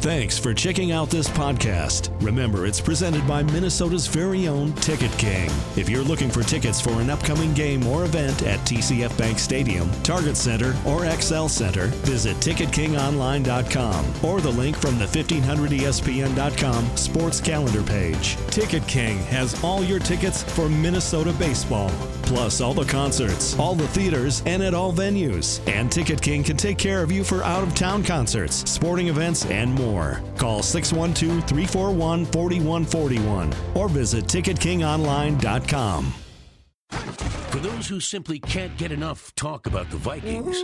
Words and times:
Thanks 0.00 0.38
for 0.38 0.54
checking 0.54 0.92
out 0.92 1.10
this 1.10 1.26
podcast. 1.26 2.12
Remember, 2.22 2.66
it's 2.66 2.80
presented 2.80 3.26
by 3.26 3.42
Minnesota's 3.42 4.06
very 4.06 4.46
own 4.46 4.72
Ticket 4.74 5.10
King. 5.18 5.50
If 5.76 5.88
you're 5.88 6.04
looking 6.04 6.30
for 6.30 6.44
tickets 6.44 6.80
for 6.80 7.00
an 7.00 7.10
upcoming 7.10 7.52
game 7.52 7.84
or 7.84 8.04
event 8.04 8.44
at 8.44 8.60
TCF 8.60 9.18
Bank 9.18 9.40
Stadium, 9.40 9.90
Target 10.04 10.36
Center, 10.36 10.68
or 10.86 11.00
Xcel 11.00 11.50
Center, 11.50 11.86
visit 12.06 12.36
TicketKingOnline.com 12.36 14.24
or 14.24 14.40
the 14.40 14.52
link 14.52 14.76
from 14.76 15.00
the 15.00 15.06
1500ESPN.com 15.06 16.96
sports 16.96 17.40
calendar 17.40 17.82
page. 17.82 18.36
Ticket 18.52 18.86
King 18.86 19.18
has 19.24 19.62
all 19.64 19.82
your 19.82 19.98
tickets 19.98 20.44
for 20.44 20.68
Minnesota 20.68 21.32
baseball, 21.32 21.90
plus 22.22 22.60
all 22.60 22.72
the 22.72 22.84
concerts, 22.84 23.58
all 23.58 23.74
the 23.74 23.88
theaters, 23.88 24.44
and 24.46 24.62
at 24.62 24.74
all 24.74 24.92
venues. 24.92 25.60
And 25.68 25.90
Ticket 25.90 26.22
King 26.22 26.44
can 26.44 26.56
take 26.56 26.78
care 26.78 27.02
of 27.02 27.10
you 27.10 27.24
for 27.24 27.42
out 27.42 27.64
of 27.64 27.74
town 27.74 28.04
concerts, 28.04 28.70
sporting 28.70 29.08
events, 29.08 29.44
and 29.46 29.74
more. 29.74 29.87
Call 30.36 30.62
612 30.62 31.44
341 31.48 32.24
4141 32.26 33.52
or 33.74 33.88
visit 33.88 34.24
TicketKingOnline.com. 34.24 36.14
For 37.50 37.58
those 37.58 37.88
who 37.88 38.00
simply 38.00 38.38
can't 38.38 38.76
get 38.76 38.92
enough 38.92 39.34
talk 39.34 39.66
about 39.66 39.90
the 39.90 39.96
Vikings, 39.96 40.62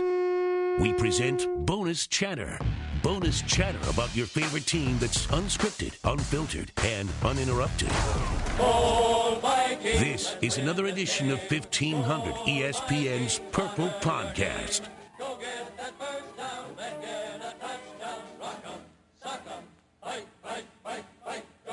we 0.79 0.93
present 0.93 1.47
Bonus 1.65 2.07
Chatter. 2.07 2.59
Bonus 3.01 3.41
chatter 3.43 3.79
about 3.87 4.15
your 4.15 4.25
favorite 4.25 4.65
team 4.65 4.97
that's 4.97 5.27
unscripted, 5.27 5.93
unfiltered, 6.05 6.71
and 6.83 7.07
uninterrupted. 7.23 7.89
This 9.83 10.35
is 10.41 10.57
another 10.57 10.87
edition 10.87 11.29
of 11.29 11.39
1500 11.39 12.33
ESPN's 12.33 13.39
Purple 13.51 13.89
Podcast. 14.01 14.87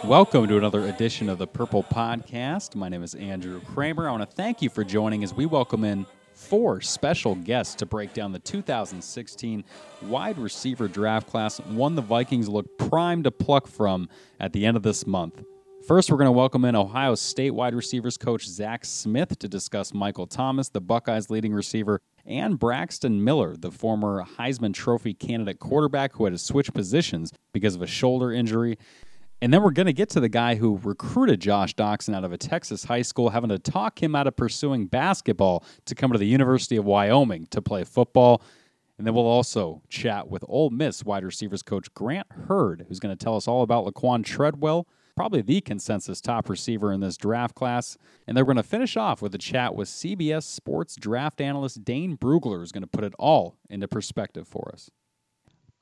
Welcome 0.05 0.49
to 0.49 0.59
another 0.59 0.89
edition 0.89 1.29
of 1.29 1.39
the 1.39 1.47
Purple 1.47 1.85
Podcast. 1.85 2.75
My 2.75 2.89
name 2.89 3.05
is 3.05 3.15
Andrew 3.15 3.61
Krammer. 3.61 4.09
I 4.09 4.11
want 4.11 4.29
to 4.29 4.37
thank 4.37 4.61
you 4.61 4.69
for 4.69 4.83
joining 4.83 5.23
as 5.23 5.33
we 5.33 5.47
welcome 5.47 5.85
in 5.85 6.07
four 6.35 6.81
special 6.81 7.37
guests 7.37 7.77
to 7.77 7.87
break 7.87 8.13
down 8.13 8.33
the 8.33 8.41
2016 8.41 9.63
wide 10.03 10.39
receiver 10.39 10.89
draft 10.89 11.29
class, 11.29 11.61
one 11.61 11.95
the 11.95 12.03
Vikings 12.03 12.49
look 12.49 12.67
primed 12.79 13.25
to 13.25 13.31
pluck 13.31 13.69
from 13.69 14.09
at 14.41 14.53
the 14.53 14.67
end 14.67 14.77
of 14.77 14.83
this 14.83 15.07
month. 15.07 15.45
First, 15.87 16.11
we're 16.11 16.17
going 16.17 16.27
to 16.27 16.33
welcome 16.33 16.65
in 16.65 16.75
Ohio 16.75 17.15
State 17.15 17.53
wide 17.53 17.75
receivers 17.75 18.17
coach 18.17 18.47
Zach 18.47 18.85
Smith 18.85 19.39
to 19.39 19.49
discuss 19.49 19.95
Michael 19.95 20.27
Thomas, 20.27 20.69
the 20.69 20.81
Buckeyes' 20.81 21.31
leading 21.31 21.53
receiver, 21.53 22.01
and 22.27 22.59
Braxton 22.59 23.23
Miller, 23.23 23.57
the 23.57 23.71
former 23.71 24.25
Heisman 24.39 24.75
Trophy 24.75 25.15
candidate 25.15 25.61
quarterback 25.61 26.13
who 26.15 26.25
had 26.25 26.35
to 26.35 26.39
switch 26.39 26.73
positions 26.75 27.33
because 27.53 27.77
of 27.77 27.83
a 27.83 27.87
shoulder 27.87 28.33
injury. 28.33 28.79
And 29.43 29.53
then 29.53 29.61
we're 29.65 29.73
going 29.73 29.87
to 29.87 29.93
get 29.93 30.09
to 30.11 30.21
the 30.21 30.29
guy 30.29 30.55
who 30.55 30.79
recruited 30.85 31.41
Josh 31.41 31.75
Doctson 31.75 32.15
out 32.15 32.23
of 32.23 32.33
a 32.33 32.39
Texas 32.39 32.85
high 32.85 33.03
school, 33.03 33.31
having 33.31 33.51
to 33.51 33.59
talk 33.59 34.01
him 34.01 34.15
out 34.15 34.29
of 34.29 34.37
pursuing 34.37 34.87
basketball 34.87 35.65
to 35.87 35.97
come 35.97 36.13
to 36.13 36.19
the 36.19 36.29
University 36.29 36.77
of 36.77 36.85
Wyoming 36.85 37.49
to 37.51 37.61
play 37.61 37.83
football. 37.83 38.41
And 38.99 39.05
then 39.05 39.15
we'll 39.15 39.27
also 39.27 39.83
chat 39.89 40.29
with 40.29 40.45
Ole 40.47 40.71
Miss 40.71 41.05
wide 41.05 41.25
receivers 41.25 41.65
coach 41.65 41.93
Grant 41.93 42.29
Heard, 42.47 42.87
who's 42.89 43.01
going 43.01 43.17
to 43.17 43.21
tell 43.21 43.35
us 43.35 43.49
all 43.49 43.63
about 43.63 43.85
Laquan 43.85 44.25
Treadwell, 44.25 44.87
probably 45.17 45.43
the 45.43 45.61
consensus 45.61 46.21
top 46.21 46.49
receiver 46.49 46.93
in 46.93 47.01
this 47.01 47.17
draft 47.17 47.57
class. 47.57 47.99
And 48.29 48.37
then 48.37 48.45
we're 48.45 48.55
going 48.55 48.63
to 48.63 48.71
finish 48.71 48.97
off 48.97 49.21
with 49.21 49.35
a 49.35 49.39
chat 49.39 49.75
with 49.75 49.89
CBS 49.89 50.45
Sports 50.45 50.95
draft 50.95 51.41
analyst 51.41 51.85
Dane 51.85 52.17
Brugler, 52.17 52.61
who's 52.61 52.71
going 52.71 52.83
to 52.83 52.87
put 52.87 53.03
it 53.03 53.15
all 53.19 53.57
into 53.69 53.89
perspective 53.89 54.47
for 54.47 54.71
us. 54.73 54.89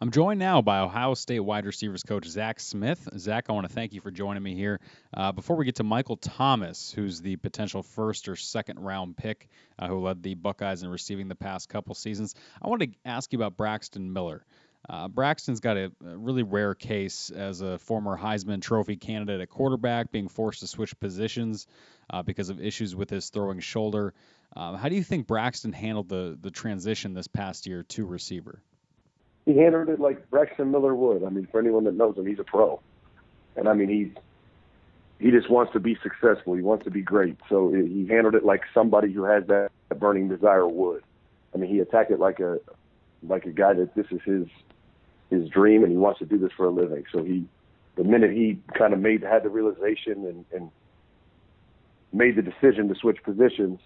I'm 0.03 0.11
joined 0.11 0.41
now 0.41 0.62
by 0.62 0.78
Ohio 0.78 1.12
State 1.12 1.41
wide 1.41 1.66
receivers 1.66 2.03
coach 2.03 2.27
Zach 2.27 2.59
Smith. 2.59 3.06
Zach, 3.19 3.50
I 3.50 3.53
want 3.53 3.69
to 3.69 3.72
thank 3.75 3.93
you 3.93 4.00
for 4.00 4.11
joining 4.11 4.43
me 4.43 4.55
here. 4.55 4.81
Uh, 5.12 5.31
before 5.31 5.56
we 5.56 5.66
get 5.66 5.75
to 5.75 5.84
Michael 5.84 6.16
Thomas, 6.16 6.91
who's 6.91 7.21
the 7.21 7.37
potential 7.37 7.83
first 7.83 8.27
or 8.27 8.34
second 8.34 8.78
round 8.78 9.19
pick 9.19 9.50
uh, 9.78 9.89
who 9.89 10.00
led 10.00 10.22
the 10.22 10.37
Buckeyes 10.37 10.83
in 10.83 10.89
receiving 10.89 11.28
the 11.28 11.34
past 11.34 11.69
couple 11.69 11.94
seasons, 11.94 12.34
I 12.62 12.69
want 12.69 12.81
to 12.81 12.89
ask 13.05 13.31
you 13.31 13.39
about 13.39 13.59
Braxton 13.59 14.10
Miller. 14.10 14.47
Uh, 14.89 15.06
Braxton's 15.06 15.60
got 15.60 15.77
a, 15.77 15.93
a, 16.06 16.16
really 16.16 16.44
rare 16.44 16.75
case 16.75 17.28
as 17.28 17.60
a 17.60 17.77
former 17.78 18.16
Heisman 18.16 18.62
Trophy 18.62 18.97
candidate 18.97 19.43
at 19.43 19.50
quarterback, 19.50 20.10
being 20.10 20.28
forced 20.28 20.60
to 20.60 20.66
switch 20.66 20.99
positions 20.99 21.66
uh, 22.09 22.22
because 22.22 22.49
of 22.49 22.59
issues 22.59 22.97
with 22.97 23.10
his 23.10 23.28
throwing 23.28 23.60
shoulder. 23.60 24.15
Um, 24.56 24.77
how 24.77 24.89
do 24.89 24.94
you 24.94 25.05
think 25.05 25.27
Braxton 25.27 25.75
handled 25.75 26.09
the 26.09 26.39
the 26.41 26.50
transition 26.50 27.12
this 27.12 27.28
past 27.28 27.66
year 27.66 27.83
to 27.83 28.06
receiver? 28.06 28.62
He 29.47 29.56
handled 29.56 29.89
it 29.89 30.01
like 30.01 30.28
Braxton 30.31 30.71
Miller 30.71 30.95
would. 30.95 31.25
I 31.25 31.31
mean, 31.31 31.49
for 31.51 31.61
anyone 31.61 31.84
that 31.84 31.95
knows 31.95 32.17
him, 32.17 32.27
he's 32.27 32.39
a 32.39 32.45
pro, 32.45 32.81
and 33.56 33.69
I 33.69 33.75
mean 33.75 33.89
he's 33.89 34.23
he 35.21 35.31
just 35.31 35.51
wants 35.51 35.73
to 35.75 35.81
be 35.81 35.99
successful. 36.03 36.55
He 36.55 36.62
wants 36.62 36.84
to 36.84 36.91
be 36.91 37.03
great. 37.03 37.37
So 37.49 37.71
he 37.71 38.06
handled 38.09 38.34
it 38.34 38.45
like 38.45 38.62
somebody 38.73 39.12
who 39.12 39.25
has 39.25 39.47
that 39.49 39.71
burning 39.99 40.28
desire 40.28 40.67
would. 40.67 41.03
I 41.55 41.59
mean, 41.59 41.71
he 41.71 41.78
attacked 41.81 42.11
it 42.11 42.19
like 42.19 42.41
a 42.41 42.59
like 43.23 43.45
a 43.45 43.51
guy 43.51 43.75
that 43.75 43.95
this 43.95 44.06
is 44.11 44.21
his 44.25 44.47
his 45.28 45.49
dream 45.49 45.83
and 45.83 45.93
he 45.93 45.99
wants 45.99 46.19
to 46.21 46.27
do 46.27 46.39
this 46.39 46.51
for 46.57 46.67
a 46.67 46.71
living. 46.71 47.05
So 47.12 47.22
he 47.22 47.45
the 47.97 48.05
minute 48.05 48.31
he 48.31 48.59
kind 48.77 48.95
of 48.95 49.01
made 49.01 49.22
had 49.22 49.43
the 49.43 49.51
realization 49.51 50.25
and, 50.25 50.45
and 50.53 50.71
made 52.12 52.37
the 52.37 52.43
decision 52.43 52.89
to 52.89 52.95
switch 52.95 53.22
positions, 53.22 53.78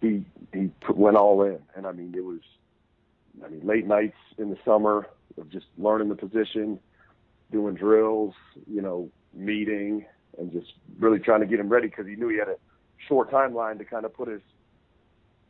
he 0.00 0.24
he 0.52 0.70
went 0.88 1.16
all 1.16 1.42
in. 1.42 1.58
And 1.76 1.86
I 1.86 1.92
mean, 1.92 2.12
it 2.16 2.24
was 2.24 2.40
I 3.44 3.48
mean, 3.48 3.66
late 3.66 3.86
nights 3.86 4.16
in 4.38 4.50
the 4.50 4.58
summer 4.64 5.06
of 5.38 5.50
just 5.50 5.66
learning 5.78 6.08
the 6.08 6.16
position, 6.16 6.78
doing 7.50 7.74
drills, 7.74 8.34
you 8.66 8.82
know, 8.82 9.10
meeting, 9.34 10.04
and 10.38 10.52
just 10.52 10.72
really 10.98 11.18
trying 11.18 11.40
to 11.40 11.46
get 11.46 11.60
him 11.60 11.68
ready 11.68 11.88
because 11.88 12.06
he 12.06 12.16
knew 12.16 12.28
he 12.28 12.38
had 12.38 12.48
a 12.48 12.56
short 13.08 13.30
timeline 13.30 13.78
to 13.78 13.84
kind 13.84 14.04
of 14.04 14.14
put 14.14 14.28
his 14.28 14.42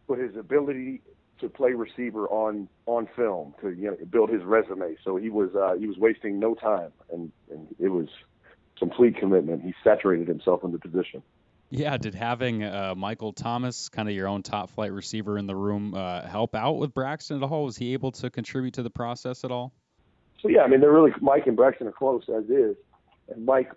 put 0.06 0.18
his 0.18 0.36
ability 0.36 1.02
to 1.40 1.48
play 1.48 1.72
receiver 1.72 2.26
on 2.28 2.68
on 2.86 3.08
film 3.16 3.54
to 3.60 3.70
you 3.70 3.90
know 3.90 3.96
build 4.10 4.30
his 4.30 4.42
resume. 4.42 4.96
So 5.04 5.16
he 5.16 5.30
was 5.30 5.50
uh, 5.54 5.74
he 5.78 5.86
was 5.86 5.96
wasting 5.98 6.38
no 6.38 6.54
time, 6.54 6.93
and 7.12 7.32
and 7.50 7.69
it 7.78 7.88
was 7.88 8.08
complete 8.78 9.16
commitment. 9.16 9.62
He 9.62 9.75
saturated 9.82 10.28
himself 10.28 10.64
in 10.64 10.72
the 10.72 10.78
position. 10.78 11.22
Yeah, 11.72 11.96
did 11.99 12.17
having 12.17 12.64
uh, 12.64 12.94
Michael 12.96 13.32
Thomas, 13.32 13.88
kind 13.88 14.08
of 14.08 14.14
your 14.14 14.26
own 14.26 14.43
top 14.43 14.70
flight 14.70 14.93
receiver 14.93 15.38
in 15.38 15.46
the 15.46 15.55
room, 15.55 15.94
uh, 15.94 16.22
help 16.22 16.56
out 16.56 16.78
with 16.78 16.93
Braxton 16.93 17.40
at 17.40 17.49
all? 17.49 17.64
Was 17.64 17.76
he 17.76 17.93
able 17.93 18.11
to 18.12 18.28
contribute 18.28 18.75
to 18.75 18.82
the 18.82 18.90
process 18.90 19.44
at 19.44 19.52
all? 19.52 19.72
So 20.43 20.49
yeah, 20.49 20.62
I 20.62 20.67
mean, 20.67 20.81
they're 20.81 20.90
really 20.90 21.12
Mike 21.20 21.46
and 21.46 21.56
Braxton 21.56 21.87
are 21.87 21.93
close 21.93 22.25
as 22.28 22.44
is, 22.50 22.76
and 23.28 23.46
Mike 23.46 23.70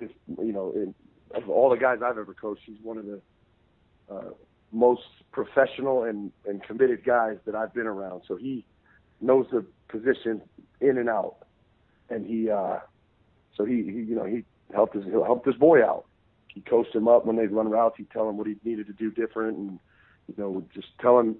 is, 0.00 0.10
you 0.38 0.52
know, 0.52 0.72
in, 0.72 0.92
of 1.36 1.48
all 1.48 1.70
the 1.70 1.76
guys 1.76 1.98
I've 2.04 2.18
ever 2.18 2.34
coached, 2.34 2.62
he's 2.66 2.78
one 2.82 2.98
of 2.98 3.06
the 3.06 3.20
uh, 4.10 4.30
most 4.72 5.02
professional 5.30 6.02
and 6.02 6.32
and 6.46 6.60
committed 6.64 7.04
guys 7.04 7.38
that 7.46 7.54
I've 7.54 7.72
been 7.72 7.86
around. 7.86 8.22
So 8.26 8.34
he 8.34 8.64
knows 9.20 9.46
the 9.52 9.64
position 9.86 10.42
in 10.80 10.98
and 10.98 11.08
out, 11.08 11.36
and 12.10 12.26
he, 12.26 12.50
uh, 12.50 12.78
so 13.56 13.64
he, 13.64 13.84
he 13.84 14.00
you 14.00 14.16
know, 14.16 14.24
he 14.24 14.42
helped 14.74 14.94
his 14.96 15.04
he 15.04 15.10
helped 15.10 15.46
his 15.46 15.56
boy 15.56 15.84
out 15.84 16.06
he 16.56 16.62
coached 16.62 16.94
him 16.94 17.06
up 17.06 17.26
when 17.26 17.36
they'd 17.36 17.52
run 17.52 17.68
routes. 17.68 17.98
He'd 17.98 18.10
tell 18.10 18.26
him 18.30 18.38
what 18.38 18.46
he 18.46 18.56
needed 18.64 18.86
to 18.86 18.94
do 18.94 19.10
different, 19.10 19.58
and 19.58 19.78
you 20.26 20.34
know, 20.38 20.64
just 20.74 20.88
tell 20.98 21.20
him, 21.20 21.36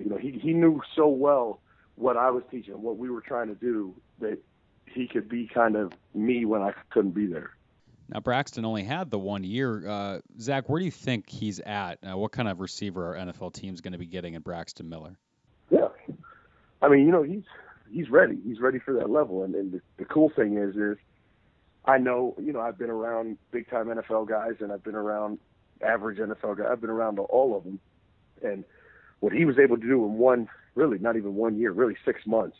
you 0.00 0.08
know, 0.08 0.16
he 0.16 0.30
he 0.30 0.52
knew 0.52 0.80
so 0.94 1.08
well 1.08 1.60
what 1.96 2.16
I 2.16 2.30
was 2.30 2.44
teaching, 2.52 2.80
what 2.80 2.96
we 2.96 3.10
were 3.10 3.20
trying 3.20 3.48
to 3.48 3.56
do, 3.56 3.92
that 4.20 4.38
he 4.86 5.08
could 5.08 5.28
be 5.28 5.50
kind 5.52 5.74
of 5.74 5.92
me 6.14 6.44
when 6.44 6.62
I 6.62 6.72
couldn't 6.90 7.10
be 7.10 7.26
there. 7.26 7.50
Now 8.14 8.20
Braxton 8.20 8.64
only 8.64 8.84
had 8.84 9.10
the 9.10 9.18
one 9.18 9.42
year. 9.42 9.88
Uh, 9.88 10.20
Zach, 10.38 10.68
where 10.68 10.78
do 10.78 10.84
you 10.84 10.92
think 10.92 11.28
he's 11.28 11.58
at? 11.58 11.98
Uh, 12.08 12.16
what 12.16 12.30
kind 12.30 12.48
of 12.48 12.60
receiver 12.60 13.16
our 13.16 13.26
NFL 13.26 13.52
team's 13.52 13.80
going 13.80 13.92
to 13.92 13.98
be 13.98 14.06
getting 14.06 14.34
in 14.34 14.42
Braxton 14.42 14.88
Miller? 14.88 15.18
Yeah, 15.68 15.88
I 16.80 16.88
mean, 16.88 17.06
you 17.06 17.10
know, 17.10 17.24
he's 17.24 17.42
he's 17.90 18.08
ready. 18.08 18.38
He's 18.44 18.60
ready 18.60 18.78
for 18.78 18.94
that 18.94 19.10
level. 19.10 19.42
And, 19.42 19.56
and 19.56 19.72
the, 19.72 19.80
the 19.96 20.04
cool 20.04 20.30
thing 20.36 20.58
is, 20.58 20.76
is 20.76 20.96
I 21.84 21.98
know, 21.98 22.34
you 22.38 22.52
know, 22.52 22.60
I've 22.60 22.78
been 22.78 22.90
around 22.90 23.38
big 23.52 23.68
time 23.70 23.86
NFL 23.86 24.28
guys, 24.28 24.54
and 24.60 24.70
I've 24.70 24.84
been 24.84 24.94
around 24.94 25.38
average 25.82 26.18
NFL 26.18 26.58
guys. 26.58 26.66
I've 26.70 26.80
been 26.80 26.90
around 26.90 27.18
all 27.18 27.56
of 27.56 27.64
them, 27.64 27.80
and 28.42 28.64
what 29.20 29.32
he 29.32 29.44
was 29.44 29.58
able 29.58 29.76
to 29.76 29.86
do 29.86 30.04
in 30.04 30.14
one, 30.14 30.48
really 30.74 30.98
not 30.98 31.16
even 31.16 31.34
one 31.34 31.58
year, 31.58 31.72
really 31.72 31.96
six 32.04 32.26
months, 32.26 32.56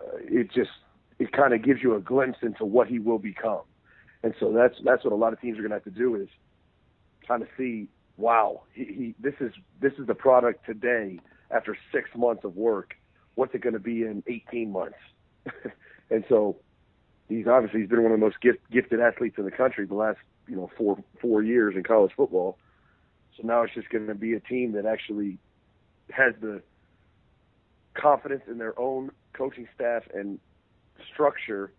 uh, 0.00 0.16
it 0.22 0.50
just 0.52 0.70
it 1.18 1.32
kind 1.32 1.52
of 1.52 1.62
gives 1.62 1.82
you 1.82 1.94
a 1.94 2.00
glimpse 2.00 2.38
into 2.42 2.64
what 2.64 2.88
he 2.88 2.98
will 2.98 3.18
become. 3.18 3.60
And 4.22 4.34
so 4.40 4.52
that's 4.52 4.74
that's 4.84 5.04
what 5.04 5.12
a 5.12 5.16
lot 5.16 5.32
of 5.32 5.40
teams 5.40 5.58
are 5.58 5.62
going 5.62 5.70
to 5.70 5.76
have 5.76 5.84
to 5.84 5.90
do 5.90 6.14
is 6.14 6.28
kind 7.26 7.42
of 7.42 7.48
see, 7.56 7.88
wow, 8.16 8.62
he, 8.74 8.84
he 8.84 9.14
this 9.20 9.34
is 9.40 9.52
this 9.80 9.92
is 9.98 10.06
the 10.06 10.14
product 10.14 10.64
today 10.66 11.20
after 11.50 11.76
six 11.92 12.10
months 12.16 12.44
of 12.44 12.56
work. 12.56 12.94
What's 13.34 13.54
it 13.54 13.60
going 13.60 13.74
to 13.74 13.78
be 13.78 14.02
in 14.02 14.22
18 14.26 14.72
months? 14.72 14.98
and 16.10 16.24
so 16.28 16.56
he's 17.30 17.46
obviously 17.46 17.80
he's 17.80 17.88
been 17.88 18.02
one 18.02 18.12
of 18.12 18.18
the 18.20 18.24
most 18.24 18.40
gift, 18.40 18.58
gifted 18.70 19.00
athletes 19.00 19.36
in 19.38 19.44
the 19.44 19.50
country 19.50 19.86
the 19.86 19.94
last 19.94 20.18
you 20.48 20.56
know 20.56 20.70
four 20.76 21.02
four 21.20 21.42
years 21.42 21.74
in 21.76 21.82
college 21.82 22.12
football. 22.16 22.58
So 23.36 23.46
now 23.46 23.62
it's 23.62 23.74
just 23.74 23.88
going 23.88 24.08
to 24.08 24.14
be 24.14 24.34
a 24.34 24.40
team 24.40 24.72
that 24.72 24.84
actually 24.84 25.38
has 26.10 26.34
the 26.40 26.62
confidence 27.94 28.42
in 28.48 28.58
their 28.58 28.78
own 28.78 29.10
coaching 29.32 29.68
staff 29.74 30.02
and 30.12 30.38
structure 31.12 31.72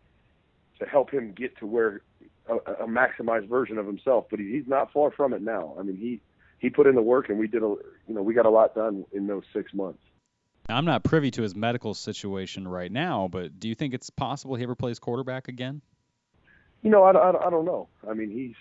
to 0.80 0.86
help 0.86 1.12
him 1.12 1.33
get 1.33 1.57
to 1.57 1.68
where 1.68 2.01
a, 2.50 2.56
a 2.83 2.88
maximized 2.88 3.48
version 3.48 3.77
of 3.77 3.86
himself. 3.86 4.25
But 4.30 4.39
he, 4.39 4.51
he's 4.51 4.68
not 4.68 4.92
far 4.92 5.12
from 5.12 5.33
it 5.33 5.42
now. 5.42 5.75
I 5.77 5.83
mean, 5.83 5.98
he 5.98 6.21
he 6.59 6.69
put 6.69 6.88
in 6.88 6.95
the 6.95 7.01
work, 7.01 7.30
and 7.30 7.38
we 7.38 7.48
did 7.48 7.63
a 7.63 7.75
you 8.07 8.15
know 8.15 8.21
we 8.21 8.33
got 8.33 8.45
a 8.45 8.50
lot 8.50 8.74
done 8.74 9.06
in 9.12 9.27
those 9.27 9.44
six 9.53 9.74
months. 9.74 10.01
I'm 10.69 10.85
not 10.85 11.03
privy 11.03 11.31
to 11.31 11.41
his 11.41 11.55
medical 11.55 11.93
situation 11.93 12.67
right 12.67 12.91
now, 12.91 13.27
but 13.29 13.59
do 13.59 13.67
you 13.67 13.75
think 13.75 13.93
it's 13.93 14.09
possible 14.09 14.55
he 14.55 14.63
ever 14.63 14.75
plays 14.75 14.99
quarterback 14.99 15.47
again? 15.47 15.81
You 16.81 16.89
know, 16.89 17.03
I, 17.03 17.11
I, 17.11 17.47
I 17.47 17.49
don't 17.49 17.65
know. 17.65 17.87
I 18.09 18.13
mean, 18.13 18.31
he's 18.31 18.55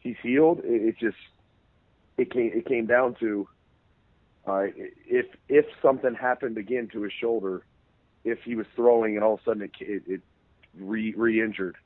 he's 0.00 0.16
healed. 0.22 0.60
It, 0.64 0.88
it 0.88 0.98
just 0.98 1.16
it 2.18 2.32
came 2.32 2.50
it 2.54 2.66
came 2.66 2.86
down 2.86 3.14
to 3.20 3.48
uh, 4.46 4.66
if 5.06 5.26
if 5.48 5.66
something 5.82 6.14
happened 6.14 6.58
again 6.58 6.88
to 6.92 7.02
his 7.02 7.12
shoulder, 7.12 7.64
if 8.24 8.38
he 8.42 8.56
was 8.56 8.66
throwing 8.74 9.14
and 9.16 9.24
all 9.24 9.34
of 9.34 9.40
a 9.40 9.44
sudden 9.44 9.62
it, 9.62 9.70
it, 9.80 10.02
it 10.06 10.20
re 10.78 11.14
re-injured, 11.16 11.76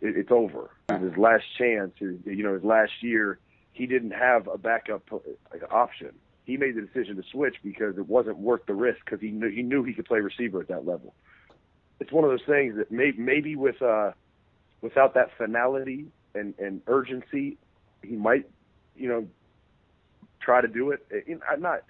it, 0.00 0.16
it's 0.16 0.30
over. 0.30 0.70
His 0.88 1.16
last 1.16 1.44
chance, 1.56 1.92
you 2.00 2.42
know, 2.42 2.54
his 2.54 2.64
last 2.64 2.92
year, 3.02 3.38
he 3.72 3.86
didn't 3.86 4.12
have 4.12 4.48
a 4.48 4.58
backup 4.58 5.02
option. 5.70 6.12
He 6.48 6.56
made 6.56 6.76
the 6.76 6.80
decision 6.80 7.16
to 7.16 7.22
switch 7.30 7.56
because 7.62 7.98
it 7.98 8.08
wasn't 8.08 8.38
worth 8.38 8.64
the 8.64 8.72
risk 8.72 9.00
because 9.04 9.20
he 9.20 9.28
knew 9.28 9.50
he 9.50 9.60
knew 9.60 9.84
he 9.84 9.92
could 9.92 10.06
play 10.06 10.20
receiver 10.20 10.62
at 10.62 10.68
that 10.68 10.86
level. 10.86 11.12
It's 12.00 12.10
one 12.10 12.24
of 12.24 12.30
those 12.30 12.46
things 12.46 12.74
that 12.78 12.90
may, 12.90 13.12
maybe 13.18 13.54
with 13.54 13.82
uh, 13.82 14.12
without 14.80 15.12
that 15.12 15.28
finality 15.36 16.06
and, 16.34 16.54
and 16.58 16.80
urgency, 16.86 17.58
he 18.02 18.16
might, 18.16 18.48
you 18.96 19.10
know, 19.10 19.26
try 20.40 20.62
to 20.62 20.68
do 20.68 20.90
it. 20.90 21.06
In, 21.26 21.42
not 21.58 21.82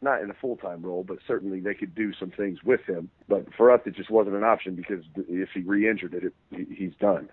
not 0.00 0.20
in 0.20 0.30
a 0.30 0.34
full 0.34 0.56
time 0.56 0.82
role, 0.82 1.04
but 1.04 1.18
certainly 1.24 1.60
they 1.60 1.74
could 1.74 1.94
do 1.94 2.12
some 2.12 2.32
things 2.32 2.58
with 2.64 2.80
him. 2.80 3.08
But 3.28 3.54
for 3.56 3.70
us, 3.70 3.82
it 3.86 3.94
just 3.94 4.10
wasn't 4.10 4.34
an 4.34 4.42
option 4.42 4.74
because 4.74 5.04
if 5.16 5.50
he 5.54 5.60
re-injured 5.60 6.14
it, 6.14 6.34
it 6.50 6.68
he's 6.76 6.94
done. 6.98 7.28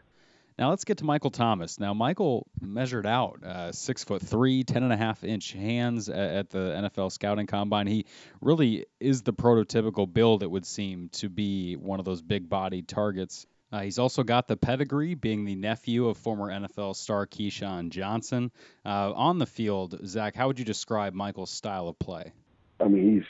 Now 0.59 0.71
let's 0.71 0.83
get 0.83 0.97
to 0.97 1.05
Michael 1.05 1.29
Thomas. 1.31 1.79
Now 1.79 1.93
Michael 1.93 2.45
measured 2.59 3.05
out 3.05 3.41
uh, 3.45 3.71
six 3.71 4.03
foot 4.03 4.21
three, 4.21 4.65
ten 4.65 4.83
and 4.83 4.91
a 4.91 4.97
half 4.97 5.23
inch 5.23 5.53
hands 5.53 6.09
at, 6.09 6.17
at, 6.17 6.49
the 6.49 6.59
NFL 6.59 7.13
scouting 7.13 7.47
combine. 7.47 7.87
He 7.87 8.05
really 8.41 8.85
is 8.99 9.21
the 9.21 9.31
prototypical 9.31 10.11
build. 10.11 10.43
It 10.43 10.51
would 10.51 10.65
seem 10.65 11.07
to 11.13 11.29
be 11.29 11.77
one 11.77 11.99
of 11.99 12.05
those 12.05 12.21
big 12.21 12.49
bodied 12.49 12.89
targets. 12.89 13.47
Uh, 13.71 13.81
he's 13.81 13.99
also 13.99 14.23
got 14.23 14.49
the 14.49 14.57
pedigree, 14.57 15.13
being 15.13 15.45
the 15.45 15.55
nephew 15.55 16.07
of 16.07 16.17
former 16.17 16.49
NFL 16.49 16.97
star 16.97 17.25
Keyshawn 17.25 17.89
Johnson. 17.89 18.51
Uh, 18.85 19.13
on 19.13 19.37
the 19.37 19.45
field, 19.45 19.97
Zach, 20.05 20.35
how 20.35 20.47
would 20.47 20.59
you 20.59 20.65
describe 20.65 21.13
Michael's 21.13 21.51
style 21.51 21.87
of 21.87 21.97
play? 21.97 22.33
I 22.81 22.89
mean, 22.89 23.23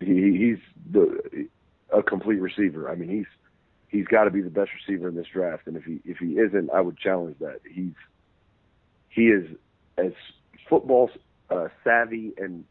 he's 0.00 0.08
he, 0.08 0.38
he's 0.38 0.58
the 0.90 1.48
a 1.92 2.02
complete 2.02 2.40
receiver. 2.40 2.90
I 2.90 2.94
mean, 2.94 3.10
he's 3.10 3.26
he's 3.96 4.06
got 4.06 4.24
to 4.24 4.30
be 4.30 4.42
the 4.42 4.50
best 4.50 4.70
receiver 4.74 5.08
in 5.08 5.14
this 5.14 5.26
draft, 5.32 5.66
and 5.66 5.76
if 5.76 5.84
he 5.84 6.00
if 6.04 6.18
he 6.18 6.38
isn't, 6.38 6.70
I 6.70 6.80
would 6.80 6.98
challenge 6.98 7.36
that. 7.40 7.60
He's 7.70 7.94
he 9.08 9.28
is 9.28 9.44
as 9.96 10.12
football 10.68 11.10
uh, 11.50 11.68
savvy 11.84 12.32
and 12.36 12.64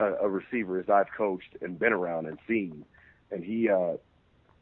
a, 0.00 0.12
a 0.22 0.28
receiver 0.28 0.78
as 0.78 0.88
I've 0.88 1.12
coached 1.16 1.56
and 1.60 1.78
been 1.78 1.92
around 1.92 2.26
and 2.26 2.38
seen, 2.46 2.84
and 3.30 3.44
he 3.44 3.68
uh, 3.68 3.94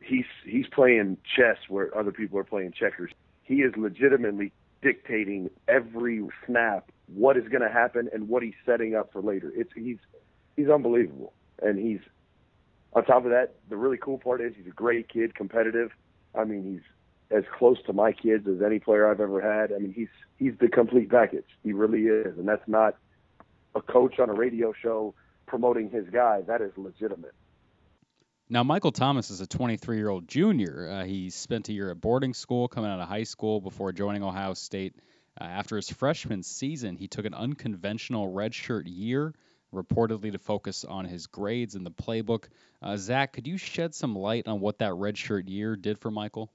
he's 0.00 0.26
he's 0.44 0.66
playing 0.68 1.18
chess 1.36 1.58
where 1.68 1.96
other 1.96 2.12
people 2.12 2.38
are 2.38 2.44
playing 2.44 2.72
checkers. 2.72 3.10
He 3.42 3.56
is 3.56 3.72
legitimately 3.76 4.52
dictating 4.82 5.50
every 5.68 6.24
snap 6.46 6.90
what 7.14 7.36
is 7.36 7.46
going 7.48 7.62
to 7.62 7.68
happen 7.68 8.08
and 8.12 8.28
what 8.28 8.42
he's 8.42 8.54
setting 8.64 8.94
up 8.94 9.12
for 9.12 9.20
later. 9.20 9.52
It's 9.54 9.70
he's 9.74 9.98
he's 10.56 10.68
unbelievable, 10.68 11.32
and 11.60 11.78
he's 11.78 12.00
on 12.92 13.04
top 13.04 13.24
of 13.24 13.30
that. 13.30 13.54
The 13.68 13.76
really 13.76 13.98
cool 13.98 14.18
part 14.18 14.40
is 14.40 14.54
he's 14.56 14.66
a 14.66 14.70
great 14.70 15.08
kid, 15.08 15.34
competitive. 15.34 15.90
I 16.34 16.44
mean, 16.44 16.64
he's 16.64 17.36
as 17.36 17.44
close 17.58 17.78
to 17.86 17.92
my 17.92 18.12
kids 18.12 18.46
as 18.46 18.62
any 18.62 18.78
player 18.78 19.10
I've 19.10 19.20
ever 19.20 19.40
had. 19.40 19.72
I 19.72 19.78
mean, 19.78 19.92
he's 19.92 20.08
he's 20.38 20.52
the 20.60 20.68
complete 20.68 21.10
package. 21.10 21.46
He 21.62 21.72
really 21.72 22.02
is, 22.02 22.38
and 22.38 22.46
that's 22.46 22.66
not 22.66 22.96
a 23.74 23.80
coach 23.80 24.18
on 24.18 24.28
a 24.28 24.34
radio 24.34 24.72
show 24.72 25.14
promoting 25.46 25.90
his 25.90 26.08
guy. 26.10 26.42
That 26.42 26.60
is 26.60 26.72
legitimate. 26.76 27.34
Now, 28.48 28.64
Michael 28.64 28.92
Thomas 28.92 29.30
is 29.30 29.40
a 29.40 29.46
23 29.46 29.96
year 29.96 30.10
old 30.10 30.28
junior. 30.28 30.88
Uh, 30.90 31.04
he 31.04 31.30
spent 31.30 31.70
a 31.70 31.72
year 31.72 31.90
at 31.90 32.00
boarding 32.00 32.34
school 32.34 32.68
coming 32.68 32.90
out 32.90 33.00
of 33.00 33.08
high 33.08 33.22
school 33.22 33.60
before 33.60 33.92
joining 33.92 34.22
Ohio 34.22 34.52
State. 34.54 34.94
Uh, 35.40 35.44
after 35.44 35.76
his 35.76 35.88
freshman 35.88 36.42
season, 36.42 36.96
he 36.96 37.08
took 37.08 37.24
an 37.24 37.32
unconventional 37.32 38.30
redshirt 38.30 38.82
year, 38.84 39.32
reportedly 39.72 40.32
to 40.32 40.38
focus 40.38 40.84
on 40.84 41.04
his 41.04 41.26
grades 41.26 41.74
in 41.74 41.84
the 41.84 41.90
playbook. 41.90 42.44
Uh, 42.82 42.96
Zach, 42.96 43.32
could 43.32 43.46
you 43.46 43.56
shed 43.56 43.94
some 43.94 44.14
light 44.14 44.46
on 44.46 44.60
what 44.60 44.78
that 44.78 44.92
redshirt 44.92 45.48
year 45.48 45.76
did 45.76 45.98
for 45.98 46.10
Michael? 46.10 46.52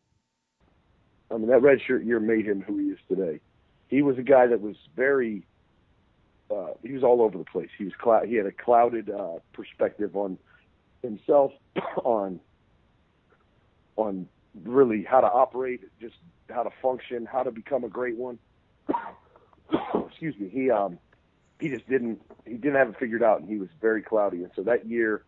I 1.31 1.37
mean, 1.37 1.47
that 1.47 1.61
redshirt 1.61 2.05
year 2.05 2.19
made 2.19 2.45
him 2.45 2.61
who 2.61 2.77
he 2.77 2.85
is 2.85 2.99
today. 3.09 3.39
He 3.89 4.01
was 4.01 4.17
a 4.17 4.23
guy 4.23 4.47
that 4.47 4.61
was 4.61 4.75
very, 4.95 5.45
uh, 6.51 6.73
he 6.83 6.93
was 6.93 7.03
all 7.03 7.21
over 7.21 7.37
the 7.37 7.45
place. 7.45 7.69
He 7.77 7.85
was 7.85 7.93
clou- 7.99 8.25
he 8.25 8.35
had 8.35 8.45
a 8.45 8.51
clouded 8.51 9.09
uh, 9.09 9.39
perspective 9.53 10.15
on 10.15 10.37
himself 11.01 11.51
on 12.03 12.39
on 13.95 14.27
really 14.63 15.03
how 15.03 15.21
to 15.21 15.27
operate, 15.27 15.81
just 15.99 16.15
how 16.49 16.63
to 16.63 16.69
function, 16.81 17.25
how 17.25 17.43
to 17.43 17.51
become 17.51 17.83
a 17.83 17.89
great 17.89 18.15
one. 18.15 18.37
Excuse 20.07 20.35
me. 20.37 20.49
He 20.49 20.69
um 20.69 20.99
he 21.59 21.69
just 21.69 21.87
didn't 21.89 22.21
he 22.45 22.53
didn't 22.53 22.75
have 22.75 22.89
it 22.89 22.95
figured 22.99 23.23
out, 23.23 23.39
and 23.39 23.49
he 23.49 23.57
was 23.57 23.69
very 23.81 24.01
cloudy. 24.01 24.43
And 24.43 24.51
so 24.55 24.63
that 24.63 24.87
year 24.87 25.23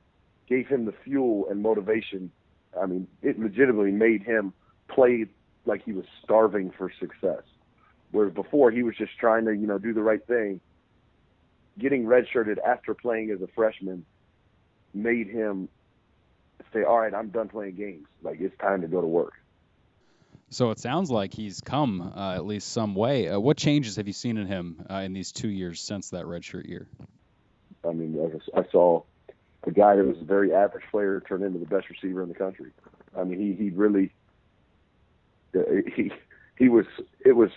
gave 0.47 0.67
him 0.67 0.85
the 0.85 0.93
fuel 1.03 1.47
and 1.49 1.61
motivation. 1.61 2.31
I 2.79 2.85
mean, 2.85 3.07
it 3.21 3.39
legitimately 3.39 3.91
made 3.91 4.23
him 4.23 4.53
play 4.87 5.25
like 5.65 5.83
he 5.83 5.93
was 5.93 6.05
starving 6.23 6.71
for 6.77 6.91
success. 6.99 7.43
Whereas 8.11 8.33
before 8.33 8.71
he 8.71 8.83
was 8.83 8.95
just 8.95 9.17
trying 9.19 9.45
to 9.45 9.53
you 9.53 9.67
know 9.67 9.77
do 9.77 9.93
the 9.93 10.03
right 10.03 10.25
thing. 10.25 10.61
Getting 11.77 12.03
redshirted 12.03 12.57
after 12.65 12.93
playing 12.93 13.31
as 13.31 13.41
a 13.41 13.47
freshman 13.55 14.05
made 14.93 15.27
him 15.27 15.69
say, 16.73 16.83
"All 16.83 16.99
right, 16.99 17.13
I'm 17.13 17.29
done 17.29 17.47
playing 17.47 17.75
games. 17.75 18.07
Like 18.21 18.39
it's 18.41 18.57
time 18.59 18.81
to 18.81 18.87
go 18.87 19.01
to 19.01 19.07
work." 19.07 19.33
So 20.51 20.71
it 20.71 20.79
sounds 20.79 21.11
like 21.11 21.33
he's 21.33 21.61
come 21.61 22.13
uh, 22.15 22.33
at 22.33 22.45
least 22.45 22.69
some 22.69 22.95
way. 22.95 23.29
Uh, 23.29 23.39
what 23.39 23.57
changes 23.57 23.97
have 23.97 24.07
you 24.07 24.13
seen 24.13 24.37
in 24.37 24.47
him 24.47 24.85
uh, 24.89 24.95
in 24.95 25.13
these 25.13 25.31
two 25.31 25.49
years 25.49 25.79
since 25.81 26.09
that 26.09 26.25
redshirt 26.25 26.67
year? 26.67 26.87
I 27.87 27.93
mean, 27.93 28.41
I 28.55 28.63
saw 28.71 29.03
a 29.63 29.71
guy 29.71 29.95
that 29.95 30.05
was 30.05 30.17
a 30.21 30.25
very 30.25 30.53
average 30.53 30.85
player 30.89 31.21
turn 31.21 31.43
into 31.43 31.59
the 31.59 31.65
best 31.65 31.89
receiver 31.89 32.23
in 32.23 32.29
the 32.29 32.35
country. 32.35 32.71
I 33.17 33.23
mean, 33.23 33.39
he 33.39 33.63
he 33.63 33.69
really 33.69 34.11
uh, 35.55 35.59
he 35.95 36.11
he 36.57 36.69
was 36.69 36.85
it 37.23 37.33
was 37.33 37.49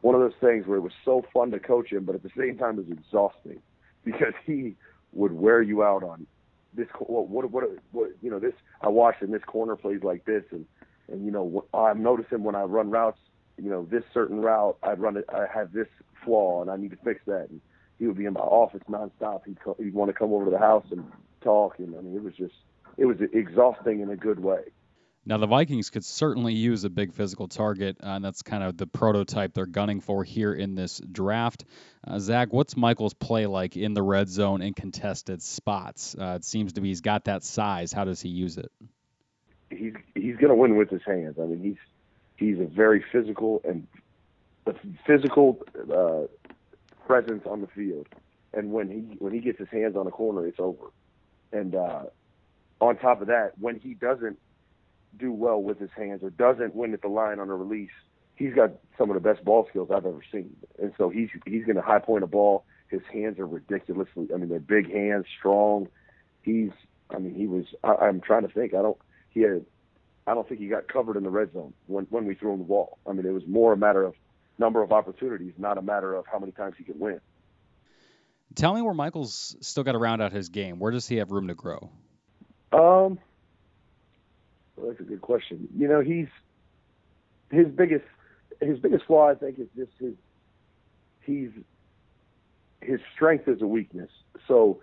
one 0.00 0.14
of 0.14 0.20
those 0.20 0.38
things 0.40 0.66
where 0.66 0.78
it 0.78 0.82
was 0.82 0.92
so 1.04 1.24
fun 1.32 1.50
to 1.50 1.58
coach 1.58 1.90
him, 1.90 2.04
but 2.04 2.14
at 2.14 2.22
the 2.22 2.30
same 2.36 2.56
time 2.58 2.78
it 2.78 2.88
was 2.88 2.98
exhausting 2.98 3.60
because 4.04 4.34
he 4.44 4.76
would 5.12 5.32
wear 5.32 5.62
you 5.62 5.82
out 5.82 6.02
on 6.02 6.26
this. 6.74 6.88
What 6.98 7.28
what 7.28 7.50
what, 7.50 7.64
what 7.92 8.10
you 8.22 8.30
know 8.30 8.38
this. 8.38 8.54
I 8.80 8.88
watched 8.88 9.22
and 9.22 9.32
this 9.32 9.44
corner 9.44 9.76
plays 9.76 10.02
like 10.02 10.24
this, 10.24 10.44
and 10.50 10.66
and 11.10 11.24
you 11.24 11.30
know 11.30 11.64
I'm 11.74 12.02
noticing 12.02 12.42
when 12.42 12.54
I 12.54 12.62
run 12.62 12.90
routes, 12.90 13.20
you 13.56 13.70
know 13.70 13.86
this 13.90 14.04
certain 14.12 14.40
route 14.40 14.78
I 14.82 14.92
run 14.92 15.16
it. 15.16 15.24
I 15.28 15.46
have 15.52 15.72
this 15.72 15.88
flaw, 16.24 16.62
and 16.62 16.70
I 16.70 16.76
need 16.76 16.90
to 16.90 16.98
fix 17.04 17.20
that. 17.26 17.48
And 17.50 17.60
he 17.98 18.06
would 18.06 18.18
be 18.18 18.26
in 18.26 18.34
my 18.34 18.40
office 18.40 18.82
nonstop. 18.88 19.40
He'd 19.46 19.60
co- 19.60 19.76
he'd 19.78 19.94
want 19.94 20.08
to 20.08 20.12
come 20.12 20.32
over 20.32 20.44
to 20.46 20.50
the 20.50 20.58
house 20.58 20.86
and 20.90 21.04
talk, 21.42 21.78
and 21.78 21.94
I 21.96 22.00
mean 22.00 22.16
it 22.16 22.22
was 22.22 22.34
just 22.34 22.54
it 22.96 23.06
was 23.06 23.16
exhausting 23.32 24.00
in 24.00 24.10
a 24.10 24.16
good 24.16 24.40
way. 24.40 24.62
Now, 25.28 25.38
the 25.38 25.48
Vikings 25.48 25.90
could 25.90 26.04
certainly 26.04 26.54
use 26.54 26.84
a 26.84 26.88
big 26.88 27.12
physical 27.12 27.48
target, 27.48 27.96
uh, 28.00 28.10
and 28.10 28.24
that's 28.24 28.42
kind 28.42 28.62
of 28.62 28.76
the 28.76 28.86
prototype 28.86 29.54
they're 29.54 29.66
gunning 29.66 30.00
for 30.00 30.22
here 30.22 30.54
in 30.54 30.76
this 30.76 31.00
draft. 31.00 31.64
Uh, 32.06 32.20
Zach, 32.20 32.52
what's 32.52 32.76
Michael's 32.76 33.12
play 33.12 33.46
like 33.46 33.76
in 33.76 33.92
the 33.92 34.04
red 34.04 34.28
zone 34.28 34.62
in 34.62 34.72
contested 34.72 35.42
spots? 35.42 36.14
Uh, 36.16 36.36
it 36.36 36.44
seems 36.44 36.74
to 36.74 36.80
be 36.80 36.88
he's 36.88 37.00
got 37.00 37.24
that 37.24 37.42
size. 37.42 37.92
How 37.92 38.04
does 38.04 38.20
he 38.20 38.28
use 38.28 38.56
it? 38.56 38.70
He's 39.70 39.94
he's 40.14 40.36
going 40.36 40.48
to 40.48 40.54
win 40.54 40.76
with 40.76 40.90
his 40.90 41.02
hands. 41.04 41.36
I 41.40 41.46
mean, 41.46 41.60
he's 41.60 41.76
he's 42.36 42.60
a 42.60 42.66
very 42.66 43.04
physical 43.12 43.60
and 43.64 43.86
physical 45.06 45.60
uh, 45.92 46.26
presence 47.06 47.44
on 47.46 47.60
the 47.60 47.66
field, 47.68 48.06
and 48.52 48.72
when 48.72 48.88
he 48.88 49.16
when 49.18 49.32
he 49.32 49.40
gets 49.40 49.58
his 49.58 49.68
hands 49.68 49.96
on 49.96 50.06
a 50.06 50.10
corner, 50.10 50.46
it's 50.46 50.60
over. 50.60 50.86
And 51.52 51.74
uh, 51.74 52.04
on 52.80 52.96
top 52.98 53.20
of 53.20 53.28
that, 53.28 53.52
when 53.58 53.78
he 53.78 53.94
doesn't 53.94 54.38
do 55.18 55.32
well 55.32 55.62
with 55.62 55.78
his 55.78 55.90
hands 55.96 56.22
or 56.22 56.30
doesn't 56.30 56.74
win 56.74 56.92
at 56.92 57.02
the 57.02 57.08
line 57.08 57.38
on 57.40 57.48
a 57.48 57.56
release, 57.56 57.90
he's 58.34 58.54
got 58.54 58.72
some 58.98 59.10
of 59.10 59.14
the 59.14 59.20
best 59.20 59.44
ball 59.44 59.66
skills 59.68 59.88
I've 59.90 60.06
ever 60.06 60.20
seen. 60.30 60.54
And 60.80 60.92
so 60.96 61.08
he's 61.08 61.30
he's 61.44 61.64
going 61.64 61.76
to 61.76 61.82
high 61.82 61.98
point 61.98 62.24
a 62.24 62.26
ball. 62.26 62.64
His 62.88 63.02
hands 63.12 63.38
are 63.38 63.46
ridiculously. 63.46 64.28
I 64.32 64.36
mean, 64.36 64.48
they're 64.48 64.60
big 64.60 64.92
hands, 64.92 65.26
strong. 65.38 65.88
He's. 66.42 66.70
I 67.10 67.18
mean, 67.18 67.34
he 67.34 67.46
was. 67.46 67.64
I, 67.82 68.06
I'm 68.06 68.20
trying 68.20 68.46
to 68.46 68.52
think. 68.52 68.74
I 68.74 68.82
don't. 68.82 68.98
He 69.36 69.42
had. 69.42 69.66
I 70.26 70.32
don't 70.32 70.48
think 70.48 70.60
he 70.60 70.66
got 70.66 70.88
covered 70.88 71.18
in 71.18 71.22
the 71.22 71.30
red 71.30 71.52
zone 71.52 71.74
when 71.88 72.06
when 72.08 72.24
we 72.24 72.34
threw 72.34 72.54
him 72.54 72.58
the 72.60 72.64
ball. 72.64 72.96
I 73.06 73.12
mean, 73.12 73.26
it 73.26 73.34
was 73.34 73.46
more 73.46 73.74
a 73.74 73.76
matter 73.76 74.02
of 74.02 74.14
number 74.58 74.82
of 74.82 74.92
opportunities, 74.92 75.52
not 75.58 75.76
a 75.76 75.82
matter 75.82 76.14
of 76.14 76.24
how 76.26 76.38
many 76.38 76.52
times 76.52 76.74
he 76.78 76.84
could 76.84 76.98
win. 76.98 77.20
Tell 78.54 78.74
me 78.74 78.80
where 78.80 78.94
Michael's 78.94 79.54
still 79.60 79.84
got 79.84 79.92
to 79.92 79.98
round 79.98 80.22
out 80.22 80.32
his 80.32 80.48
game. 80.48 80.78
Where 80.78 80.90
does 80.90 81.06
he 81.06 81.16
have 81.16 81.32
room 81.32 81.48
to 81.48 81.54
grow? 81.54 81.90
Um, 82.72 83.18
well, 84.74 84.88
that's 84.88 85.00
a 85.00 85.02
good 85.02 85.20
question. 85.20 85.68
You 85.76 85.86
know, 85.86 86.00
he's 86.00 86.28
his 87.50 87.66
biggest 87.66 88.06
his 88.62 88.78
biggest 88.78 89.04
flaw, 89.04 89.28
I 89.28 89.34
think, 89.34 89.58
is 89.58 89.68
just 89.76 89.92
his 90.00 90.14
he's 91.20 91.50
his 92.80 93.00
strength 93.14 93.48
is 93.48 93.60
a 93.60 93.66
weakness. 93.66 94.10
So 94.48 94.80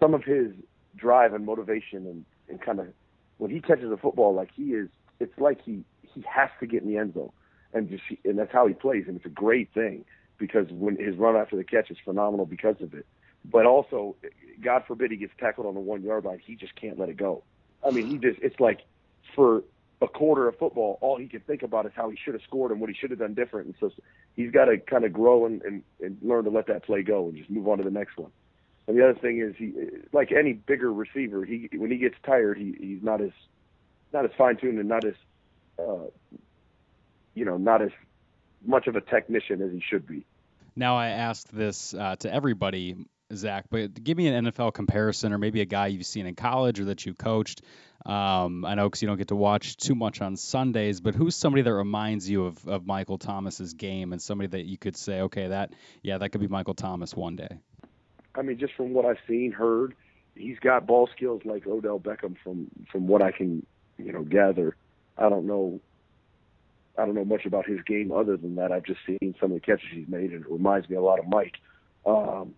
some 0.00 0.14
of 0.14 0.24
his 0.24 0.48
drive 0.96 1.32
and 1.32 1.46
motivation 1.46 2.06
and, 2.08 2.24
and 2.48 2.60
kind 2.60 2.80
of 2.80 2.88
when 3.38 3.50
he 3.50 3.60
catches 3.60 3.90
a 3.90 3.96
football, 3.96 4.34
like 4.34 4.50
he 4.54 4.72
is, 4.74 4.88
it's 5.20 5.38
like 5.38 5.62
he 5.62 5.84
he 6.02 6.24
has 6.28 6.50
to 6.60 6.66
get 6.66 6.82
in 6.82 6.88
the 6.88 6.98
end 6.98 7.14
zone, 7.14 7.32
and 7.72 7.88
just 7.88 8.02
and 8.24 8.38
that's 8.38 8.52
how 8.52 8.66
he 8.66 8.74
plays, 8.74 9.04
and 9.06 9.16
it's 9.16 9.26
a 9.26 9.30
great 9.30 9.72
thing 9.72 10.04
because 10.38 10.66
when 10.70 10.96
his 10.96 11.16
run 11.16 11.36
after 11.36 11.56
the 11.56 11.64
catch 11.64 11.90
is 11.90 11.96
phenomenal 12.04 12.46
because 12.46 12.76
of 12.80 12.94
it. 12.94 13.06
But 13.44 13.66
also, 13.66 14.16
God 14.62 14.84
forbid 14.86 15.10
he 15.10 15.16
gets 15.16 15.32
tackled 15.38 15.66
on 15.66 15.74
the 15.74 15.80
one 15.80 16.02
yard 16.02 16.24
line, 16.24 16.40
he 16.44 16.56
just 16.56 16.74
can't 16.76 16.98
let 16.98 17.08
it 17.08 17.16
go. 17.16 17.42
I 17.86 17.90
mean, 17.90 18.06
he 18.06 18.18
just 18.18 18.40
it's 18.40 18.58
like 18.58 18.80
for 19.34 19.62
a 20.00 20.08
quarter 20.08 20.48
of 20.48 20.58
football, 20.58 20.98
all 21.00 21.16
he 21.16 21.28
can 21.28 21.40
think 21.40 21.62
about 21.62 21.86
is 21.86 21.92
how 21.94 22.10
he 22.10 22.16
should 22.22 22.34
have 22.34 22.42
scored 22.42 22.70
and 22.70 22.80
what 22.80 22.90
he 22.90 22.96
should 22.96 23.10
have 23.10 23.18
done 23.18 23.34
different. 23.34 23.66
And 23.66 23.74
so 23.80 23.90
he's 24.34 24.50
got 24.50 24.66
to 24.66 24.78
kind 24.78 25.04
of 25.04 25.12
grow 25.12 25.46
and, 25.46 25.62
and, 25.62 25.82
and 26.00 26.18
learn 26.22 26.44
to 26.44 26.50
let 26.50 26.66
that 26.66 26.84
play 26.84 27.02
go 27.02 27.28
and 27.28 27.36
just 27.36 27.50
move 27.50 27.68
on 27.68 27.78
to 27.78 27.84
the 27.84 27.90
next 27.90 28.16
one. 28.16 28.30
And 28.86 28.98
the 28.98 29.08
other 29.08 29.18
thing 29.18 29.40
is, 29.40 29.54
he 29.56 29.72
like 30.12 30.30
any 30.32 30.52
bigger 30.52 30.92
receiver, 30.92 31.44
he 31.44 31.68
when 31.74 31.90
he 31.90 31.96
gets 31.96 32.16
tired, 32.24 32.58
he 32.58 32.76
he's 32.78 33.02
not 33.02 33.20
as 33.20 33.32
not 34.12 34.24
as 34.24 34.30
fine 34.36 34.56
tuned 34.56 34.78
and 34.78 34.88
not 34.88 35.04
as 35.04 35.14
uh, 35.78 36.06
you 37.34 37.44
know 37.44 37.56
not 37.56 37.82
as 37.82 37.90
much 38.64 38.86
of 38.86 38.96
a 38.96 39.00
technician 39.00 39.62
as 39.62 39.72
he 39.72 39.80
should 39.80 40.06
be. 40.06 40.24
Now 40.76 40.96
I 40.96 41.08
asked 41.08 41.54
this 41.54 41.94
uh, 41.94 42.16
to 42.16 42.32
everybody 42.32 42.96
Zach, 43.32 43.66
but 43.70 44.02
give 44.02 44.16
me 44.16 44.28
an 44.28 44.46
NFL 44.46 44.74
comparison 44.74 45.32
or 45.32 45.38
maybe 45.38 45.60
a 45.60 45.64
guy 45.64 45.88
you've 45.88 46.06
seen 46.06 46.26
in 46.26 46.34
college 46.34 46.80
or 46.80 46.86
that 46.86 47.04
you 47.06 47.14
coached. 47.14 47.62
Um, 48.04 48.64
I 48.64 48.74
know 48.74 48.84
because 48.84 49.00
you 49.00 49.08
don't 49.08 49.16
get 49.16 49.28
to 49.28 49.36
watch 49.36 49.76
too 49.76 49.94
much 49.94 50.20
on 50.20 50.36
Sundays, 50.36 51.00
but 51.00 51.14
who's 51.14 51.34
somebody 51.34 51.62
that 51.62 51.72
reminds 51.72 52.28
you 52.28 52.46
of, 52.46 52.68
of 52.68 52.86
Michael 52.86 53.16
Thomas's 53.16 53.72
game 53.72 54.12
and 54.12 54.20
somebody 54.20 54.48
that 54.48 54.66
you 54.66 54.76
could 54.76 54.96
say, 54.96 55.22
okay, 55.22 55.48
that 55.48 55.72
yeah, 56.02 56.18
that 56.18 56.30
could 56.30 56.40
be 56.40 56.48
Michael 56.48 56.74
Thomas 56.74 57.14
one 57.14 57.36
day. 57.36 57.58
I 58.34 58.42
mean, 58.42 58.58
just 58.58 58.74
from 58.74 58.92
what 58.92 59.04
I've 59.04 59.18
seen, 59.28 59.52
heard, 59.52 59.94
he's 60.34 60.58
got 60.58 60.86
ball 60.86 61.08
skills 61.14 61.42
like 61.44 61.66
Odell 61.66 62.00
Beckham. 62.00 62.36
From 62.42 62.68
from 62.90 63.06
what 63.06 63.22
I 63.22 63.32
can, 63.32 63.64
you 63.98 64.12
know, 64.12 64.22
gather. 64.22 64.76
I 65.16 65.28
don't 65.28 65.46
know. 65.46 65.80
I 66.98 67.04
don't 67.04 67.14
know 67.14 67.24
much 67.24 67.44
about 67.44 67.66
his 67.66 67.80
game 67.82 68.12
other 68.12 68.36
than 68.36 68.54
that. 68.56 68.70
I've 68.70 68.84
just 68.84 69.00
seen 69.06 69.34
some 69.40 69.52
of 69.52 69.60
the 69.60 69.60
catches 69.60 69.88
he's 69.92 70.08
made, 70.08 70.32
and 70.32 70.44
it 70.44 70.50
reminds 70.50 70.88
me 70.88 70.96
a 70.96 71.02
lot 71.02 71.18
of 71.18 71.26
Mike. 71.26 71.56
Um, 72.06 72.54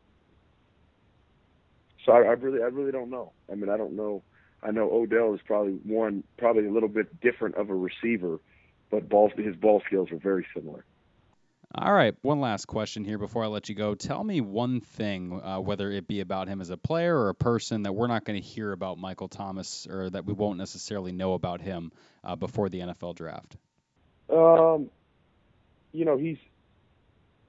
so 2.05 2.13
I, 2.13 2.19
I 2.19 2.33
really, 2.33 2.63
I 2.63 2.67
really 2.67 2.93
don't 2.93 3.11
know. 3.11 3.33
I 3.51 3.55
mean, 3.55 3.71
I 3.71 3.77
don't 3.77 3.95
know. 3.95 4.23
I 4.63 4.71
know 4.71 4.91
Odell 4.91 5.35
is 5.35 5.41
probably 5.47 5.73
one, 5.85 6.23
probably 6.39 6.67
a 6.67 6.73
little 6.73 6.89
bit 6.89 7.21
different 7.21 7.55
of 7.57 7.71
a 7.71 7.75
receiver, 7.75 8.41
but 8.91 9.09
ball, 9.09 9.31
his 9.37 9.57
ball 9.57 9.83
skills 9.87 10.11
are 10.11 10.19
very 10.19 10.47
similar. 10.55 10.85
All 11.79 11.93
right, 11.93 12.15
one 12.23 12.41
last 12.41 12.65
question 12.65 13.05
here 13.05 13.19
before 13.19 13.45
I 13.45 13.49
let 13.49 13.69
you 13.69 13.75
go. 13.75 13.95
Tell 13.95 14.25
me 14.25 14.41
one 14.41 14.81
thing, 14.81 15.43
uh, 15.43 15.61
whether 15.61 15.91
it 15.91 16.09
be 16.09 16.21
about 16.21 16.49
him 16.49 16.63
as 16.63 16.71
a 16.71 16.79
player 16.79 17.15
or 17.15 17.29
a 17.29 17.35
person 17.35 17.83
that 17.83 17.93
we're 17.93 18.07
not 18.07 18.25
going 18.25 18.41
to 18.41 18.47
hear 18.47 18.73
about 18.73 18.97
Michael 18.97 19.29
Thomas 19.29 19.87
or 19.87 20.09
that 20.09 20.25
we 20.25 20.33
won't 20.33 20.57
necessarily 20.57 21.13
know 21.13 21.35
about 21.35 21.61
him 21.61 21.93
uh, 22.25 22.35
before 22.35 22.71
the 22.71 22.81
NFL 22.81 23.17
draft. 23.17 23.59
Um, 24.31 24.89
you 25.93 26.07
know, 26.07 26.17
he's 26.17 26.39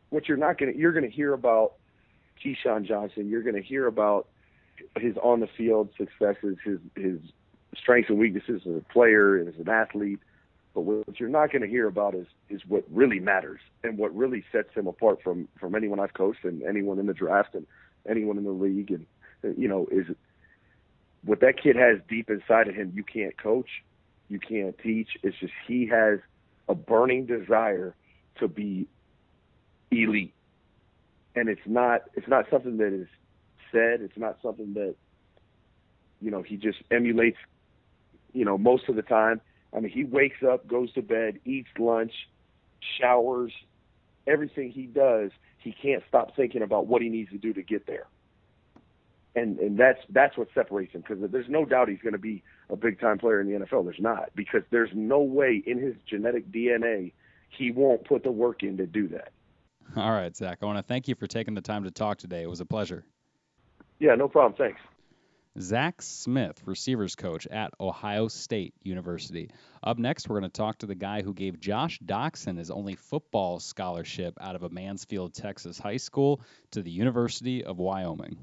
what 0.10 0.28
you're 0.28 0.36
not 0.36 0.58
going 0.58 0.74
to 0.74 0.78
you're 0.78 0.92
going 0.92 1.10
to 1.10 1.16
hear 1.16 1.32
about 1.32 1.76
Keyshawn 2.44 2.86
Johnson. 2.86 3.30
You're 3.30 3.44
going 3.44 3.56
to 3.56 3.64
hear 3.64 3.88
about 3.88 4.28
his 4.98 5.16
on 5.24 5.40
the 5.40 5.48
field 5.58 5.88
successes, 5.98 6.58
his 6.66 6.80
his 6.98 7.20
strengths 7.78 8.10
and 8.10 8.20
weaknesses 8.20 8.62
as 8.66 8.76
a 8.76 8.94
player 8.94 9.38
and 9.38 9.48
as 9.48 9.56
an 9.58 9.70
athlete. 9.70 10.20
But 10.78 10.84
what 10.84 11.20
you're 11.20 11.28
not 11.28 11.52
going 11.52 11.64
to 11.64 11.68
hear 11.68 11.88
about 11.88 12.14
is 12.14 12.28
is 12.52 12.62
what 12.68 12.84
really 12.92 13.20
matters 13.20 13.62
and 13.84 13.98
what 13.98 14.16
really 14.16 14.44
sets 14.52 14.70
him 14.76 14.86
apart 14.86 15.24
from 15.24 15.48
from 15.60 15.74
anyone 15.74 16.00
I've 16.00 16.14
coached 16.14 16.46
and 16.46 16.62
anyone 16.62 17.00
in 17.00 17.08
the 17.08 17.16
draft 17.16 17.56
and 17.56 17.66
anyone 18.08 18.38
in 18.38 18.44
the 18.44 18.52
league. 18.52 18.92
And 18.92 19.58
you 19.58 19.68
know, 19.68 19.88
is 19.90 20.06
what 21.26 21.40
that 21.40 21.56
kid 21.60 21.78
has 21.78 21.98
deep 22.08 22.30
inside 22.30 22.68
of 22.68 22.76
him. 22.76 22.92
You 22.94 23.04
can't 23.04 23.36
coach, 23.42 23.70
you 24.30 24.40
can't 24.40 24.78
teach. 24.78 25.18
It's 25.24 25.36
just 25.40 25.52
he 25.68 25.88
has 25.88 26.20
a 26.70 26.76
burning 26.76 27.26
desire 27.26 27.96
to 28.40 28.48
be 28.48 28.86
elite, 29.90 30.36
and 31.36 31.50
it's 31.50 31.66
not 31.66 32.04
it's 32.14 32.28
not 32.28 32.46
something 32.52 32.78
that 32.78 32.94
is 32.94 33.08
said. 33.72 34.02
It's 34.02 34.16
not 34.16 34.38
something 34.44 34.76
that 34.76 34.94
you 36.22 36.30
know 36.30 36.44
he 36.44 36.56
just 36.56 36.78
emulates. 36.92 37.40
You 38.32 38.46
know, 38.46 38.60
most 38.60 38.88
of 38.90 38.96
the 38.96 39.02
time. 39.02 39.42
I 39.78 39.80
mean, 39.80 39.92
he 39.92 40.04
wakes 40.04 40.38
up, 40.44 40.68
goes 40.68 40.92
to 40.94 41.04
bed, 41.04 41.40
eats 41.46 41.70
lunch, 41.78 42.12
showers, 43.00 43.54
everything 44.26 44.72
he 44.72 44.88
does. 44.88 45.30
He 45.60 45.72
can't 45.72 46.04
stop 46.08 46.36
thinking 46.36 46.64
about 46.64 46.88
what 46.88 47.02
he 47.02 47.10
needs 47.10 47.30
to 47.32 47.38
do 47.38 47.54
to 47.54 47.62
get 47.62 47.86
there. 47.86 48.08
And 49.36 49.60
and 49.60 49.78
that's 49.78 50.00
that's 50.10 50.36
what 50.36 50.48
separates 50.56 50.94
him 50.94 51.02
because 51.08 51.30
there's 51.32 51.50
no 51.50 51.64
doubt 51.64 51.90
he's 51.90 52.02
going 52.02 52.14
to 52.14 52.20
be 52.20 52.44
a 52.72 52.76
big 52.76 53.00
time 53.00 53.20
player 53.20 53.40
in 53.40 53.48
the 53.48 53.66
NFL. 53.66 53.84
There's 53.84 54.00
not 54.00 54.32
because 54.36 54.64
there's 54.72 54.90
no 54.96 55.20
way 55.22 55.62
in 55.64 55.80
his 55.80 55.94
genetic 56.10 56.52
DNA 56.52 57.12
he 57.50 57.72
won't 57.72 58.04
put 58.06 58.24
the 58.24 58.32
work 58.32 58.64
in 58.64 58.78
to 58.78 58.88
do 58.88 59.08
that. 59.10 59.32
All 59.96 60.12
right, 60.12 60.36
Zach. 60.36 60.58
I 60.62 60.66
want 60.66 60.80
to 60.80 60.84
thank 60.84 61.08
you 61.08 61.14
for 61.14 61.28
taking 61.28 61.54
the 61.54 61.62
time 61.62 61.84
to 61.84 61.92
talk 61.92 62.18
today. 62.18 62.42
It 62.42 62.50
was 62.50 62.62
a 62.62 62.66
pleasure. 62.66 63.06
Yeah, 64.00 64.16
no 64.16 64.28
problem. 64.28 64.58
Thanks. 64.58 64.82
Zach 65.60 66.02
Smith, 66.02 66.62
receivers 66.66 67.16
coach 67.16 67.48
at 67.48 67.74
Ohio 67.80 68.28
State 68.28 68.76
University. 68.84 69.50
Up 69.84 69.98
next, 69.98 70.30
we're 70.30 70.40
going 70.40 70.52
to 70.52 70.56
talk 70.56 70.78
to 70.80 70.86
the 70.86 70.96
guy 70.96 71.24
who 71.24 71.34
gave 71.34 71.60
Josh 71.60 72.00
Doctson 72.06 72.58
his 72.58 72.70
only 72.70 72.96
football 72.96 73.60
scholarship 73.60 74.38
out 74.40 74.56
of 74.56 74.64
a 74.64 74.70
Mansfield, 74.70 75.34
Texas 75.34 75.80
high 75.80 75.98
school 75.98 76.42
to 76.72 76.82
the 76.82 76.92
University 76.92 77.64
of 77.64 77.80
Wyoming. 77.80 78.38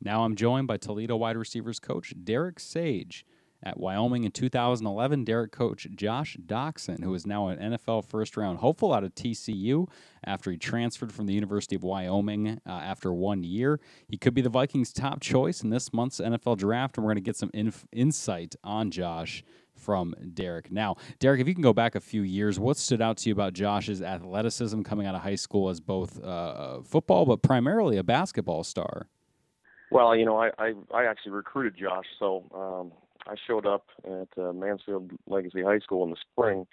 Now 0.00 0.24
I'm 0.24 0.34
joined 0.34 0.66
by 0.66 0.78
Toledo 0.78 1.16
wide 1.16 1.36
receivers 1.36 1.78
coach 1.78 2.14
Derek 2.24 2.58
Sage. 2.58 3.26
At 3.64 3.78
Wyoming 3.78 4.24
in 4.24 4.32
2011, 4.32 5.24
Derek 5.24 5.52
coach 5.52 5.86
Josh 5.94 6.36
Doctson, 6.44 7.04
who 7.04 7.14
is 7.14 7.26
now 7.26 7.46
an 7.46 7.58
NFL 7.72 8.04
first 8.04 8.36
round 8.36 8.58
hopeful 8.58 8.92
out 8.92 9.04
of 9.04 9.14
TCU 9.14 9.88
after 10.24 10.50
he 10.50 10.56
transferred 10.56 11.12
from 11.12 11.26
the 11.26 11.32
University 11.32 11.76
of 11.76 11.84
Wyoming 11.84 12.60
uh, 12.66 12.70
after 12.70 13.12
one 13.12 13.44
year. 13.44 13.78
He 14.08 14.16
could 14.16 14.34
be 14.34 14.42
the 14.42 14.48
Vikings' 14.48 14.92
top 14.92 15.20
choice 15.20 15.62
in 15.62 15.70
this 15.70 15.92
month's 15.92 16.18
NFL 16.18 16.58
draft, 16.58 16.96
and 16.96 17.04
we're 17.04 17.12
going 17.12 17.22
to 17.22 17.28
get 17.28 17.36
some 17.36 17.50
inf- 17.54 17.86
insight 17.92 18.56
on 18.64 18.90
Josh 18.90 19.44
from 19.76 20.14
Derek. 20.34 20.72
Now, 20.72 20.96
Derek, 21.20 21.40
if 21.40 21.46
you 21.46 21.54
can 21.54 21.62
go 21.62 21.72
back 21.72 21.94
a 21.94 22.00
few 22.00 22.22
years, 22.22 22.58
what 22.58 22.76
stood 22.76 23.00
out 23.00 23.16
to 23.18 23.28
you 23.28 23.32
about 23.32 23.52
Josh's 23.52 24.02
athleticism 24.02 24.82
coming 24.82 25.06
out 25.06 25.14
of 25.14 25.22
high 25.22 25.34
school 25.34 25.68
as 25.68 25.80
both 25.80 26.22
uh, 26.22 26.82
football 26.82 27.26
but 27.26 27.42
primarily 27.42 27.96
a 27.96 28.02
basketball 28.02 28.64
star? 28.64 29.06
Well, 29.90 30.16
you 30.16 30.24
know, 30.24 30.38
I 30.38 30.50
I, 30.58 30.72
I 30.94 31.04
actually 31.04 31.32
recruited 31.32 31.76
Josh, 31.78 32.06
so 32.18 32.44
um, 32.54 32.92
I 33.26 33.34
showed 33.46 33.66
up 33.66 33.86
at 34.04 34.28
uh, 34.42 34.52
Mansfield 34.52 35.10
Legacy 35.26 35.62
High 35.62 35.78
School 35.78 36.04
in 36.04 36.10
the 36.10 36.16
spring, 36.32 36.66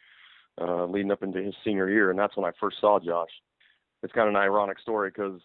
uh, 0.59 0.85
leading 0.85 1.11
up 1.11 1.23
into 1.23 1.41
his 1.41 1.55
senior 1.63 1.89
year, 1.89 2.09
and 2.09 2.19
that's 2.19 2.35
when 2.35 2.45
I 2.45 2.51
first 2.59 2.77
saw 2.79 2.99
Josh. 2.99 3.29
It's 4.03 4.13
kind 4.13 4.27
of 4.29 4.35
an 4.35 4.41
ironic 4.41 4.79
story 4.79 5.09
because 5.09 5.41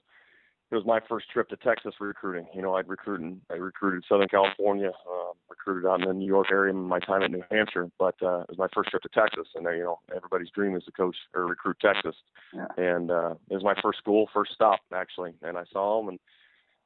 it 0.70 0.74
was 0.74 0.86
my 0.86 1.00
first 1.08 1.30
trip 1.30 1.48
to 1.50 1.56
Texas 1.56 1.94
recruiting. 2.00 2.46
You 2.54 2.62
know, 2.62 2.74
I'd 2.74 2.88
recruited 2.88 3.40
I 3.50 3.54
recruited 3.54 4.04
Southern 4.08 4.28
California, 4.28 4.88
uh, 4.88 5.32
recruited 5.48 5.88
out 5.88 6.00
in 6.00 6.08
the 6.08 6.14
New 6.14 6.26
York 6.26 6.48
area 6.50 6.72
in 6.72 6.80
my 6.80 6.98
time 6.98 7.22
at 7.22 7.30
New 7.30 7.44
Hampshire, 7.50 7.90
but 7.98 8.14
uh, 8.22 8.40
it 8.40 8.48
was 8.48 8.58
my 8.58 8.68
first 8.74 8.90
trip 8.90 9.02
to 9.02 9.08
Texas, 9.08 9.46
and 9.54 9.66
uh, 9.66 9.70
you 9.70 9.84
know, 9.84 10.00
everybody's 10.14 10.50
dream 10.50 10.74
is 10.76 10.84
to 10.84 10.92
coach 10.92 11.16
or 11.34 11.46
recruit 11.46 11.76
Texas, 11.80 12.16
yeah. 12.52 12.66
and 12.76 13.10
uh, 13.10 13.34
it 13.50 13.54
was 13.54 13.64
my 13.64 13.74
first 13.82 13.98
school, 13.98 14.28
first 14.32 14.52
stop 14.52 14.80
actually, 14.92 15.34
and 15.42 15.56
I 15.56 15.64
saw 15.72 16.00
him 16.00 16.08
and. 16.08 16.18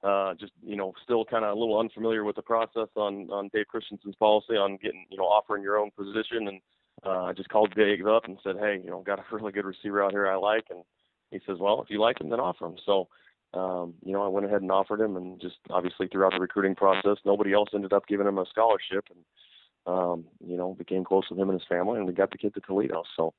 Uh, 0.02 0.33
just 0.35 0.52
you 0.64 0.76
know, 0.76 0.93
still 1.02 1.25
kind 1.25 1.45
of 1.45 1.57
a 1.57 1.59
little 1.59 1.78
unfamiliar 1.78 2.23
with 2.25 2.37
the 2.37 2.43
process 2.43 2.88
on 2.95 3.28
on 3.31 3.50
Dave 3.52 3.67
Christensen's 3.67 4.14
policy 4.17 4.55
on 4.55 4.78
getting 4.81 5.07
you 5.11 5.17
know 5.17 5.25
offering 5.25 5.62
your 5.62 5.78
own 5.78 5.90
position, 5.90 6.47
and 6.49 6.61
uh, 7.05 7.25
I 7.25 7.33
just 7.33 7.49
called 7.49 7.75
Dave 7.75 8.07
up 8.07 8.25
and 8.26 8.38
said, 8.45 8.57
hey, 8.61 8.81
you 8.83 8.90
know, 8.90 9.02
got 9.02 9.19
a 9.19 9.25
really 9.35 9.52
good 9.52 9.64
receiver 9.64 10.02
out 10.02 10.12
here 10.12 10.28
I 10.28 10.37
like, 10.37 10.67
and 10.71 10.85
he 11.31 11.40
says, 11.47 11.59
well, 11.61 11.83
if 11.83 11.90
you 11.90 12.00
like 12.00 12.21
him, 12.21 12.31
then 12.31 12.40
offer 12.40 12.67
him. 12.67 12.76
So 12.87 13.09
um, 13.55 13.95
you 14.05 14.12
know, 14.12 14.23
I 14.23 14.28
went 14.28 14.47
ahead 14.47 14.62
and 14.62 14.71
offered 14.71 15.00
him, 15.00 15.17
and 15.17 15.40
just 15.40 15.57
obviously 15.71 16.07
throughout 16.09 16.33
the 16.33 16.40
recruiting 16.40 16.75
process, 16.75 17.17
nobody 17.25 17.52
else 17.52 17.71
ended 17.75 17.93
up 17.93 18.07
giving 18.07 18.26
him 18.26 18.38
a 18.38 18.45
scholarship, 18.47 19.07
and 19.11 19.25
um, 19.87 20.25
you 20.47 20.57
know, 20.57 20.75
became 20.75 21.02
close 21.02 21.25
with 21.31 21.38
him 21.38 21.49
and 21.49 21.59
his 21.59 21.69
family, 21.69 21.99
and 21.99 22.07
we 22.07 22.12
got 22.12 22.31
the 22.31 22.38
kid 22.38 22.52
to 22.55 22.61
Toledo. 22.61 23.05
So, 23.17 23.33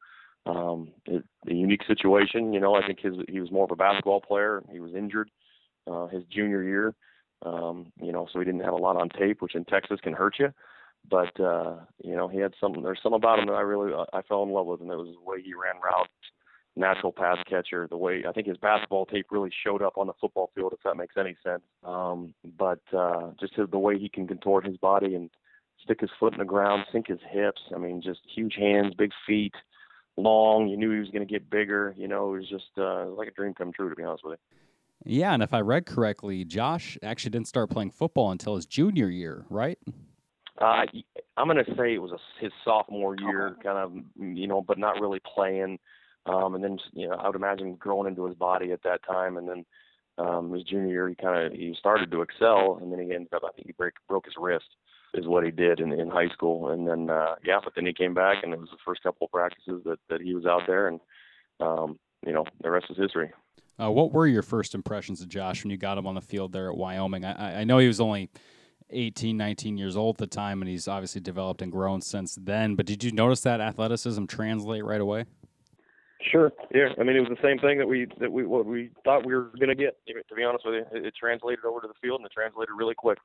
um, 0.48 0.90
it, 1.06 1.24
a 1.48 1.54
unique 1.54 1.84
situation. 1.86 2.54
You 2.54 2.60
know, 2.60 2.74
I 2.74 2.86
think 2.88 3.02
his 3.02 3.14
he 3.28 3.40
was 3.40 3.52
more 3.52 3.66
of 3.66 3.72
a 3.72 3.76
basketball 3.76 4.22
player. 4.22 4.64
He 4.72 4.80
was 4.80 4.96
injured 4.96 5.30
uh, 5.90 6.08
his 6.08 6.24
junior 6.26 6.64
year, 6.64 6.96
um, 7.46 7.92
you 8.02 8.12
know, 8.12 8.28
so 8.32 8.40
he 8.40 8.46
didn't 8.46 8.64
have 8.64 8.74
a 8.74 8.78
lot 8.78 8.96
on 8.96 9.10
tape, 9.10 9.42
which 9.42 9.56
in 9.56 9.66
Texas 9.66 10.00
can 10.02 10.14
hurt 10.14 10.36
you. 10.40 10.54
But 11.10 11.40
uh, 11.40 11.78
you 12.04 12.16
know, 12.16 12.28
he 12.28 12.40
had 12.40 12.54
something. 12.60 12.84
There's 12.84 13.00
something 13.02 13.18
about 13.18 13.40
him 13.40 13.48
that 13.48 13.54
I 13.54 13.62
really 13.62 13.94
I 14.14 14.22
fell 14.24 14.44
in 14.44 14.52
love 14.52 14.66
with, 14.66 14.82
and 14.82 14.92
it 14.92 14.98
was 14.98 15.08
the 15.08 15.30
way 15.30 15.42
he 15.42 15.54
ran 15.54 15.82
routes 15.82 16.12
natural 16.76 17.12
pass 17.12 17.38
catcher. 17.48 17.88
The 17.90 17.98
way 17.98 18.24
I 18.28 18.32
think 18.32 18.48
his 18.48 18.58
basketball 18.58 19.06
tape 19.06 19.28
really 19.32 19.52
showed 19.66 19.82
up 19.82 19.98
on 19.98 20.08
the 20.08 20.14
football 20.20 20.52
field, 20.56 20.74
if 20.74 20.80
that 20.84 20.98
makes 20.98 21.16
any 21.18 21.36
sense. 21.44 21.62
Um, 21.84 22.34
but 22.58 22.82
uh, 22.96 23.32
just 23.40 23.56
his, 23.56 23.70
the 23.70 23.78
way 23.78 24.00
he 24.00 24.10
can 24.10 24.28
contort 24.28 24.66
his 24.66 24.78
body 24.78 25.16
and 25.16 25.30
stick 25.84 26.02
his 26.02 26.10
foot 26.20 26.34
in 26.34 26.40
the 26.40 26.46
ground, 26.46 26.86
sink 26.92 27.08
his 27.08 27.20
hips. 27.30 27.62
I 27.76 27.78
mean, 27.78 28.02
just 28.02 28.22
huge 28.34 28.56
hands, 28.56 28.94
big 28.98 29.12
feet, 29.28 29.54
long. 30.18 30.68
You 30.68 30.78
knew 30.78 30.92
he 30.92 31.00
was 31.00 31.10
going 31.10 31.26
to 31.26 31.32
get 31.32 31.50
bigger. 31.50 31.94
You 31.98 32.08
know, 32.08 32.34
it 32.34 32.40
was 32.40 32.50
just 32.50 32.78
uh, 32.78 33.06
like 33.08 33.28
a 33.28 33.32
dream 33.32 33.54
come 33.54 33.72
true, 33.72 33.90
to 33.90 33.96
be 33.96 34.04
honest 34.04 34.24
with 34.26 34.40
you. 34.40 34.58
Yeah, 35.06 35.34
and 35.34 35.42
if 35.42 35.54
I 35.54 35.62
read 35.62 35.86
correctly, 35.86 36.44
Josh 36.46 36.98
actually 37.02 37.32
didn't 37.32 37.48
start 37.48 37.70
playing 37.70 37.92
football 37.92 38.32
until 38.32 38.56
his 38.56 38.66
junior 38.66 39.10
year, 39.10 39.46
right? 39.50 39.80
Uh, 40.60 40.84
I'm 41.38 41.48
going 41.48 41.64
to 41.64 41.76
say 41.78 41.94
it 41.94 42.02
was 42.02 42.12
a, 42.12 42.20
his 42.44 42.52
sophomore 42.66 43.16
year, 43.18 43.56
kind 43.64 43.78
of, 43.78 43.94
you 44.20 44.46
know, 44.46 44.62
but 44.62 44.78
not 44.78 45.00
really 45.00 45.22
playing. 45.34 45.80
Um, 46.26 46.54
and 46.54 46.64
then 46.64 46.78
you 46.94 47.08
know, 47.08 47.16
I 47.16 47.28
would 47.28 47.36
imagine 47.36 47.76
growing 47.76 48.08
into 48.08 48.26
his 48.26 48.36
body 48.36 48.72
at 48.72 48.84
that 48.84 49.02
time, 49.08 49.38
and 49.38 49.48
then 49.48 49.66
um, 50.18 50.52
his 50.52 50.64
junior 50.64 50.90
year, 50.90 51.10
he 51.10 51.16
kind 51.16 51.46
of 51.46 51.54
he 51.54 51.74
started 51.80 52.12
to 52.12 52.22
excel, 52.22 52.78
and 52.82 52.92
then 52.92 53.00
he 53.00 53.14
ended 53.14 53.34
up 53.34 53.44
I 53.46 53.52
think 53.54 53.68
he 53.68 53.74
break, 53.74 53.94
broke 54.08 54.26
his 54.26 54.36
wrist 54.38 54.66
is 55.16 55.26
what 55.26 55.44
he 55.44 55.50
did 55.50 55.80
in, 55.80 55.92
in 55.92 56.10
high 56.10 56.28
school, 56.28 56.70
and 56.70 56.88
then 56.88 57.10
uh, 57.10 57.36
yeah, 57.44 57.60
but 57.64 57.74
then 57.76 57.86
he 57.86 57.94
came 57.94 58.14
back, 58.14 58.44
and 58.44 58.54
it 58.54 58.60
was 58.60 58.70
the 58.70 58.78
first 58.86 59.02
couple 59.02 59.26
of 59.26 59.32
practices 59.32 59.82
that 59.86 59.98
that 60.10 60.22
he 60.22 60.36
was 60.36 60.46
out 60.46 60.64
there, 60.68 60.88
and 60.88 61.00
um, 61.62 61.98
you 62.26 62.34
know 62.34 62.46
the 62.62 62.70
rest 62.70 62.88
is 62.90 62.98
history. 62.98 63.32
Uh, 63.80 63.90
what 63.90 64.12
were 64.12 64.28
your 64.28 64.42
first 64.42 64.76
impressions 64.76 65.22
of 65.22 65.30
Josh 65.30 65.64
when 65.64 65.72
you 65.72 65.78
got 65.78 65.98
him 65.98 66.06
on 66.06 66.16
the 66.16 66.22
field 66.22 66.52
there 66.52 66.70
at 66.70 66.76
Wyoming? 66.76 67.24
I, 67.24 67.62
I 67.62 67.64
know 67.64 67.78
he 67.78 67.88
was 67.88 68.02
only 68.02 68.30
18, 68.90 69.38
19 69.38 69.78
years 69.78 69.96
old 69.96 70.16
at 70.16 70.20
the 70.20 70.28
time, 70.28 70.62
and 70.62 70.70
he's 70.70 70.88
obviously 70.88 71.22
developed 71.22 71.62
and 71.62 71.72
grown 71.72 72.02
since 72.02 72.38
then. 72.42 72.76
But 72.76 72.86
did 72.86 73.04
you 73.04 73.12
notice 73.12 73.42
that 73.42 73.62
athleticism 73.62 74.26
translate 74.26 74.84
right 74.84 75.00
away? 75.00 75.26
Sure. 76.22 76.52
Yeah. 76.74 76.90
I 77.00 77.04
mean, 77.04 77.16
it 77.16 77.22
was 77.22 77.30
the 77.30 77.48
same 77.48 77.60
thing 77.60 77.78
that 77.78 77.88
we 77.88 78.06
that 78.20 78.30
we 78.30 78.46
what 78.46 78.66
we 78.66 78.90
thought 79.06 79.26
we 79.26 79.34
were 79.34 79.52
going 79.58 79.70
to 79.70 79.76
get. 79.76 79.98
To 80.08 80.36
be 80.36 80.44
honest 80.44 80.66
with 80.66 80.76
you, 80.76 80.86
it, 80.92 81.06
it 81.06 81.14
translated 81.18 81.64
over 81.64 81.80
to 81.80 81.88
the 81.88 81.94
field 82.02 82.20
and 82.20 82.26
it 82.26 82.34
translated 82.34 82.70
really 82.78 82.96
quick. 82.96 83.20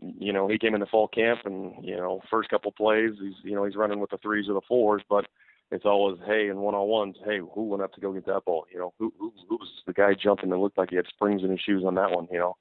You 0.00 0.32
know, 0.32 0.48
he 0.48 0.58
came 0.58 0.74
into 0.74 0.86
fall 0.86 1.06
camp 1.06 1.40
and 1.44 1.72
you 1.84 1.96
know, 1.96 2.20
first 2.28 2.50
couple 2.50 2.72
plays, 2.72 3.12
he's 3.20 3.34
you 3.44 3.54
know 3.54 3.64
he's 3.64 3.76
running 3.76 4.00
with 4.00 4.10
the 4.10 4.18
threes 4.18 4.48
or 4.48 4.54
the 4.54 4.60
fours, 4.66 5.02
but 5.08 5.26
it's 5.72 5.84
always 5.84 6.18
hey 6.26 6.48
and 6.48 6.60
one 6.60 6.74
on 6.74 6.86
ones. 6.86 7.16
Hey, 7.24 7.38
who 7.38 7.64
went 7.64 7.82
up 7.82 7.92
to 7.94 8.00
go 8.00 8.12
get 8.12 8.26
that 8.26 8.44
ball? 8.44 8.66
You 8.72 8.78
know, 8.78 8.94
who 8.98 9.12
who, 9.18 9.32
who 9.48 9.56
was 9.56 9.68
the 9.86 9.92
guy 9.92 10.14
jumping 10.14 10.50
that 10.50 10.58
looked 10.58 10.78
like 10.78 10.90
he 10.90 10.96
had 10.96 11.06
springs 11.08 11.42
in 11.42 11.50
his 11.50 11.60
shoes 11.60 11.82
on 11.84 11.94
that 11.96 12.12
one? 12.12 12.28
You 12.30 12.38
know, 12.38 12.56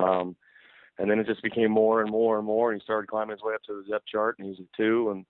um, 0.00 0.36
and 0.98 1.10
then 1.10 1.18
it 1.18 1.26
just 1.26 1.42
became 1.42 1.70
more 1.70 2.00
and 2.00 2.10
more 2.10 2.38
and 2.38 2.46
more. 2.46 2.70
And 2.70 2.80
he 2.80 2.84
started 2.84 3.08
climbing 3.08 3.36
his 3.36 3.42
way 3.42 3.54
up 3.54 3.62
to 3.64 3.82
the 3.82 3.90
depth 3.90 4.06
chart, 4.06 4.36
and 4.38 4.46
he's 4.46 4.60
a 4.60 4.76
two 4.76 5.10
and 5.10 5.26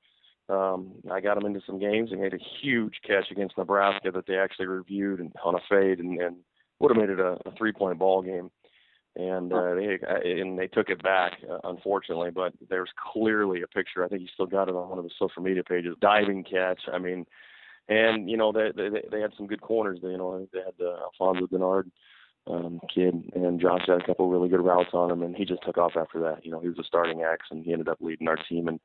um, 0.51 0.95
I 1.11 1.21
got 1.21 1.37
him 1.37 1.47
into 1.47 1.61
some 1.65 1.79
games 1.79 2.11
and 2.11 2.21
made 2.21 2.35
a 2.35 2.39
huge 2.61 2.95
catch 3.07 3.31
against 3.31 3.57
Nebraska 3.57 4.11
that 4.11 4.27
they 4.27 4.37
actually 4.37 4.67
reviewed 4.67 5.21
and 5.21 5.33
on 5.45 5.55
a 5.55 5.61
fade 5.69 6.01
and, 6.01 6.21
and 6.21 6.37
would 6.81 6.91
have 6.91 7.01
made 7.01 7.11
it 7.11 7.21
a, 7.21 7.39
a 7.47 7.53
three 7.57 7.73
point 7.73 7.99
ball 7.99 8.21
game. 8.21 8.51
And 9.17 9.53
uh, 9.53 9.75
they 9.75 9.99
and 10.41 10.59
they 10.59 10.69
took 10.69 10.89
it 10.89 11.03
back, 11.03 11.33
uh, 11.51 11.59
unfortunately. 11.65 12.31
But 12.31 12.53
there's 12.69 12.91
clearly 13.13 13.63
a 13.63 13.67
picture. 13.67 14.05
I 14.05 14.09
think 14.09 14.23
he 14.23 14.29
still 14.33 14.47
got 14.47 14.69
it 14.69 14.75
on 14.75 14.89
one 14.89 14.99
of 14.99 15.05
his 15.05 15.15
social 15.19 15.43
media 15.43 15.65
pages. 15.65 15.97
Diving 16.01 16.45
catch. 16.45 16.83
I 16.93 16.99
mean, 16.99 17.27
and 17.89 18.31
you 18.31 18.37
know 18.37 18.53
they 18.53 18.71
they, 18.75 18.89
they 19.11 19.21
had 19.21 19.33
some 19.37 19.49
good 19.49 19.63
corners. 19.63 19.99
They, 20.01 20.11
you 20.11 20.17
know 20.17 20.47
they 20.53 20.61
had 20.61 20.75
uh, 20.81 21.03
Alfonzo 21.03 21.49
Dennard 21.49 21.91
um, 22.47 22.81
kid, 22.93 23.33
and 23.35 23.61
Josh 23.61 23.83
had 23.87 24.01
a 24.01 24.07
couple 24.07 24.27
of 24.27 24.33
really 24.33 24.49
good 24.49 24.65
routes 24.65 24.91
on 24.93 25.11
him, 25.11 25.23
and 25.23 25.37
he 25.37 25.45
just 25.45 25.63
took 25.65 25.77
off 25.77 25.93
after 25.97 26.21
that. 26.21 26.45
You 26.45 26.53
know, 26.53 26.61
he 26.61 26.69
was 26.69 26.79
a 26.79 26.85
starting 26.85 27.23
axe, 27.23 27.47
and 27.51 27.65
he 27.65 27.73
ended 27.73 27.89
up 27.89 27.99
leading 28.01 28.29
our 28.29 28.39
team 28.49 28.69
and 28.69 28.81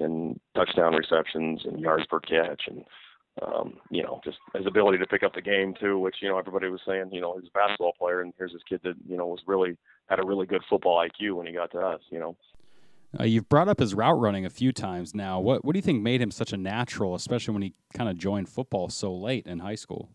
and 0.00 0.40
touchdown 0.56 0.94
receptions 0.94 1.62
and 1.64 1.80
yards 1.80 2.04
per 2.06 2.18
catch 2.18 2.62
and 2.66 2.84
um, 3.42 3.74
you 3.90 4.02
know, 4.02 4.20
just 4.24 4.38
his 4.54 4.66
ability 4.66 4.98
to 4.98 5.06
pick 5.06 5.22
up 5.22 5.34
the 5.34 5.42
game 5.42 5.74
too, 5.78 5.98
which, 5.98 6.16
you 6.22 6.28
know, 6.28 6.38
everybody 6.38 6.68
was 6.68 6.80
saying, 6.86 7.10
you 7.12 7.20
know, 7.20 7.36
he's 7.38 7.48
a 7.48 7.58
basketball 7.58 7.92
player 7.98 8.20
and 8.20 8.32
here's 8.38 8.52
this 8.52 8.62
kid 8.68 8.80
that, 8.84 8.94
you 9.08 9.16
know, 9.16 9.26
was 9.26 9.40
really 9.46 9.76
had 10.08 10.20
a 10.20 10.26
really 10.26 10.46
good 10.46 10.62
football 10.68 11.04
IQ 11.04 11.36
when 11.36 11.46
he 11.46 11.52
got 11.52 11.72
to 11.72 11.80
us, 11.80 12.00
you 12.10 12.18
know. 12.18 12.36
Uh, 13.18 13.24
you've 13.24 13.48
brought 13.48 13.68
up 13.68 13.78
his 13.78 13.94
route 13.94 14.18
running 14.18 14.44
a 14.44 14.50
few 14.50 14.72
times 14.72 15.14
now. 15.14 15.38
What 15.38 15.64
what 15.64 15.72
do 15.72 15.78
you 15.78 15.82
think 15.82 16.02
made 16.02 16.20
him 16.20 16.32
such 16.32 16.52
a 16.52 16.56
natural, 16.56 17.14
especially 17.14 17.52
when 17.52 17.62
he 17.62 17.72
kind 17.92 18.10
of 18.10 18.18
joined 18.18 18.48
football 18.48 18.88
so 18.88 19.14
late 19.14 19.46
in 19.46 19.60
high 19.60 19.76
school? 19.76 20.08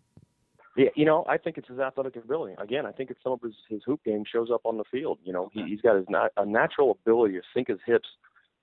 Yeah, 0.75 0.89
you 0.95 1.05
know, 1.05 1.25
I 1.27 1.37
think 1.37 1.57
it's 1.57 1.67
his 1.67 1.79
athletic 1.79 2.15
ability. 2.15 2.55
Again, 2.57 2.85
I 2.85 2.91
think 2.91 3.09
it's 3.09 3.19
some 3.23 3.33
of 3.33 3.41
his, 3.41 3.53
his 3.69 3.81
hoop 3.85 4.01
game 4.03 4.23
shows 4.29 4.49
up 4.53 4.61
on 4.65 4.77
the 4.77 4.83
field. 4.91 5.19
You 5.23 5.33
know, 5.33 5.49
he, 5.53 5.63
he's 5.63 5.81
got 5.81 5.95
his 5.95 6.05
nat- 6.09 6.29
a 6.37 6.45
natural 6.45 6.91
ability 6.91 7.35
to 7.35 7.41
sink 7.53 7.67
his 7.67 7.79
hips 7.85 8.07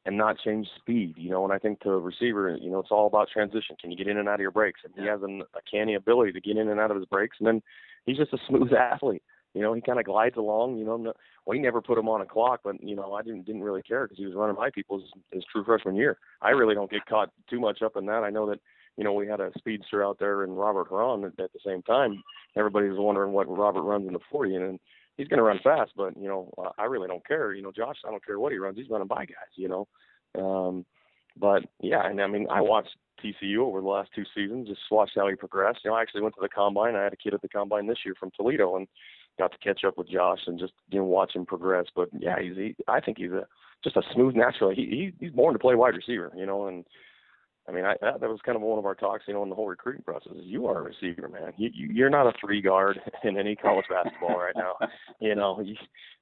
and 0.06 0.16
not 0.16 0.38
change 0.38 0.68
speed, 0.76 1.14
you 1.18 1.30
know. 1.30 1.44
And 1.44 1.52
I 1.52 1.58
think 1.58 1.80
to 1.80 1.90
a 1.90 1.98
receiver, 1.98 2.56
you 2.56 2.70
know, 2.70 2.78
it's 2.78 2.90
all 2.90 3.06
about 3.06 3.28
transition. 3.28 3.76
Can 3.78 3.90
you 3.90 3.96
get 3.96 4.06
in 4.06 4.16
and 4.16 4.28
out 4.28 4.36
of 4.36 4.40
your 4.40 4.52
breaks? 4.52 4.80
And 4.84 4.94
he 4.96 5.08
has 5.10 5.20
an, 5.22 5.42
a 5.54 5.60
canny 5.70 5.94
ability 5.94 6.32
to 6.32 6.40
get 6.40 6.56
in 6.56 6.68
and 6.68 6.80
out 6.80 6.90
of 6.90 6.96
his 6.96 7.06
breaks. 7.06 7.36
And 7.38 7.46
then 7.46 7.62
he's 8.06 8.16
just 8.16 8.32
a 8.32 8.38
smooth 8.48 8.72
athlete. 8.78 9.22
You 9.52 9.62
know, 9.62 9.74
he 9.74 9.80
kind 9.80 9.98
of 9.98 10.04
glides 10.04 10.36
along. 10.36 10.78
You 10.78 10.84
know, 10.84 10.96
no, 10.96 11.12
he 11.52 11.58
never 11.58 11.82
put 11.82 11.98
him 11.98 12.08
on 12.08 12.20
a 12.20 12.26
clock, 12.26 12.60
but 12.62 12.82
you 12.82 12.94
know, 12.94 13.14
I 13.14 13.22
didn't 13.22 13.46
didn't 13.46 13.62
really 13.62 13.82
care 13.82 14.04
because 14.04 14.18
he 14.18 14.26
was 14.26 14.34
running 14.34 14.56
my 14.56 14.70
people 14.70 15.00
his, 15.00 15.10
his 15.32 15.44
true 15.50 15.64
freshman 15.64 15.96
year. 15.96 16.18
I 16.40 16.50
really 16.50 16.74
don't 16.74 16.90
get 16.90 17.06
caught 17.06 17.30
too 17.50 17.58
much 17.58 17.82
up 17.82 17.96
in 17.96 18.06
that. 18.06 18.22
I 18.22 18.30
know 18.30 18.48
that 18.50 18.60
you 18.96 19.04
know, 19.04 19.12
we 19.12 19.26
had 19.26 19.40
a 19.40 19.50
speedster 19.58 20.04
out 20.04 20.18
there 20.18 20.42
and 20.42 20.58
Robert 20.58 20.88
Herron 20.88 21.24
at, 21.24 21.38
at 21.38 21.52
the 21.52 21.58
same 21.64 21.82
time. 21.82 22.22
Everybody 22.56 22.88
was 22.88 22.98
wondering 22.98 23.32
what 23.32 23.46
Robert 23.48 23.82
runs 23.82 24.06
in 24.06 24.14
the 24.14 24.20
40, 24.30 24.56
and 24.56 24.80
he's 25.16 25.28
going 25.28 25.38
to 25.38 25.42
run 25.44 25.60
fast, 25.62 25.92
but 25.96 26.16
you 26.16 26.28
know, 26.28 26.52
I 26.78 26.84
really 26.84 27.08
don't 27.08 27.26
care. 27.26 27.54
You 27.54 27.62
know, 27.62 27.72
Josh, 27.72 27.96
I 28.06 28.10
don't 28.10 28.24
care 28.24 28.38
what 28.38 28.52
he 28.52 28.58
runs. 28.58 28.76
He's 28.76 28.90
running 28.90 29.08
by 29.08 29.24
guys. 29.24 29.54
You 29.56 29.68
know, 29.68 29.88
um, 30.38 30.84
but 31.38 31.64
yeah, 31.80 32.06
and 32.06 32.20
I 32.20 32.26
mean, 32.26 32.46
I 32.50 32.60
watched 32.60 32.96
TCU 33.22 33.58
over 33.58 33.80
the 33.80 33.86
last 33.86 34.10
two 34.14 34.24
seasons, 34.34 34.68
just 34.68 34.80
watched 34.90 35.12
how 35.16 35.28
he 35.28 35.34
progressed. 35.34 35.80
You 35.84 35.90
know, 35.90 35.96
I 35.96 36.02
actually 36.02 36.22
went 36.22 36.34
to 36.34 36.42
the 36.42 36.48
combine. 36.48 36.94
I 36.94 37.04
had 37.04 37.12
a 37.12 37.16
kid 37.16 37.34
at 37.34 37.42
the 37.42 37.48
combine 37.48 37.86
this 37.86 37.98
year 38.04 38.14
from 38.18 38.30
Toledo, 38.36 38.76
and 38.76 38.86
got 39.38 39.52
to 39.52 39.58
catch 39.58 39.84
up 39.84 39.98
with 39.98 40.08
Josh 40.08 40.40
and 40.46 40.58
just 40.58 40.72
you 40.90 40.98
know 40.98 41.04
watch 41.04 41.34
him 41.34 41.46
progress. 41.46 41.86
But 41.94 42.08
yeah, 42.18 42.36
he's 42.40 42.56
he, 42.56 42.76
I 42.88 43.00
think 43.00 43.18
he's 43.18 43.32
a 43.32 43.46
just 43.84 43.96
a 43.96 44.02
smooth 44.14 44.34
natural. 44.34 44.74
He, 44.74 44.82
he 44.86 45.12
he's 45.20 45.32
born 45.32 45.52
to 45.54 45.58
play 45.58 45.74
wide 45.74 45.94
receiver, 45.94 46.32
you 46.36 46.46
know, 46.46 46.66
and 46.66 46.84
I 47.68 47.72
mean, 47.72 47.84
I, 47.84 47.94
that, 48.00 48.20
that 48.20 48.30
was 48.30 48.40
kind 48.44 48.56
of 48.56 48.62
one 48.62 48.78
of 48.78 48.86
our 48.86 48.94
talks, 48.94 49.24
you 49.26 49.34
know, 49.34 49.42
in 49.42 49.48
the 49.48 49.54
whole 49.54 49.68
recruiting 49.68 50.02
process. 50.02 50.32
Is 50.32 50.44
you 50.44 50.66
are 50.66 50.78
a 50.78 50.82
receiver, 50.82 51.28
man. 51.28 51.52
You, 51.56 51.70
you 51.74 51.88
you're 51.92 52.10
not 52.10 52.26
a 52.26 52.32
three 52.40 52.60
guard 52.60 53.00
in 53.24 53.36
any 53.36 53.56
college 53.56 53.86
basketball 53.90 54.38
right 54.38 54.54
now. 54.56 54.74
You 55.18 55.34
know, 55.34 55.58
you, 55.64 55.74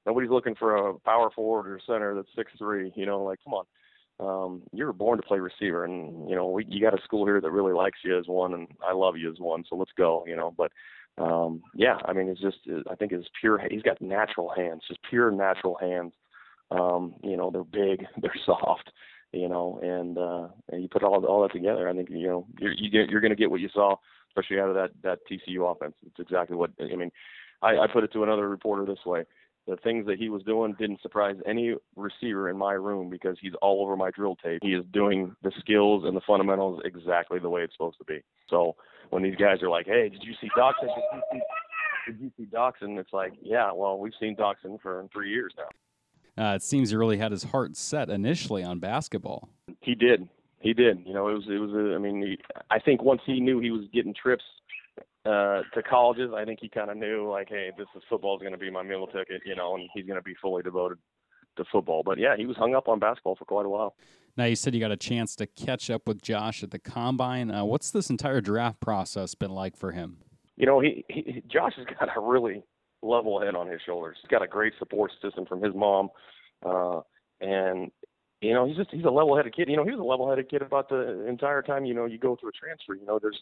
nobody's 0.05 0.29
looking 0.29 0.55
for 0.55 0.77
a 0.77 0.99
power 0.99 1.29
forward 1.29 1.69
or 1.69 1.79
center 1.85 2.15
that's 2.15 2.29
six 2.35 2.51
three. 2.57 2.93
You 2.95 3.05
know, 3.05 3.23
like 3.23 3.39
come 3.43 3.53
on 3.53 3.65
um, 4.19 4.61
you 4.71 4.85
were 4.85 4.93
born 4.93 5.17
to 5.17 5.27
play 5.27 5.39
receiver, 5.39 5.83
and 5.83 6.29
you 6.29 6.35
know 6.35 6.47
we, 6.47 6.65
you 6.69 6.81
got 6.81 6.97
a 6.97 7.03
school 7.03 7.25
here 7.25 7.41
that 7.41 7.51
really 7.51 7.73
likes 7.73 7.99
you 8.03 8.17
as 8.17 8.27
one, 8.27 8.53
and 8.53 8.67
I 8.85 8.93
love 8.93 9.17
you 9.17 9.31
as 9.31 9.39
one. 9.39 9.63
So 9.69 9.75
let's 9.75 9.91
go, 9.97 10.23
you 10.25 10.35
know. 10.35 10.53
But 10.57 10.71
um, 11.17 11.61
yeah, 11.73 11.97
I 12.05 12.13
mean, 12.13 12.29
it's 12.29 12.39
just 12.39 12.57
I 12.89 12.95
think 12.95 13.11
it's 13.11 13.27
pure. 13.39 13.59
He's 13.69 13.81
got 13.81 14.01
natural 14.01 14.51
hands, 14.55 14.83
just 14.87 15.01
pure 15.09 15.31
natural 15.31 15.77
hands. 15.81 16.13
Um, 16.71 17.15
you 17.23 17.37
know, 17.37 17.51
they're 17.51 17.63
big, 17.63 18.05
they're 18.21 18.31
soft, 18.45 18.91
you 19.35 19.49
know, 19.49 19.79
and 19.83 20.17
uh, 20.17 20.47
and 20.71 20.81
you 20.81 20.87
put 20.87 21.03
all 21.03 21.23
all 21.25 21.41
that 21.43 21.53
together, 21.53 21.87
I 21.87 21.93
think 21.93 22.09
you 22.09 22.27
know 22.27 22.47
you're 22.59 22.73
you 22.73 22.89
get, 22.89 23.09
you're 23.09 23.21
going 23.21 23.31
to 23.31 23.35
get 23.35 23.51
what 23.51 23.61
you 23.61 23.69
saw, 23.73 23.95
especially 24.29 24.59
out 24.59 24.69
of 24.69 24.75
that 24.75 24.89
that 25.03 25.19
TCU 25.29 25.71
offense. 25.71 25.95
It's 26.05 26.19
exactly 26.19 26.55
what 26.55 26.71
I 26.79 26.95
mean. 26.95 27.11
I, 27.61 27.77
I 27.77 27.87
put 27.91 28.03
it 28.03 28.13
to 28.13 28.23
another 28.23 28.49
reporter 28.49 28.85
this 28.85 29.05
way 29.05 29.25
the 29.67 29.77
things 29.77 30.05
that 30.05 30.19
he 30.19 30.29
was 30.29 30.43
doing 30.43 30.75
didn't 30.77 31.01
surprise 31.01 31.35
any 31.47 31.73
receiver 31.95 32.49
in 32.49 32.57
my 32.57 32.73
room 32.73 33.09
because 33.09 33.37
he's 33.41 33.53
all 33.61 33.81
over 33.81 33.97
my 33.97 34.11
drill 34.11 34.35
tape. 34.35 34.59
He 34.61 34.73
is 34.73 34.85
doing 34.93 35.35
the 35.43 35.51
skills 35.59 36.03
and 36.05 36.15
the 36.15 36.21
fundamentals 36.25 36.81
exactly 36.85 37.39
the 37.39 37.49
way 37.49 37.61
it's 37.61 37.73
supposed 37.73 37.97
to 37.97 38.05
be. 38.05 38.21
So 38.47 38.75
when 39.09 39.23
these 39.23 39.35
guys 39.35 39.63
are 39.63 39.69
like, 39.69 39.87
"Hey, 39.87 40.09
did 40.09 40.23
you 40.23 40.33
see 40.39 40.49
Doc?" 40.55 40.75
did 42.05 42.19
you 42.19 42.31
see 42.37 42.45
Doctson? 42.45 42.99
It's 42.99 43.13
like, 43.13 43.33
yeah, 43.41 43.71
well, 43.71 43.97
we've 43.97 44.13
seen 44.19 44.35
Doctson 44.35 44.79
for 44.81 45.07
three 45.11 45.31
years 45.31 45.53
now. 45.57 45.69
Uh, 46.37 46.53
it 46.55 46.63
seems 46.63 46.89
he 46.89 46.95
really 46.95 47.17
had 47.17 47.31
his 47.31 47.43
heart 47.43 47.77
set 47.77 48.09
initially 48.09 48.63
on 48.63 48.79
basketball. 48.79 49.49
He 49.81 49.95
did. 49.95 50.27
He 50.59 50.73
did. 50.73 51.03
You 51.05 51.13
know, 51.13 51.27
it 51.29 51.33
was 51.33 51.45
it 51.47 51.59
was. 51.59 51.71
A, 51.71 51.95
I 51.95 51.97
mean, 51.97 52.21
he, 52.21 52.37
I 52.69 52.79
think 52.79 53.03
once 53.03 53.21
he 53.25 53.39
knew 53.39 53.59
he 53.59 53.71
was 53.71 53.85
getting 53.93 54.13
trips 54.13 54.43
uh, 55.25 55.61
to 55.73 55.83
colleges, 55.87 56.31
I 56.35 56.43
think 56.43 56.59
he 56.61 56.69
kind 56.69 56.89
of 56.89 56.97
knew 56.97 57.29
like, 57.29 57.49
hey, 57.49 57.71
this 57.77 57.87
is 57.95 58.03
football 58.09 58.35
is 58.35 58.41
going 58.41 58.53
to 58.53 58.57
be 58.57 58.69
my 58.69 58.83
meal 58.83 59.07
ticket, 59.07 59.41
you 59.45 59.55
know, 59.55 59.75
and 59.75 59.89
he's 59.93 60.05
going 60.05 60.19
to 60.19 60.23
be 60.23 60.35
fully 60.41 60.63
devoted 60.63 60.97
to 61.57 61.65
football. 61.71 62.03
But 62.03 62.17
yeah, 62.17 62.35
he 62.35 62.45
was 62.45 62.57
hung 62.57 62.75
up 62.75 62.87
on 62.87 62.99
basketball 62.99 63.35
for 63.35 63.45
quite 63.45 63.65
a 63.65 63.69
while. 63.69 63.95
Now 64.37 64.45
you 64.45 64.55
said 64.55 64.73
you 64.73 64.81
got 64.81 64.91
a 64.91 64.97
chance 64.97 65.35
to 65.37 65.47
catch 65.47 65.89
up 65.89 66.07
with 66.07 66.21
Josh 66.21 66.61
at 66.63 66.71
the 66.71 66.79
combine. 66.79 67.49
Uh, 67.49 67.63
what's 67.63 67.91
this 67.91 68.09
entire 68.09 68.41
draft 68.41 68.81
process 68.81 69.33
been 69.35 69.51
like 69.51 69.77
for 69.77 69.93
him? 69.93 70.17
You 70.57 70.65
know, 70.65 70.79
he, 70.79 71.05
he 71.09 71.43
Josh 71.47 71.73
has 71.77 71.85
got 71.85 72.09
a 72.15 72.19
really 72.19 72.63
level 73.01 73.39
head 73.39 73.55
on 73.55 73.67
his 73.67 73.81
shoulders. 73.85 74.17
He's 74.21 74.29
got 74.29 74.41
a 74.41 74.47
great 74.47 74.73
support 74.79 75.11
system 75.21 75.45
from 75.45 75.61
his 75.61 75.73
mom, 75.75 76.09
uh, 76.65 77.01
and 77.41 77.91
you 78.41 78.53
know 78.53 78.65
he's 78.65 78.77
just 78.77 78.91
he's 78.91 79.05
a 79.05 79.09
level-headed 79.09 79.55
kid. 79.55 79.69
You 79.69 79.77
know, 79.77 79.85
he 79.85 79.91
was 79.91 79.99
a 79.99 80.03
level-headed 80.03 80.49
kid 80.49 80.61
about 80.61 80.89
the 80.89 81.25
entire 81.27 81.61
time. 81.61 81.85
You 81.85 81.93
know, 81.93 82.05
you 82.05 82.17
go 82.17 82.35
through 82.35 82.49
a 82.49 82.53
transfer. 82.53 82.95
You 82.95 83.05
know, 83.05 83.19
there's 83.21 83.39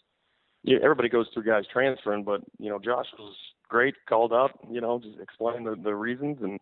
you, 0.62 0.78
everybody 0.82 1.08
goes 1.08 1.26
through 1.32 1.44
guys 1.44 1.64
transferring, 1.72 2.24
but 2.24 2.42
you 2.58 2.70
know, 2.70 2.78
Josh 2.78 3.06
was 3.18 3.36
great, 3.68 3.94
called 4.08 4.32
up. 4.32 4.58
You 4.70 4.80
know, 4.80 4.98
just 4.98 5.20
explained 5.20 5.66
the 5.66 5.76
the 5.82 5.94
reasons 5.94 6.38
and 6.42 6.58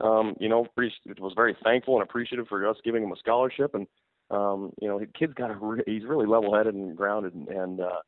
um, 0.00 0.34
you 0.38 0.48
know, 0.48 0.66
he 0.76 0.90
was 1.18 1.32
very 1.34 1.56
thankful 1.64 1.94
and 1.94 2.02
appreciative 2.02 2.48
for 2.48 2.66
us 2.68 2.76
giving 2.84 3.02
him 3.02 3.12
a 3.12 3.16
scholarship. 3.16 3.74
And 3.74 3.86
um, 4.30 4.72
you 4.80 4.88
know, 4.88 4.98
the 4.98 5.06
kid's 5.06 5.34
got 5.34 5.50
a 5.50 5.54
re- 5.54 5.82
he's 5.86 6.04
really 6.04 6.26
level-headed 6.26 6.74
and 6.74 6.96
grounded, 6.96 7.34
and, 7.34 7.48
and 7.48 7.80
uh, 7.80 8.00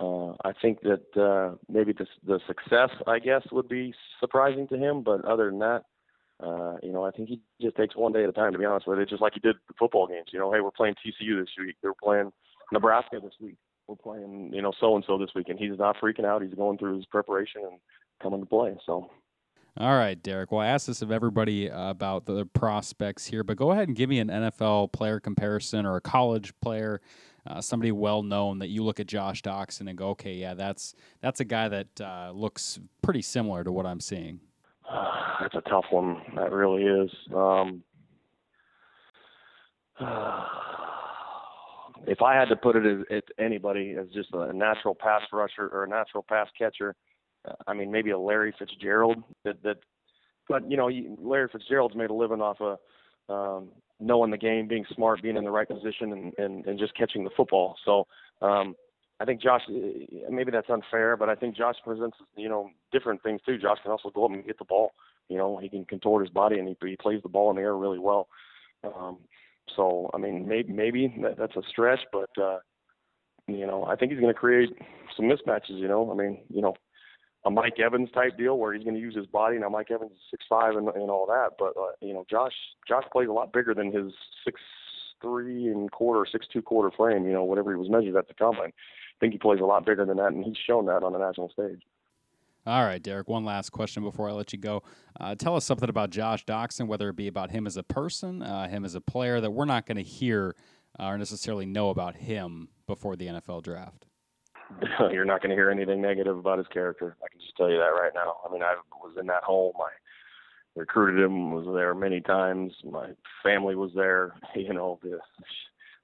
uh, 0.00 0.30
I 0.44 0.52
think 0.62 0.80
that 0.82 1.04
uh, 1.20 1.56
maybe 1.68 1.92
the, 1.92 2.06
the 2.26 2.40
success, 2.46 2.90
I 3.06 3.18
guess, 3.18 3.42
would 3.52 3.68
be 3.68 3.92
surprising 4.18 4.66
to 4.68 4.76
him. 4.76 5.02
But 5.02 5.24
other 5.24 5.50
than 5.50 5.58
that, 5.58 5.82
uh, 6.42 6.76
you 6.82 6.90
know, 6.90 7.04
I 7.04 7.10
think 7.10 7.28
he 7.28 7.40
just 7.60 7.76
takes 7.76 7.94
one 7.94 8.12
day 8.12 8.22
at 8.22 8.30
a 8.30 8.32
time. 8.32 8.52
To 8.52 8.58
be 8.58 8.64
honest 8.64 8.86
with 8.86 8.98
you, 8.98 9.04
just 9.04 9.20
like 9.20 9.34
he 9.34 9.40
did 9.40 9.56
the 9.68 9.74
football 9.78 10.06
games. 10.06 10.28
You 10.32 10.38
know, 10.38 10.52
hey, 10.52 10.60
we're 10.60 10.70
playing 10.70 10.94
TCU 10.94 11.38
this 11.40 11.50
week. 11.58 11.76
They're 11.82 11.92
playing 12.02 12.32
Nebraska 12.72 13.18
this 13.22 13.34
week. 13.40 13.56
We're 13.86 13.96
playing, 13.96 14.52
you 14.54 14.62
know, 14.62 14.72
so 14.80 14.94
and 14.94 15.04
so 15.06 15.18
this 15.18 15.30
week, 15.34 15.48
and 15.48 15.58
he's 15.58 15.78
not 15.78 15.96
freaking 16.02 16.24
out. 16.24 16.42
He's 16.42 16.54
going 16.54 16.78
through 16.78 16.96
his 16.96 17.06
preparation 17.06 17.62
and 17.64 17.78
coming 18.22 18.40
to 18.40 18.46
play. 18.46 18.76
So 18.86 19.10
all 19.76 19.96
right, 19.96 20.20
Derek. 20.20 20.50
Well, 20.50 20.60
I 20.60 20.66
asked 20.66 20.88
this 20.88 21.00
of 21.00 21.12
everybody 21.12 21.68
about 21.68 22.26
the 22.26 22.44
prospects 22.44 23.26
here, 23.26 23.44
but 23.44 23.56
go 23.56 23.70
ahead 23.70 23.88
and 23.88 23.96
give 23.96 24.10
me 24.10 24.18
an 24.18 24.28
NFL 24.28 24.92
player 24.92 25.20
comparison 25.20 25.86
or 25.86 25.96
a 25.96 26.00
college 26.00 26.52
player, 26.60 27.00
uh, 27.46 27.60
somebody 27.60 27.92
well 27.92 28.22
known 28.22 28.58
that 28.60 28.68
you 28.68 28.84
look 28.84 29.00
at 29.00 29.06
Josh 29.06 29.42
Doctson 29.42 29.88
and 29.88 29.96
go, 29.96 30.10
okay, 30.10 30.34
yeah, 30.34 30.54
that's 30.54 30.94
that's 31.20 31.40
a 31.40 31.44
guy 31.44 31.68
that 31.68 32.00
uh, 32.00 32.32
looks 32.34 32.78
pretty 33.02 33.22
similar 33.22 33.64
to 33.64 33.72
what 33.72 33.86
I'm 33.86 34.00
seeing. 34.00 34.40
that's 35.40 35.54
a 35.54 35.62
tough 35.68 35.86
one. 35.90 36.22
That 36.36 36.52
really 36.52 36.84
is. 36.84 37.10
Um, 37.34 37.82
if 42.06 42.22
I 42.22 42.34
had 42.34 42.48
to 42.48 42.56
put 42.56 42.76
it 42.76 42.86
as, 42.86 43.04
as 43.10 43.22
anybody 43.38 43.94
as 43.98 44.06
just 44.14 44.28
a 44.32 44.52
natural 44.52 44.94
pass 44.94 45.22
rusher 45.32 45.68
or 45.68 45.84
a 45.84 45.88
natural 45.88 46.24
pass 46.28 46.48
catcher 46.58 46.94
I 47.66 47.74
mean, 47.74 47.90
maybe 47.90 48.10
a 48.10 48.18
Larry 48.18 48.54
Fitzgerald 48.58 49.22
that 49.44 49.62
that, 49.62 49.78
but 50.48 50.70
you 50.70 50.76
know, 50.76 50.90
Larry 51.18 51.48
Fitzgerald's 51.50 51.96
made 51.96 52.10
a 52.10 52.14
living 52.14 52.40
off 52.40 52.60
of 52.60 52.78
um, 53.28 53.68
knowing 54.00 54.30
the 54.30 54.38
game, 54.38 54.66
being 54.66 54.84
smart, 54.94 55.22
being 55.22 55.36
in 55.36 55.44
the 55.44 55.50
right 55.50 55.68
position, 55.68 56.12
and 56.12 56.32
and, 56.38 56.66
and 56.66 56.78
just 56.78 56.96
catching 56.96 57.24
the 57.24 57.30
football. 57.36 57.76
So. 57.84 58.06
Um, 58.42 58.74
I 59.22 59.26
think 59.26 59.42
Josh, 59.42 59.60
maybe 60.30 60.50
that's 60.50 60.70
unfair, 60.70 61.14
but 61.14 61.28
I 61.28 61.34
think 61.34 61.54
Josh 61.54 61.74
presents, 61.84 62.16
you 62.36 62.48
know, 62.48 62.70
different 62.90 63.22
things 63.22 63.42
too. 63.44 63.58
Josh 63.58 63.76
can 63.82 63.90
also 63.90 64.08
go 64.08 64.24
up 64.24 64.30
and 64.30 64.46
get 64.46 64.58
the 64.58 64.64
ball. 64.64 64.92
You 65.28 65.36
know, 65.36 65.58
he 65.58 65.68
can 65.68 65.84
contort 65.84 66.24
his 66.24 66.32
body 66.32 66.58
and 66.58 66.66
he, 66.66 66.76
he 66.88 66.96
plays 66.96 67.20
the 67.22 67.28
ball 67.28 67.50
in 67.50 67.56
the 67.56 67.62
air 67.62 67.76
really 67.76 67.98
well. 67.98 68.28
Um, 68.82 69.18
so, 69.76 70.10
I 70.14 70.18
mean, 70.18 70.48
maybe 70.48 70.72
maybe 70.72 71.14
that, 71.22 71.36
that's 71.36 71.54
a 71.54 71.62
stretch, 71.68 72.00
but 72.12 72.30
uh, 72.42 72.58
you 73.46 73.66
know, 73.66 73.84
I 73.84 73.94
think 73.94 74.10
he's 74.10 74.20
going 74.20 74.32
to 74.32 74.38
create 74.38 74.70
some 75.16 75.26
mismatches. 75.26 75.78
You 75.78 75.88
know, 75.88 76.10
I 76.10 76.14
mean, 76.14 76.40
you 76.48 76.62
know, 76.62 76.74
a 77.44 77.50
Mike 77.50 77.78
Evans 77.78 78.10
type 78.12 78.36
deal 78.36 78.58
where 78.58 78.72
he's 78.72 78.84
going 78.84 78.94
to 78.94 79.00
use 79.00 79.16
his 79.16 79.26
body. 79.26 79.58
Now 79.58 79.68
Mike 79.68 79.90
Evans 79.90 80.12
is 80.12 80.18
six 80.30 80.44
five 80.48 80.76
and, 80.76 80.88
and 80.88 81.10
all 81.10 81.26
that, 81.26 81.50
but 81.58 81.74
uh, 81.80 81.92
you 82.00 82.12
know 82.12 82.24
Josh 82.30 82.52
Josh 82.86 83.04
plays 83.12 83.28
a 83.28 83.32
lot 83.32 83.52
bigger 83.52 83.74
than 83.74 83.92
his 83.92 84.12
six 84.44 84.60
three 85.22 85.68
and 85.68 85.90
quarter, 85.90 86.28
six 86.30 86.46
two 86.52 86.62
quarter 86.62 86.90
frame. 86.94 87.24
You 87.26 87.32
know 87.32 87.44
whatever 87.44 87.72
he 87.72 87.78
was 87.78 87.88
measured 87.88 88.16
at 88.16 88.28
the 88.28 88.34
combine. 88.34 88.72
I 88.72 89.18
think 89.20 89.32
he 89.32 89.38
plays 89.38 89.60
a 89.60 89.64
lot 89.64 89.86
bigger 89.86 90.04
than 90.04 90.16
that, 90.18 90.32
and 90.32 90.44
he's 90.44 90.56
shown 90.66 90.86
that 90.86 91.02
on 91.02 91.12
the 91.12 91.18
national 91.18 91.50
stage. 91.50 91.82
All 92.66 92.84
right, 92.84 93.02
Derek. 93.02 93.26
One 93.26 93.44
last 93.44 93.70
question 93.70 94.02
before 94.02 94.28
I 94.28 94.32
let 94.32 94.52
you 94.52 94.58
go. 94.58 94.82
Uh, 95.18 95.34
tell 95.34 95.56
us 95.56 95.64
something 95.64 95.88
about 95.88 96.10
Josh 96.10 96.44
Doctson, 96.44 96.86
whether 96.86 97.08
it 97.08 97.16
be 97.16 97.26
about 97.26 97.50
him 97.50 97.66
as 97.66 97.78
a 97.78 97.82
person, 97.82 98.42
uh, 98.42 98.68
him 98.68 98.84
as 98.84 98.94
a 98.94 99.00
player, 99.00 99.40
that 99.40 99.50
we're 99.50 99.64
not 99.64 99.86
going 99.86 99.96
to 99.96 100.02
hear 100.02 100.54
uh, 100.98 101.04
or 101.04 101.18
necessarily 101.18 101.64
know 101.64 101.88
about 101.88 102.16
him 102.16 102.68
before 102.86 103.16
the 103.16 103.26
NFL 103.26 103.62
draft. 103.62 104.06
you're 105.12 105.24
not 105.24 105.42
going 105.42 105.50
to 105.50 105.56
hear 105.56 105.70
anything 105.70 106.00
negative 106.00 106.36
about 106.36 106.58
his 106.58 106.66
character. 106.68 107.16
I 107.22 107.28
can 107.28 107.40
just 107.40 107.56
tell 107.56 107.70
you 107.70 107.78
that 107.78 108.00
right 108.00 108.12
now. 108.14 108.36
I 108.48 108.52
mean, 108.52 108.62
I 108.62 108.74
was 109.02 109.16
in 109.18 109.26
that 109.26 109.42
home. 109.42 109.74
I 109.78 109.90
recruited 110.78 111.22
him, 111.22 111.52
was 111.52 111.66
there 111.74 111.94
many 111.94 112.20
times. 112.20 112.72
My 112.84 113.10
family 113.42 113.74
was 113.74 113.90
there. 113.94 114.34
You 114.54 114.74
know, 114.74 114.98
the, 115.02 115.18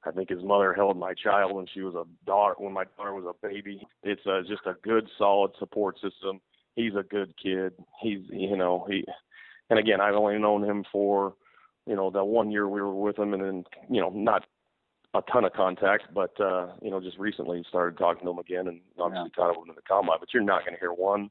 I 0.05 0.13
think 0.13 0.31
his 0.31 0.43
mother 0.43 0.73
held 0.73 0.97
my 0.97 1.15
child 1.15 1.55
when 1.55 1.67
she 1.73 1.81
was 1.81 1.95
a 1.95 2.05
daughter, 2.27 2.55
when 2.59 2.73
my 2.73 2.85
daughter 2.97 3.15
was 3.15 3.25
a 3.29 3.47
baby. 3.47 3.87
It's 4.03 4.25
a, 4.27 4.43
just 4.49 4.67
a 4.67 4.77
good, 4.83 5.09
solid 5.19 5.53
support 5.59 5.97
system. 5.97 6.41
He's 6.75 6.95
a 6.95 7.03
good 7.03 7.35
kid. 7.43 7.73
He's, 8.01 8.21
you 8.31 8.57
know, 8.57 8.87
he, 8.89 9.05
and 9.71 9.79
again, 9.79 10.01
I've 10.01 10.15
only 10.15 10.39
known 10.39 10.63
him 10.63 10.85
for, 10.93 11.35
you 11.87 11.97
know, 11.97 12.11
that 12.11 12.25
one 12.25 12.51
year 12.51 12.69
we 12.69 12.81
were 12.81 12.95
with 12.95 13.19
him, 13.19 13.35
and 13.35 13.43
then, 13.43 13.65
you 13.91 14.01
know, 14.01 14.11
not 14.11 14.45
a 15.17 15.23
ton 15.31 15.45
of 15.45 15.53
contact, 15.53 16.05
but 16.15 16.39
uh, 16.41 16.69
you 16.83 16.91
know, 16.91 17.01
just 17.01 17.19
recently 17.19 17.65
started 17.69 17.99
talking 17.99 18.25
to 18.25 18.31
him 18.31 18.39
again, 18.39 18.69
and 18.69 18.81
obviously 18.99 19.31
yeah. 19.37 19.45
kind 19.45 19.57
of 19.57 19.63
in 19.69 19.75
the 19.75 19.83
combine. 19.83 20.19
But 20.21 20.33
you're 20.33 20.43
not 20.43 20.65
going 20.65 20.75
to 20.75 20.81
hear 20.81 20.93
one 20.93 21.31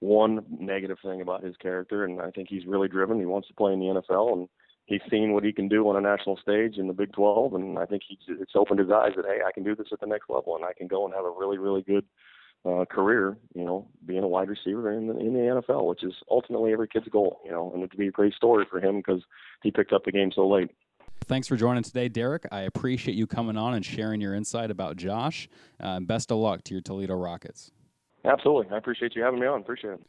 one 0.00 0.44
negative 0.58 0.98
thing 1.02 1.20
about 1.20 1.44
his 1.44 1.56
character, 1.58 2.04
and 2.04 2.20
I 2.20 2.30
think 2.30 2.48
he's 2.48 2.66
really 2.66 2.88
driven. 2.88 3.20
He 3.20 3.26
wants 3.26 3.48
to 3.48 3.54
play 3.54 3.72
in 3.72 3.78
the 3.78 4.02
NFL, 4.02 4.32
and 4.32 4.48
he's 4.86 5.00
seen 5.10 5.32
what 5.32 5.44
he 5.44 5.52
can 5.52 5.68
do 5.68 5.88
on 5.88 5.96
a 5.96 6.00
national 6.00 6.36
stage 6.38 6.76
in 6.76 6.88
the 6.88 6.92
Big 6.92 7.12
12, 7.12 7.54
and 7.54 7.78
I 7.78 7.86
think 7.86 8.02
he's 8.08 8.18
it's 8.28 8.56
opened 8.56 8.80
his 8.80 8.90
eyes 8.90 9.12
that 9.16 9.26
hey, 9.26 9.40
I 9.46 9.52
can 9.52 9.62
do 9.62 9.76
this 9.76 9.88
at 9.92 10.00
the 10.00 10.06
next 10.06 10.28
level, 10.28 10.56
and 10.56 10.64
I 10.64 10.72
can 10.76 10.88
go 10.88 11.04
and 11.04 11.14
have 11.14 11.24
a 11.24 11.30
really 11.30 11.58
really 11.58 11.82
good 11.82 12.04
uh, 12.64 12.84
career, 12.84 13.36
you 13.54 13.64
know, 13.64 13.88
being 14.06 14.22
a 14.22 14.28
wide 14.28 14.48
receiver 14.48 14.92
in 14.92 15.08
the, 15.08 15.18
in 15.18 15.32
the 15.32 15.62
NFL, 15.68 15.88
which 15.88 16.04
is 16.04 16.12
ultimately 16.30 16.72
every 16.72 16.86
kid's 16.86 17.08
goal, 17.08 17.40
you 17.44 17.50
know, 17.50 17.72
and 17.74 17.82
it'd 17.82 17.98
be 17.98 18.06
a 18.06 18.12
great 18.12 18.34
story 18.34 18.64
for 18.70 18.80
him 18.80 18.98
because 18.98 19.22
he 19.62 19.70
picked 19.70 19.92
up 19.92 20.04
the 20.04 20.12
game 20.12 20.30
so 20.32 20.48
late. 20.48 20.70
Thanks 21.24 21.48
for 21.48 21.56
joining 21.56 21.82
today, 21.82 22.08
Derek. 22.08 22.46
I 22.50 22.62
appreciate 22.62 23.14
you 23.14 23.26
coming 23.26 23.56
on 23.56 23.74
and 23.74 23.84
sharing 23.84 24.20
your 24.20 24.34
insight 24.34 24.70
about 24.70 24.96
Josh. 24.96 25.48
Uh, 25.80 26.00
best 26.00 26.30
of 26.30 26.38
luck 26.38 26.64
to 26.64 26.74
your 26.74 26.82
Toledo 26.82 27.14
Rockets. 27.14 27.70
Absolutely. 28.24 28.72
I 28.72 28.78
appreciate 28.78 29.14
you 29.14 29.22
having 29.22 29.40
me 29.40 29.46
on. 29.46 29.60
Appreciate 29.60 29.94
it. 29.94 30.00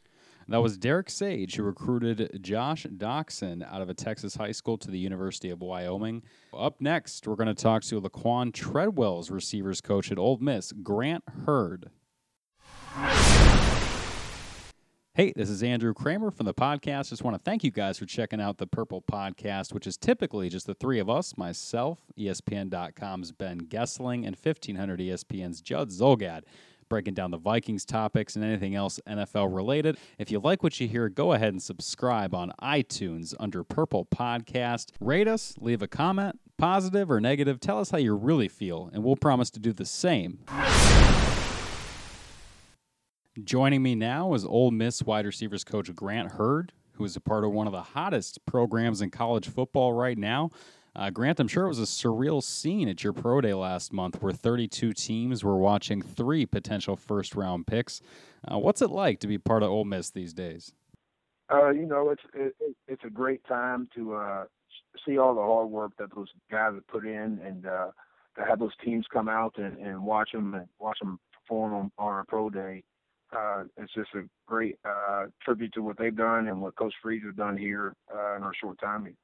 That 0.48 0.58
was 0.58 0.76
Derek 0.76 1.08
Sage, 1.08 1.56
who 1.56 1.62
recruited 1.62 2.38
Josh 2.42 2.84
Doctson 2.84 3.66
out 3.66 3.80
of 3.80 3.88
a 3.88 3.94
Texas 3.94 4.36
high 4.36 4.52
school 4.52 4.76
to 4.76 4.90
the 4.90 4.98
University 4.98 5.48
of 5.48 5.62
Wyoming. 5.62 6.22
Up 6.52 6.80
next, 6.80 7.26
we're 7.26 7.36
going 7.36 7.46
to 7.46 7.54
talk 7.54 7.82
to 7.84 8.00
Laquan 8.00 8.52
Treadwell's 8.52 9.30
receivers 9.30 9.80
coach 9.80 10.12
at 10.12 10.18
Ole 10.18 10.36
Miss, 10.38 10.72
Grant 10.72 11.24
Heard. 11.46 11.90
Hey, 15.16 15.32
this 15.36 15.48
is 15.48 15.62
Andrew 15.62 15.94
Krammer 15.94 16.34
from 16.34 16.46
the 16.46 16.52
podcast. 16.52 17.10
Just 17.10 17.22
want 17.22 17.36
to 17.36 17.42
thank 17.44 17.62
you 17.62 17.70
guys 17.70 18.00
for 18.00 18.04
checking 18.04 18.40
out 18.40 18.58
the 18.58 18.66
Purple 18.66 19.00
Podcast, 19.00 19.72
which 19.72 19.86
is 19.86 19.96
typically 19.96 20.48
just 20.48 20.66
the 20.66 20.74
three 20.74 20.98
of 20.98 21.08
us 21.08 21.36
myself, 21.36 22.00
ESPN.com's 22.18 23.30
Ben 23.30 23.60
Goessling, 23.60 24.26
and 24.26 24.34
1500 24.34 24.98
ESPN's 24.98 25.60
Judd 25.60 25.90
Zulgad 25.90 26.40
breaking 26.88 27.14
down 27.14 27.30
the 27.30 27.38
Vikings 27.38 27.84
topics 27.84 28.34
and 28.34 28.44
anything 28.44 28.74
else 28.74 28.98
NFL 29.08 29.54
related. 29.54 29.98
If 30.18 30.32
you 30.32 30.40
like 30.40 30.64
what 30.64 30.80
you 30.80 30.88
hear, 30.88 31.08
go 31.08 31.32
ahead 31.32 31.52
and 31.52 31.62
subscribe 31.62 32.34
on 32.34 32.52
iTunes 32.60 33.34
under 33.38 33.62
Purple 33.62 34.06
Podcast. 34.06 34.90
Rate 34.98 35.28
us, 35.28 35.54
leave 35.60 35.80
a 35.80 35.86
comment, 35.86 36.40
positive 36.58 37.08
or 37.08 37.20
negative. 37.20 37.60
Tell 37.60 37.78
us 37.78 37.90
how 37.90 37.98
you 37.98 38.16
really 38.16 38.48
feel, 38.48 38.90
and 38.92 39.04
we'll 39.04 39.14
promise 39.14 39.50
to 39.50 39.60
do 39.60 39.72
the 39.72 39.86
same. 39.86 40.40
Joining 43.42 43.82
me 43.82 43.96
now 43.96 44.32
is 44.34 44.44
Ole 44.44 44.70
Miss 44.70 45.02
wide 45.02 45.26
receivers 45.26 45.64
coach 45.64 45.92
Grant 45.92 46.32
Heard, 46.32 46.72
who 46.92 47.04
is 47.04 47.16
a 47.16 47.20
part 47.20 47.44
of 47.44 47.50
one 47.50 47.66
of 47.66 47.72
the 47.72 47.82
hottest 47.82 48.38
programs 48.46 49.02
in 49.02 49.10
college 49.10 49.48
football 49.48 49.92
right 49.92 50.16
now. 50.16 50.50
Uh, 50.94 51.10
Grant, 51.10 51.40
I'm 51.40 51.48
sure 51.48 51.64
it 51.64 51.68
was 51.68 51.80
a 51.80 51.82
surreal 51.82 52.40
scene 52.40 52.88
at 52.88 53.02
your 53.02 53.12
pro 53.12 53.40
day 53.40 53.52
last 53.52 53.92
month 53.92 54.22
where 54.22 54.32
32 54.32 54.92
teams 54.92 55.42
were 55.42 55.56
watching 55.56 56.00
three 56.00 56.46
potential 56.46 56.94
first 56.94 57.34
round 57.34 57.66
picks. 57.66 58.00
Uh, 58.46 58.56
what's 58.60 58.80
it 58.80 58.90
like 58.90 59.18
to 59.18 59.26
be 59.26 59.36
part 59.36 59.64
of 59.64 59.70
Ole 59.70 59.84
Miss 59.84 60.10
these 60.10 60.32
days? 60.32 60.72
Uh, 61.52 61.70
you 61.70 61.86
know, 61.86 62.10
it's 62.10 62.22
it, 62.34 62.54
it's 62.86 63.02
a 63.04 63.10
great 63.10 63.44
time 63.48 63.88
to 63.96 64.14
uh, 64.14 64.44
see 65.04 65.18
all 65.18 65.34
the 65.34 65.42
hard 65.42 65.70
work 65.70 65.90
that 65.98 66.14
those 66.14 66.28
guys 66.52 66.72
have 66.74 66.86
put 66.86 67.04
in, 67.04 67.40
and 67.44 67.66
uh, 67.66 67.88
to 68.36 68.44
have 68.44 68.60
those 68.60 68.76
teams 68.84 69.06
come 69.12 69.28
out 69.28 69.58
and, 69.58 69.76
and 69.78 70.00
watch 70.00 70.30
them 70.30 70.54
and 70.54 70.68
watch 70.78 71.00
them 71.00 71.18
perform 71.32 71.74
on, 71.74 71.90
on 71.98 72.12
our 72.12 72.24
pro 72.24 72.48
day 72.48 72.84
uh, 73.34 73.64
it's 73.76 73.92
just 73.94 74.10
a 74.14 74.22
great 74.46 74.78
uh, 74.84 75.26
tribute 75.42 75.72
to 75.74 75.82
what 75.82 75.98
they've 75.98 76.16
done 76.16 76.48
and 76.48 76.60
what 76.60 76.76
Coach 76.76 76.94
Freeze 77.02 77.22
has 77.24 77.34
done 77.34 77.56
here 77.56 77.94
uh, 78.14 78.36
in 78.36 78.42
our 78.42 78.52
short 78.60 78.78
time. 78.80 79.14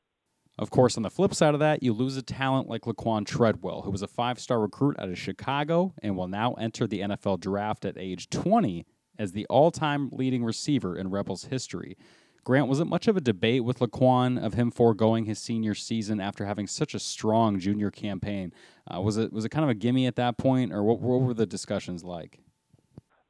Of 0.58 0.70
course, 0.70 0.96
on 0.96 1.02
the 1.02 1.10
flip 1.10 1.34
side 1.34 1.54
of 1.54 1.60
that, 1.60 1.82
you 1.82 1.92
lose 1.92 2.16
a 2.16 2.22
talent 2.22 2.68
like 2.68 2.82
Laquan 2.82 3.24
Treadwell, 3.24 3.82
who 3.82 3.90
was 3.90 4.02
a 4.02 4.08
five 4.08 4.38
star 4.38 4.60
recruit 4.60 4.96
out 4.98 5.08
of 5.08 5.18
Chicago 5.18 5.94
and 6.02 6.16
will 6.16 6.28
now 6.28 6.54
enter 6.54 6.86
the 6.86 7.00
NFL 7.00 7.40
draft 7.40 7.84
at 7.84 7.96
age 7.96 8.28
20 8.30 8.84
as 9.18 9.32
the 9.32 9.46
all 9.46 9.70
time 9.70 10.10
leading 10.12 10.44
receiver 10.44 10.96
in 10.96 11.10
Rebels 11.10 11.44
history. 11.44 11.96
Grant, 12.42 12.68
was 12.68 12.80
it 12.80 12.86
much 12.86 13.06
of 13.06 13.16
a 13.16 13.20
debate 13.20 13.64
with 13.64 13.80
Laquan 13.80 14.42
of 14.42 14.54
him 14.54 14.70
foregoing 14.70 15.26
his 15.26 15.38
senior 15.38 15.74
season 15.74 16.20
after 16.20 16.46
having 16.46 16.66
such 16.66 16.94
a 16.94 16.98
strong 16.98 17.58
junior 17.58 17.90
campaign? 17.90 18.52
Uh, 18.92 19.00
was 19.00 19.18
it 19.18 19.32
was 19.32 19.44
it 19.44 19.50
kind 19.50 19.64
of 19.64 19.70
a 19.70 19.74
gimme 19.74 20.06
at 20.06 20.16
that 20.16 20.38
point, 20.38 20.72
or 20.72 20.82
what, 20.82 21.00
what 21.00 21.20
were 21.20 21.34
the 21.34 21.46
discussions 21.46 22.02
like? 22.02 22.40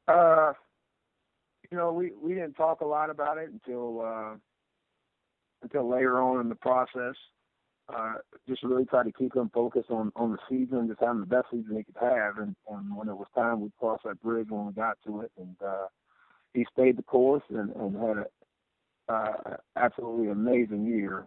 Uh, 0.06 0.52
you 1.70 1.78
know, 1.78 1.92
we 1.92 2.12
we 2.20 2.34
didn't 2.34 2.54
talk 2.54 2.80
a 2.80 2.86
lot 2.86 3.10
about 3.10 3.38
it 3.38 3.50
until 3.50 4.02
uh, 4.02 4.34
until 5.62 5.88
later 5.88 6.20
on 6.20 6.40
in 6.40 6.48
the 6.48 6.54
process. 6.56 7.14
Uh, 7.88 8.14
just 8.48 8.62
really 8.62 8.84
try 8.84 9.02
to 9.02 9.12
keep 9.12 9.34
him 9.34 9.50
focused 9.52 9.90
on 9.90 10.12
on 10.16 10.32
the 10.32 10.38
season, 10.48 10.88
just 10.88 11.00
having 11.00 11.20
the 11.20 11.26
best 11.26 11.46
season 11.50 11.76
he 11.76 11.84
could 11.84 12.00
have. 12.00 12.38
And, 12.38 12.54
and 12.68 12.96
when 12.96 13.08
it 13.08 13.16
was 13.16 13.26
time, 13.34 13.60
we 13.60 13.70
crossed 13.78 14.04
that 14.04 14.22
bridge 14.22 14.46
when 14.48 14.66
we 14.66 14.72
got 14.72 14.96
to 15.06 15.22
it. 15.22 15.32
And 15.36 15.56
uh, 15.64 15.86
he 16.54 16.66
stayed 16.72 16.96
the 16.96 17.02
course 17.02 17.42
and, 17.50 17.70
and 17.70 17.96
had 17.96 18.16
an 18.18 18.24
uh, 19.08 19.56
absolutely 19.76 20.28
amazing 20.28 20.86
year. 20.86 21.26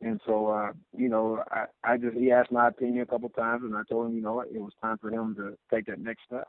And 0.00 0.20
so, 0.26 0.48
uh, 0.48 0.72
you 0.96 1.08
know, 1.08 1.42
I, 1.50 1.66
I 1.84 1.96
just 1.96 2.16
he 2.16 2.30
asked 2.30 2.52
my 2.52 2.68
opinion 2.68 3.02
a 3.02 3.06
couple 3.06 3.28
times, 3.30 3.62
and 3.64 3.76
I 3.76 3.82
told 3.88 4.08
him, 4.08 4.16
you 4.16 4.22
know 4.22 4.40
it 4.40 4.52
was 4.54 4.72
time 4.82 4.98
for 4.98 5.10
him 5.10 5.34
to 5.36 5.56
take 5.72 5.86
that 5.86 6.00
next 6.00 6.24
step. 6.26 6.48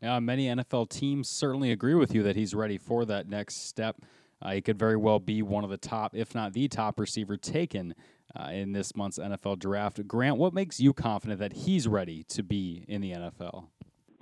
Yeah, 0.00 0.20
many 0.20 0.46
NFL 0.46 0.90
teams 0.90 1.28
certainly 1.28 1.72
agree 1.72 1.94
with 1.94 2.14
you 2.14 2.22
that 2.22 2.36
he's 2.36 2.54
ready 2.54 2.78
for 2.78 3.04
that 3.06 3.28
next 3.28 3.66
step. 3.66 3.96
Uh, 4.40 4.52
he 4.52 4.60
could 4.60 4.78
very 4.78 4.96
well 4.96 5.18
be 5.18 5.42
one 5.42 5.64
of 5.64 5.70
the 5.70 5.76
top, 5.76 6.14
if 6.14 6.34
not 6.34 6.52
the 6.52 6.68
top 6.68 7.00
receiver 7.00 7.36
taken 7.36 7.94
uh, 8.38 8.50
in 8.50 8.72
this 8.72 8.94
month's 8.94 9.18
NFL 9.18 9.58
draft. 9.58 10.06
Grant, 10.06 10.36
what 10.36 10.54
makes 10.54 10.78
you 10.78 10.92
confident 10.92 11.40
that 11.40 11.52
he's 11.52 11.88
ready 11.88 12.22
to 12.24 12.44
be 12.44 12.84
in 12.86 13.00
the 13.00 13.12
NFL? 13.12 13.66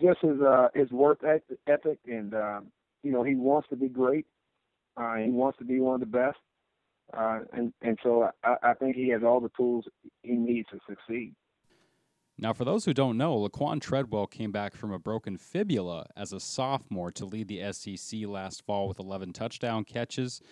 Just 0.01 0.21
his 0.23 0.41
uh, 0.41 0.69
his 0.75 0.91
work 0.91 1.21
ethic, 1.67 1.99
and 2.07 2.35
uh, 2.35 2.61
you 3.03 3.13
know 3.13 3.23
he 3.23 3.35
wants 3.35 3.69
to 3.69 3.77
be 3.77 3.89
great. 3.89 4.27
Uh, 4.97 5.17
he 5.17 5.31
wants 5.31 5.59
to 5.59 5.65
be 5.65 5.81
one 5.81 5.95
of 5.95 6.01
the 6.01 6.07
best, 6.07 6.39
uh, 7.17 7.41
and 7.53 7.73
and 7.83 7.99
so 8.03 8.31
I, 8.45 8.57
I 8.63 8.75
think 8.75 8.97
he 8.97 9.09
has 9.11 9.23
all 9.23 9.41
the 9.41 9.51
tools 9.57 9.85
he 10.23 10.33
needs 10.33 10.69
to 10.71 10.79
succeed. 10.89 11.35
Now, 12.39 12.53
for 12.53 12.67
those 12.67 12.85
who 12.85 12.93
don't 12.93 13.17
know, 13.17 13.37
Laquan 13.39 13.81
Treadwell 13.81 14.27
came 14.27 14.53
back 14.53 14.75
from 14.75 14.93
a 14.93 14.99
broken 14.99 15.39
fibula 15.39 16.07
as 16.17 16.35
a 16.35 16.41
sophomore 16.41 17.11
to 17.13 17.25
lead 17.25 17.49
the 17.49 17.73
SEC 17.73 18.27
last 18.27 18.65
fall 18.67 18.89
with 18.89 18.99
11 18.99 19.33
touchdown 19.33 19.85
catches. 19.85 20.43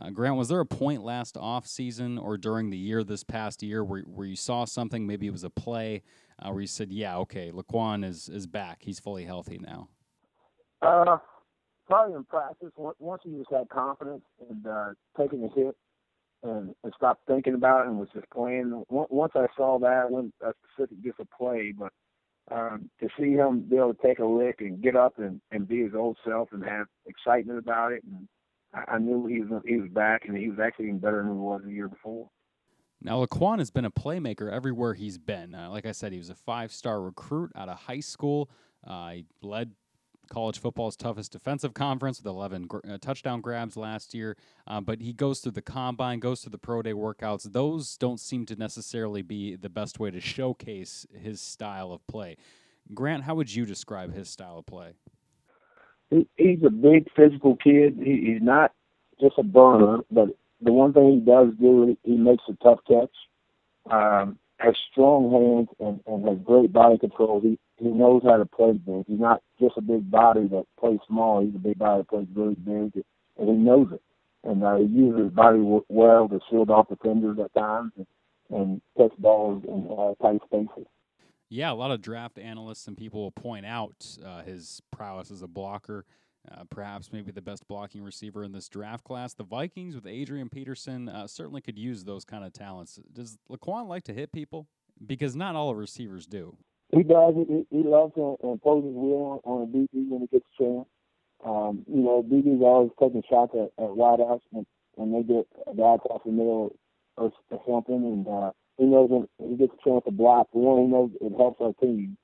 Uh, 0.00 0.08
Grant, 0.10 0.36
was 0.36 0.48
there 0.48 0.60
a 0.60 0.66
point 0.66 1.04
last 1.04 1.34
offseason 1.34 2.20
or 2.20 2.38
during 2.38 2.70
the 2.70 2.78
year 2.78 3.04
this 3.04 3.22
past 3.22 3.62
year 3.62 3.84
where, 3.84 4.00
where 4.02 4.26
you 4.26 4.36
saw 4.36 4.64
something, 4.64 5.06
maybe 5.06 5.26
it 5.26 5.32
was 5.32 5.44
a 5.44 5.50
play, 5.50 6.02
uh, 6.40 6.48
where 6.48 6.62
you 6.62 6.66
said, 6.66 6.90
yeah, 6.90 7.16
okay, 7.18 7.52
Laquan 7.52 8.04
is, 8.04 8.28
is 8.30 8.46
back. 8.46 8.78
He's 8.80 8.98
fully 8.98 9.24
healthy 9.24 9.58
now? 9.58 9.88
Uh, 10.80 11.18
probably 11.86 12.16
in 12.16 12.24
practice. 12.24 12.70
Once 12.76 13.22
he 13.22 13.36
just 13.36 13.52
had 13.52 13.68
confidence 13.68 14.24
and 14.48 14.66
uh, 14.66 14.88
taking 15.16 15.44
a 15.44 15.48
hit 15.54 15.76
and, 16.44 16.74
and 16.84 16.92
stopped 16.96 17.26
thinking 17.26 17.54
about 17.54 17.84
it 17.84 17.88
and 17.88 17.98
was 17.98 18.08
just 18.14 18.30
playing. 18.30 18.84
Once 18.88 19.32
I 19.34 19.46
saw 19.56 19.78
that, 19.80 20.10
when 20.10 20.32
a 20.42 20.52
specific 20.70 21.02
just 21.02 21.18
a 21.18 21.26
play, 21.36 21.72
but 21.76 21.92
um, 22.50 22.90
to 23.00 23.08
see 23.18 23.32
him 23.32 23.60
be 23.60 23.76
able 23.76 23.94
to 23.94 24.02
take 24.02 24.18
a 24.18 24.24
lick 24.24 24.56
and 24.60 24.82
get 24.82 24.96
up 24.96 25.18
and, 25.18 25.40
and 25.50 25.66
be 25.66 25.82
his 25.82 25.94
old 25.94 26.18
self 26.24 26.50
and 26.52 26.62
have 26.64 26.86
excitement 27.06 27.58
about 27.58 27.92
it, 27.92 28.02
and 28.04 28.28
I, 28.74 28.94
I 28.94 28.98
knew 28.98 29.26
he 29.26 29.40
was 29.40 29.62
he 29.66 29.78
was 29.78 29.90
back 29.90 30.26
and 30.26 30.36
he 30.36 30.48
was 30.48 30.58
actually 30.62 30.86
even 30.86 30.98
better 30.98 31.22
than 31.22 31.32
he 31.32 31.38
was 31.38 31.62
the 31.64 31.72
year 31.72 31.88
before. 31.88 32.28
Now, 33.00 33.24
Laquan 33.24 33.58
has 33.58 33.70
been 33.70 33.84
a 33.84 33.90
playmaker 33.90 34.50
everywhere 34.50 34.94
he's 34.94 35.18
been. 35.18 35.54
Uh, 35.54 35.70
like 35.70 35.84
I 35.84 35.92
said, 35.92 36.12
he 36.12 36.18
was 36.18 36.30
a 36.30 36.34
five 36.34 36.72
star 36.72 37.00
recruit 37.00 37.50
out 37.54 37.68
of 37.68 37.78
high 37.78 38.00
school. 38.00 38.50
Uh, 38.86 39.10
he 39.10 39.26
led 39.42 39.72
college 40.28 40.58
football's 40.58 40.96
toughest 40.96 41.32
defensive 41.32 41.74
conference 41.74 42.18
with 42.18 42.26
11 42.26 42.66
gr- 42.66 42.78
uh, 42.88 42.98
touchdown 43.00 43.40
grabs 43.40 43.76
last 43.76 44.14
year. 44.14 44.36
Uh, 44.66 44.80
but 44.80 45.00
he 45.00 45.12
goes 45.12 45.40
through 45.40 45.52
the 45.52 45.62
combine, 45.62 46.18
goes 46.18 46.42
through 46.42 46.50
the 46.50 46.58
pro 46.58 46.82
day 46.82 46.92
workouts. 46.92 47.52
Those 47.52 47.96
don't 47.96 48.20
seem 48.20 48.46
to 48.46 48.56
necessarily 48.56 49.22
be 49.22 49.56
the 49.56 49.68
best 49.68 49.98
way 49.98 50.10
to 50.10 50.20
showcase 50.20 51.06
his 51.12 51.40
style 51.40 51.92
of 51.92 52.06
play. 52.06 52.36
Grant, 52.92 53.24
how 53.24 53.34
would 53.34 53.54
you 53.54 53.64
describe 53.64 54.14
his 54.14 54.28
style 54.28 54.58
of 54.58 54.66
play? 54.66 54.92
He, 56.10 56.28
he's 56.36 56.62
a 56.64 56.70
big 56.70 57.08
physical 57.16 57.56
kid. 57.56 57.98
He, 57.98 58.32
he's 58.32 58.42
not 58.42 58.72
just 59.20 59.34
a 59.38 59.42
burner, 59.42 60.00
but 60.10 60.28
the 60.60 60.72
one 60.72 60.92
thing 60.92 61.12
he 61.12 61.20
does 61.20 61.48
do, 61.60 61.96
he 62.02 62.16
makes 62.16 62.44
a 62.48 62.54
tough 62.62 62.80
catch. 62.86 63.10
Um, 63.90 64.38
has 64.58 64.74
strong 64.90 65.30
hands 65.30 65.68
and, 65.80 66.00
and 66.06 66.28
has 66.28 66.38
great 66.44 66.72
body 66.72 66.98
control. 66.98 67.40
He 67.40 67.58
he 67.76 67.88
knows 67.88 68.22
how 68.24 68.36
to 68.36 68.46
play 68.46 68.72
big. 68.72 69.04
He's 69.06 69.20
not 69.20 69.42
just 69.60 69.76
a 69.76 69.82
big 69.82 70.10
body 70.10 70.46
that 70.48 70.66
plays 70.78 71.00
small. 71.06 71.44
He's 71.44 71.54
a 71.54 71.58
big 71.58 71.78
body 71.78 72.02
that 72.02 72.08
plays 72.08 72.26
really 72.34 72.54
big, 72.54 73.04
and 73.38 73.48
he 73.48 73.54
knows 73.54 73.88
it. 73.92 74.02
And 74.44 74.62
uh, 74.62 74.76
he 74.76 74.84
uses 74.84 75.24
his 75.24 75.32
body 75.32 75.58
well 75.88 76.28
to 76.28 76.38
shield 76.50 76.70
off 76.70 76.88
defenders 76.88 77.38
at 77.42 77.54
times 77.54 77.92
and, 77.96 78.06
and 78.50 78.82
catch 78.96 79.16
balls 79.18 79.64
in 79.66 79.88
uh, 79.90 80.14
tight 80.22 80.40
spaces. 80.44 80.86
Yeah, 81.48 81.72
a 81.72 81.74
lot 81.74 81.90
of 81.90 82.02
draft 82.02 82.38
analysts 82.38 82.86
and 82.86 82.96
people 82.96 83.22
will 83.22 83.30
point 83.30 83.64
out 83.64 84.06
uh, 84.24 84.42
his 84.42 84.82
prowess 84.90 85.30
as 85.30 85.42
a 85.42 85.46
blocker. 85.46 86.04
Uh, 86.50 86.64
perhaps 86.68 87.10
maybe 87.10 87.32
the 87.32 87.40
best 87.40 87.66
blocking 87.68 88.02
receiver 88.02 88.44
in 88.44 88.52
this 88.52 88.68
draft 88.68 89.02
class. 89.02 89.32
The 89.32 89.44
Vikings 89.44 89.94
with 89.94 90.06
Adrian 90.06 90.50
Peterson 90.50 91.08
uh, 91.08 91.26
certainly 91.26 91.62
could 91.62 91.78
use 91.78 92.04
those 92.04 92.26
kind 92.26 92.44
of 92.44 92.52
talents. 92.52 93.00
Does 93.12 93.38
Laquan 93.50 93.88
like 93.88 94.04
to 94.04 94.12
hit 94.12 94.30
people? 94.30 94.66
Because 95.06 95.34
not 95.34 95.56
all 95.56 95.74
receivers 95.74 96.26
do. 96.26 96.58
He 96.94 97.02
does 97.02 97.34
it. 97.36 97.48
He, 97.48 97.76
he 97.76 97.82
loves 97.82 98.14
to 98.14 98.36
impose 98.42 98.84
his 98.84 98.94
will 98.94 99.40
on, 99.44 99.62
a 99.62 99.66
DB 99.66 100.08
when 100.08 100.20
he 100.20 100.26
gets 100.28 100.46
a 100.58 100.62
chance. 100.62 100.86
Um, 101.44 101.84
you 101.86 102.02
know, 102.02 102.22
DB's 102.22 102.62
always 102.62 102.90
taking 103.00 103.22
shots 103.28 103.52
at, 103.54 103.72
at 103.82 103.90
wideouts 103.90 104.40
when, 104.50 104.64
when 104.94 105.12
they 105.12 105.22
get 105.22 105.46
a 105.66 105.74
guy 105.74 105.96
across 105.96 106.22
the 106.24 106.32
middle 106.32 106.76
or, 107.16 107.32
or 107.50 107.60
something, 107.66 107.94
and 107.94 108.28
uh, 108.28 108.50
he 108.78 108.84
knows 108.84 109.10
when 109.10 109.28
he 109.50 109.56
gets 109.56 109.74
a 109.74 109.88
chance 109.88 110.04
to 110.04 110.12
block. 110.12 110.48
One, 110.52 110.82
he 110.82 110.86
knows 110.86 111.10
it 111.20 111.36
helps 111.36 111.60
our 111.60 111.74
team, 111.74 112.16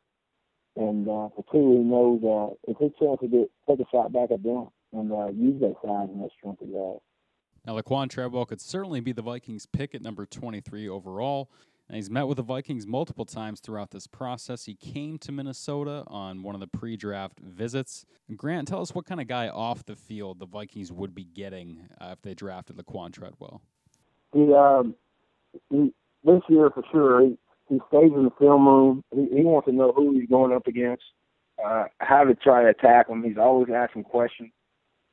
and 0.77 1.07
uh, 1.09 1.29
for 1.35 1.45
two, 1.53 1.73
he 1.73 1.85
knows 1.85 2.23
uh, 2.25 2.55
it's 2.69 2.81
his 2.81 2.93
chance 2.99 3.21
to 3.21 3.29
get 3.29 3.51
take 3.69 3.81
a 3.81 3.91
shot 3.91 4.13
back 4.13 4.31
at 4.31 4.43
them 4.43 4.69
and 4.93 5.13
uh, 5.13 5.29
use 5.29 5.61
that 5.61 5.75
size 5.85 6.09
and 6.09 6.23
that 6.23 6.31
strength 6.39 6.61
he 6.61 6.73
has. 6.73 6.99
Now, 7.67 7.79
Laquan 7.79 8.09
Treadwell 8.09 8.47
could 8.47 8.61
certainly 8.61 9.01
be 9.01 9.13
the 9.13 9.23
Vikings' 9.23 9.67
pick 9.67 9.95
at 9.95 10.03
number 10.03 10.25
23 10.25 10.89
overall. 10.89 11.51
And 11.91 11.97
he's 11.97 12.09
met 12.09 12.29
with 12.29 12.37
the 12.37 12.45
Vikings 12.45 12.87
multiple 12.87 13.25
times 13.25 13.59
throughout 13.59 13.91
this 13.91 14.07
process. 14.07 14.67
He 14.67 14.77
came 14.77 15.19
to 15.19 15.33
Minnesota 15.33 16.05
on 16.07 16.45
one 16.45 16.55
of 16.55 16.61
the 16.61 16.69
pre 16.69 16.97
draft 16.97 17.41
visits. 17.41 18.07
Grant, 18.37 18.69
tell 18.69 18.81
us 18.81 18.95
what 18.95 19.07
kind 19.07 19.21
of 19.21 19.27
guy 19.27 19.49
off 19.49 19.85
the 19.85 19.97
field 19.97 20.39
the 20.39 20.47
Vikings 20.47 20.93
would 20.93 21.17
be 21.17 21.25
getting 21.25 21.89
uh, 22.01 22.11
if 22.13 22.23
they 22.23 22.33
drafted 22.33 22.77
Laquan 22.77 23.13
Treadwell. 23.13 23.61
He, 24.33 24.55
um, 24.55 24.95
he, 25.69 25.93
this 26.23 26.43
year 26.49 26.71
for 26.71 26.85
sure, 26.93 27.23
he, 27.23 27.37
he 27.69 27.81
stays 27.89 28.13
in 28.15 28.23
the 28.23 28.31
film 28.39 28.69
room. 28.69 29.03
He, 29.13 29.39
he 29.39 29.43
wants 29.43 29.67
to 29.67 29.73
know 29.73 29.91
who 29.91 30.13
he's 30.13 30.29
going 30.29 30.53
up 30.53 30.69
against, 30.69 31.03
uh, 31.61 31.87
how 31.99 32.23
to 32.23 32.37
try 32.37 32.63
to 32.63 32.69
attack 32.69 33.09
him. 33.09 33.25
He's 33.25 33.37
always 33.37 33.69
asking 33.75 34.05
questions. 34.05 34.53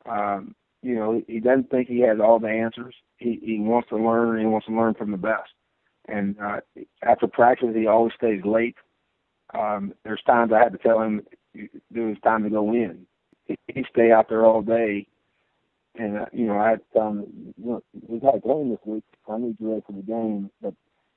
Um, 0.07 0.53
you 0.83 0.93
know, 0.93 1.23
he 1.27 1.39
doesn't 1.39 1.71
think 1.71 1.87
he 1.87 2.01
has 2.01 2.19
all 2.19 2.37
the 2.37 2.49
answers. 2.49 2.93
He, 3.17 3.39
he 3.41 3.57
wants 3.59 3.89
to 3.89 3.97
learn. 3.97 4.39
He 4.39 4.45
wants 4.45 4.67
to 4.67 4.75
learn 4.75 4.93
from 4.93 5.09
the 5.09 5.17
best. 5.17 5.49
And 6.07 6.35
uh, 6.39 6.61
after 7.03 7.27
practice, 7.27 7.75
he 7.75 7.87
always 7.87 8.13
stays 8.15 8.41
late. 8.45 8.75
Um, 9.53 9.93
there's 10.03 10.21
times 10.25 10.51
I 10.53 10.59
had 10.59 10.71
to 10.73 10.77
tell 10.77 11.01
him 11.01 11.21
it 11.53 11.71
was 11.93 12.17
time 12.23 12.43
to 12.43 12.49
go 12.49 12.71
in. 12.73 13.05
He, 13.45 13.57
he 13.67 13.85
stay 13.91 14.11
out 14.11 14.29
there 14.29 14.45
all 14.45 14.61
day. 14.61 15.07
And 15.95 16.17
uh, 16.17 16.25
you 16.31 16.45
know, 16.45 16.57
I 16.57 16.71
had 16.71 16.81
to 16.93 17.01
him, 17.01 17.53
you 17.57 17.83
we've 18.07 18.21
had 18.21 18.35
a 18.35 18.39
game 18.39 18.69
this 18.69 18.79
week. 18.85 19.03
I 19.29 19.37
need 19.37 19.57
you 19.59 19.69
ready 19.69 19.83
for 19.85 19.93
the 19.93 20.01
game, 20.03 20.51
but 20.61 20.73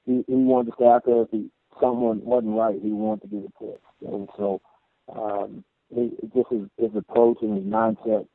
he, 0.07 0.25
he 0.27 0.35
wanted 0.35 0.71
to 0.71 0.77
stay 0.77 0.87
out 0.87 1.05
there. 1.05 1.23
If 1.23 1.31
he, 1.31 1.51
someone 1.81 2.25
wasn't 2.25 2.57
right, 2.57 2.81
he 2.83 2.91
wanted 2.91 3.23
to 3.23 3.29
get 3.29 3.45
it 3.45 3.53
fixed. 3.59 4.13
And 4.13 4.29
so, 4.37 4.61
um, 5.15 5.65
he 5.95 6.13
just 6.35 6.51
his, 6.51 6.63
his 6.79 6.97
approach 6.97 7.39
and 7.43 7.57
his 7.57 7.67
mindset 7.67 8.27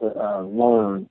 to 0.00 0.06
uh, 0.18 0.42
learn 0.42 1.08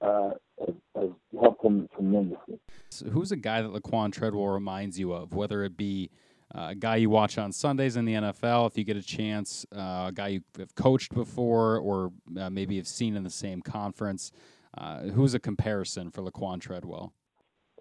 uh, 0.00 0.30
has, 0.60 0.74
has 0.96 1.10
helped 1.40 1.64
him 1.64 1.88
tremendously. 1.94 2.58
So 2.90 3.06
who's 3.06 3.32
a 3.32 3.36
guy 3.36 3.62
that 3.62 3.72
Laquan 3.72 4.12
Treadwell 4.12 4.48
reminds 4.48 4.98
you 4.98 5.12
of, 5.12 5.34
whether 5.34 5.62
it 5.64 5.76
be 5.76 6.10
uh, 6.54 6.68
a 6.70 6.74
guy 6.74 6.96
you 6.96 7.10
watch 7.10 7.38
on 7.38 7.52
Sundays 7.52 7.96
in 7.96 8.04
the 8.04 8.14
NFL, 8.14 8.66
if 8.66 8.76
you 8.76 8.84
get 8.84 8.96
a 8.96 9.02
chance, 9.02 9.64
uh, 9.74 10.06
a 10.08 10.12
guy 10.14 10.28
you 10.28 10.40
have 10.58 10.74
coached 10.74 11.14
before, 11.14 11.78
or 11.78 12.12
uh, 12.38 12.50
maybe 12.50 12.76
have 12.76 12.88
seen 12.88 13.16
in 13.16 13.24
the 13.24 13.30
same 13.30 13.62
conference? 13.62 14.32
Uh, 14.76 15.02
who's 15.02 15.34
a 15.34 15.40
comparison 15.40 16.10
for 16.10 16.22
Laquan 16.22 16.60
Treadwell? 16.60 17.12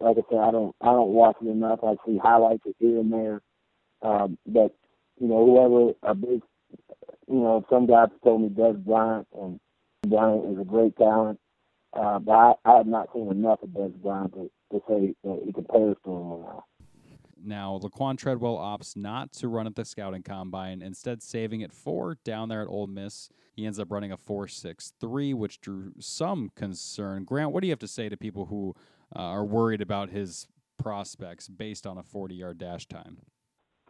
Like 0.02 0.18
I 0.18 0.22
said, 0.30 0.40
I 0.40 0.52
don't 0.52 0.76
I 0.82 0.86
don't 0.86 1.10
watch 1.10 1.36
it 1.42 1.48
enough. 1.48 1.80
I 1.84 1.96
see 2.06 2.18
highlights 2.18 2.64
here 2.80 3.00
and 3.00 3.12
there, 3.12 3.42
um, 4.02 4.38
but 4.48 4.74
you 5.20 5.28
know 5.28 5.46
whoever 5.46 5.94
a 6.04 6.16
big 6.16 6.42
you 7.30 7.40
know, 7.40 7.64
some 7.70 7.86
guys 7.86 8.10
told 8.24 8.42
me 8.42 8.50
Dez 8.50 8.84
Bryant, 8.84 9.28
and 9.40 9.60
Bryant 10.08 10.52
is 10.52 10.60
a 10.60 10.66
great 10.66 10.98
talent. 10.98 11.40
Uh, 11.94 12.20
but 12.20 12.32
I, 12.32 12.54
I 12.66 12.78
have 12.78 12.88
not 12.88 13.10
seen 13.14 13.32
enough 13.32 13.64
of 13.64 13.70
Dez 13.70 13.94
Bryant 14.02 14.34
to, 14.34 14.52
to 14.72 14.82
say 14.88 15.16
that 15.24 15.42
he 15.46 15.52
compares 15.52 15.96
to 16.06 16.12
him 16.12 16.42
now. 16.42 16.66
Now, 17.42 17.80
Laquan 17.82 18.18
Treadwell 18.18 18.58
opts 18.58 18.96
not 18.96 19.32
to 19.34 19.48
run 19.48 19.66
at 19.66 19.76
the 19.76 19.86
scouting 19.86 20.24
combine, 20.24 20.82
instead 20.82 21.24
saving 21.24 21.62
it 21.62 21.72
for 21.72 22.18
down 22.26 22.50
there 22.50 22.62
at 22.62 22.68
Ole 22.68 22.88
Miss. 22.88 23.30
He 23.54 23.66
ends 23.66 23.80
up 23.80 23.92
running 23.92 24.12
a 24.12 24.18
4.63, 24.18 25.34
which 25.34 25.62
drew 25.62 25.94
some 26.00 26.52
concern. 26.56 27.24
Grant, 27.24 27.52
what 27.52 27.62
do 27.62 27.68
you 27.68 27.72
have 27.72 27.80
to 27.80 27.88
say 27.88 28.10
to 28.10 28.18
people 28.18 28.46
who 28.46 28.76
uh, 29.16 29.20
are 29.20 29.46
worried 29.46 29.82
about 29.82 30.10
his 30.10 30.48
prospects 30.78 31.48
based 31.48 31.88
on 31.88 31.98
a 31.98 32.04
40 32.04 32.36
yard 32.36 32.58
dash 32.58 32.88
time? 32.88 33.18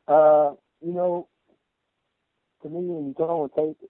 Uh, 0.07 0.53
you 0.81 0.93
know, 0.93 1.27
to 2.61 2.69
me, 2.69 2.79
when 2.81 3.07
you 3.07 3.13
go 3.17 3.43
and 3.43 3.51
take, 3.53 3.89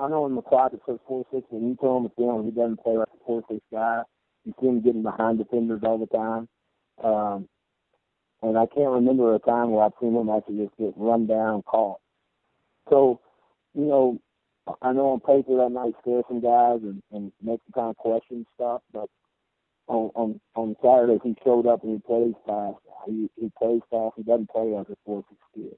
I 0.00 0.08
know 0.08 0.26
in 0.26 0.34
the 0.34 0.42
clock 0.42 0.72
it 0.72 0.80
says 0.86 0.98
4 1.06 1.24
6, 1.32 1.46
when 1.50 1.68
you 1.68 1.76
tell 1.80 1.98
him 1.98 2.04
the 2.04 2.10
film, 2.16 2.44
he 2.44 2.50
doesn't 2.50 2.82
play 2.82 2.96
like 2.96 3.08
a 3.08 3.24
4 3.26 3.42
6 3.48 3.60
guy. 3.72 4.02
You 4.44 4.54
see 4.60 4.66
him 4.66 4.82
getting 4.82 5.02
behind 5.02 5.38
defenders 5.38 5.80
all 5.84 5.98
the 5.98 6.06
time. 6.06 6.48
Um, 7.02 7.48
and 8.42 8.56
I 8.56 8.66
can't 8.66 8.90
remember 8.90 9.34
a 9.34 9.38
time 9.40 9.70
where 9.70 9.84
I've 9.84 9.92
seen 10.00 10.14
him 10.14 10.30
actually 10.30 10.64
just 10.64 10.76
get 10.78 10.94
run 10.96 11.26
down, 11.26 11.62
caught. 11.62 12.00
So, 12.88 13.20
you 13.74 13.84
know, 13.84 14.20
I 14.82 14.92
know 14.92 15.10
on 15.10 15.20
paper 15.20 15.56
that 15.58 15.70
might 15.70 15.94
scare 16.00 16.22
some 16.28 16.40
guys 16.40 16.80
and, 16.82 17.02
and 17.12 17.32
make 17.42 17.60
them 17.64 17.72
kind 17.74 17.90
of 17.90 17.96
question 17.96 18.46
stuff, 18.54 18.82
but 18.92 19.08
on 19.88 20.10
on 20.14 20.40
on 20.54 20.76
Saturday 20.82 21.18
he 21.24 21.34
showed 21.44 21.66
up 21.66 21.82
and 21.82 21.92
he 21.94 21.98
plays 22.06 22.34
fast. 22.46 22.76
He 23.06 23.30
he 23.36 23.50
plays 23.58 23.80
fast. 23.90 24.14
He 24.16 24.22
doesn't 24.22 24.50
play 24.50 24.68
like 24.68 24.88
a 24.88 24.96
four 25.04 25.24
six 25.28 25.40
kid. 25.54 25.76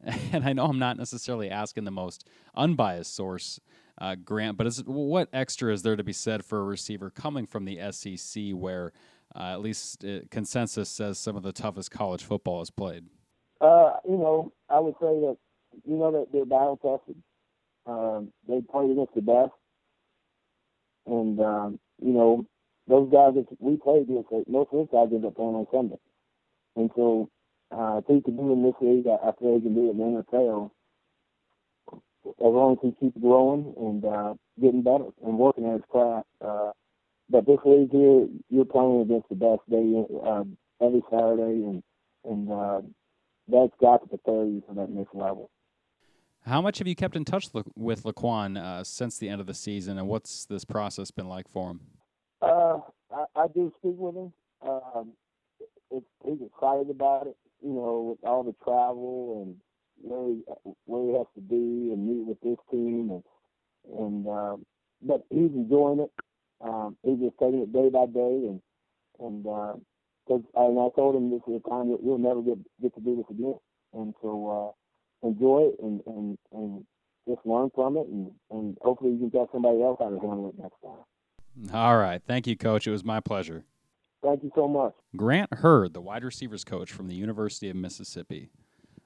And 0.32 0.44
I 0.44 0.52
know 0.52 0.66
I'm 0.66 0.78
not 0.78 0.96
necessarily 0.96 1.50
asking 1.50 1.84
the 1.84 1.90
most 1.90 2.28
unbiased 2.54 3.14
source, 3.14 3.60
uh, 4.00 4.14
Grant, 4.14 4.56
but 4.56 4.66
is, 4.66 4.84
what 4.84 5.28
extra 5.32 5.72
is 5.72 5.82
there 5.82 5.96
to 5.96 6.04
be 6.04 6.12
said 6.12 6.44
for 6.44 6.60
a 6.60 6.64
receiver 6.64 7.10
coming 7.10 7.46
from 7.46 7.64
the 7.64 7.80
SEC, 7.90 8.50
where 8.52 8.92
uh, 9.34 9.52
at 9.52 9.60
least 9.60 10.04
uh, 10.04 10.20
consensus 10.30 10.88
says 10.88 11.18
some 11.18 11.36
of 11.36 11.42
the 11.42 11.52
toughest 11.52 11.90
college 11.90 12.22
football 12.22 12.62
is 12.62 12.70
played? 12.70 13.06
Uh, 13.60 13.94
you 14.08 14.16
know, 14.16 14.52
I 14.68 14.78
would 14.78 14.94
say 15.00 15.06
that 15.06 15.36
you 15.84 15.96
know 15.96 16.12
that 16.12 16.26
they're 16.32 16.44
battle 16.44 16.76
tested. 16.76 17.20
Um, 17.86 18.32
they 18.46 18.60
played 18.60 18.90
against 18.90 19.14
the 19.14 19.22
best, 19.22 19.52
and 21.06 21.40
um, 21.40 21.80
you 22.00 22.12
know 22.12 22.46
those 22.86 23.10
guys 23.10 23.34
that 23.34 23.46
we 23.58 23.76
played 23.76 24.02
against, 24.02 24.30
most 24.48 24.68
of 24.72 24.78
those 24.78 24.88
guys 24.92 25.12
end 25.12 25.24
up 25.24 25.34
playing 25.34 25.54
on 25.54 25.66
Sunday. 25.72 25.98
And 26.76 26.90
so 26.94 27.28
uh, 27.70 27.98
I 27.98 28.00
think 28.06 28.24
to 28.24 28.30
do 28.30 28.52
in 28.52 28.62
this 28.62 28.74
league, 28.80 29.06
I, 29.06 29.28
I 29.28 29.32
feel 29.38 29.56
he 29.56 29.60
can 29.60 29.74
do 29.74 29.88
it 29.88 29.90
in 29.90 29.98
the 29.98 30.24
NFL 30.32 30.70
as 32.26 32.32
long 32.40 32.72
as 32.72 32.78
he 32.82 32.92
keeps 32.98 33.18
growing 33.20 33.74
and 33.76 34.04
uh, 34.04 34.34
getting 34.60 34.82
better 34.82 35.06
and 35.24 35.38
working 35.38 35.66
at 35.66 35.74
his 35.74 35.82
craft. 35.90 36.26
Uh, 36.44 36.72
but 37.30 37.46
this 37.46 37.58
league 37.64 37.90
here, 37.90 38.26
you're 38.48 38.64
playing 38.64 39.02
against 39.02 39.28
the 39.28 39.34
best 39.34 39.60
day 39.70 40.04
uh, 40.26 40.44
every 40.84 41.02
Saturday, 41.10 41.64
and 41.64 41.82
and 42.24 42.50
uh, 42.50 42.80
that's 43.48 43.72
got 43.80 44.00
to 44.02 44.08
prepare 44.08 44.44
you 44.44 44.62
for 44.66 44.74
that 44.74 44.90
next 44.90 45.14
level. 45.14 45.50
How 46.46 46.62
much 46.62 46.78
have 46.78 46.86
you 46.86 46.94
kept 46.94 47.16
in 47.16 47.24
touch 47.24 47.48
with 47.76 48.04
Laquon 48.04 48.58
uh, 48.58 48.82
since 48.84 49.18
the 49.18 49.28
end 49.28 49.40
of 49.40 49.46
the 49.46 49.54
season, 49.54 49.98
and 49.98 50.08
what's 50.08 50.46
this 50.46 50.64
process 50.64 51.10
been 51.10 51.28
like 51.28 51.48
for 51.48 51.72
him? 51.72 51.80
Uh, 52.40 52.78
I, 53.12 53.24
I 53.36 53.46
do 53.48 53.72
speak 53.78 53.96
with 53.96 54.14
him. 54.14 54.32
Um, 54.62 55.12
it, 55.90 56.02
he's 56.24 56.38
excited 56.40 56.90
about 56.90 57.26
it. 57.26 57.36
You 57.62 57.72
know, 57.74 58.16
with 58.20 58.28
all 58.28 58.44
the 58.44 58.54
travel 58.64 59.42
and 59.44 59.56
where 60.00 60.28
he, 60.28 60.74
where 60.84 61.10
he 61.10 61.12
has 61.18 61.26
to 61.34 61.40
be 61.40 61.92
and 61.92 62.06
meet 62.06 62.26
with 62.26 62.40
this 62.40 62.58
team, 62.70 63.10
and 63.10 63.98
and 63.98 64.26
um, 64.28 64.66
but 65.02 65.24
he's 65.30 65.50
enjoying 65.54 66.00
it. 66.00 66.10
Um, 66.60 66.96
he's 67.02 67.18
just 67.18 67.38
taking 67.38 67.62
it 67.62 67.72
day 67.72 67.88
by 67.88 68.06
day, 68.06 68.48
and 68.48 68.60
and 69.20 69.42
because 69.42 70.42
uh, 70.56 70.66
and 70.66 70.78
I 70.78 70.88
told 70.94 71.16
him 71.16 71.30
this 71.30 71.42
is 71.48 71.60
a 71.64 71.68
time 71.68 71.90
that 71.90 71.98
you'll 72.02 72.18
never 72.18 72.42
get 72.42 72.58
get 72.80 72.94
to 72.94 73.00
do 73.00 73.16
this 73.16 73.26
again, 73.30 73.58
and 73.94 74.14
so 74.22 74.74
uh, 75.24 75.26
enjoy 75.26 75.70
it 75.72 75.76
and 75.82 76.00
and 76.06 76.38
and 76.52 76.84
just 77.28 77.40
learn 77.44 77.70
from 77.74 77.96
it, 77.96 78.06
and 78.06 78.30
and 78.50 78.78
hopefully 78.82 79.12
you 79.12 79.18
can 79.18 79.30
tell 79.30 79.48
somebody 79.52 79.82
else 79.82 79.98
how 80.00 80.10
to 80.10 80.18
handle 80.20 80.48
it 80.48 80.62
next 80.62 80.80
time. 80.82 81.74
All 81.74 81.96
right. 81.96 82.22
Thank 82.24 82.46
you, 82.46 82.56
Coach. 82.56 82.86
It 82.86 82.90
was 82.90 83.04
my 83.04 83.20
pleasure. 83.20 83.64
Thank 84.22 84.42
you 84.42 84.50
so 84.54 84.66
much. 84.66 84.94
Grant 85.16 85.54
Heard, 85.54 85.94
the 85.94 86.00
wide 86.00 86.24
receivers 86.24 86.64
coach 86.64 86.92
from 86.92 87.08
the 87.08 87.14
University 87.14 87.70
of 87.70 87.76
Mississippi. 87.76 88.50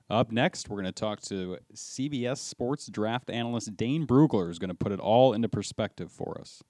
Up 0.09 0.31
next, 0.33 0.69
we're 0.69 0.77
going 0.77 0.87
to 0.87 0.93
talk 0.93 1.21
to 1.23 1.59
CBS 1.75 2.39
Sports 2.39 2.87
draft 2.87 3.31
analyst 3.31 3.77
Dane 3.77 4.07
Brugler, 4.07 4.47
who's 4.47 4.59
going 4.59 4.69
to 4.69 4.75
put 4.75 4.93
it 4.93 5.01
all 5.01 5.33
into 5.33 5.49
perspective 5.49 6.11
for 6.11 6.39
us. 6.41 6.63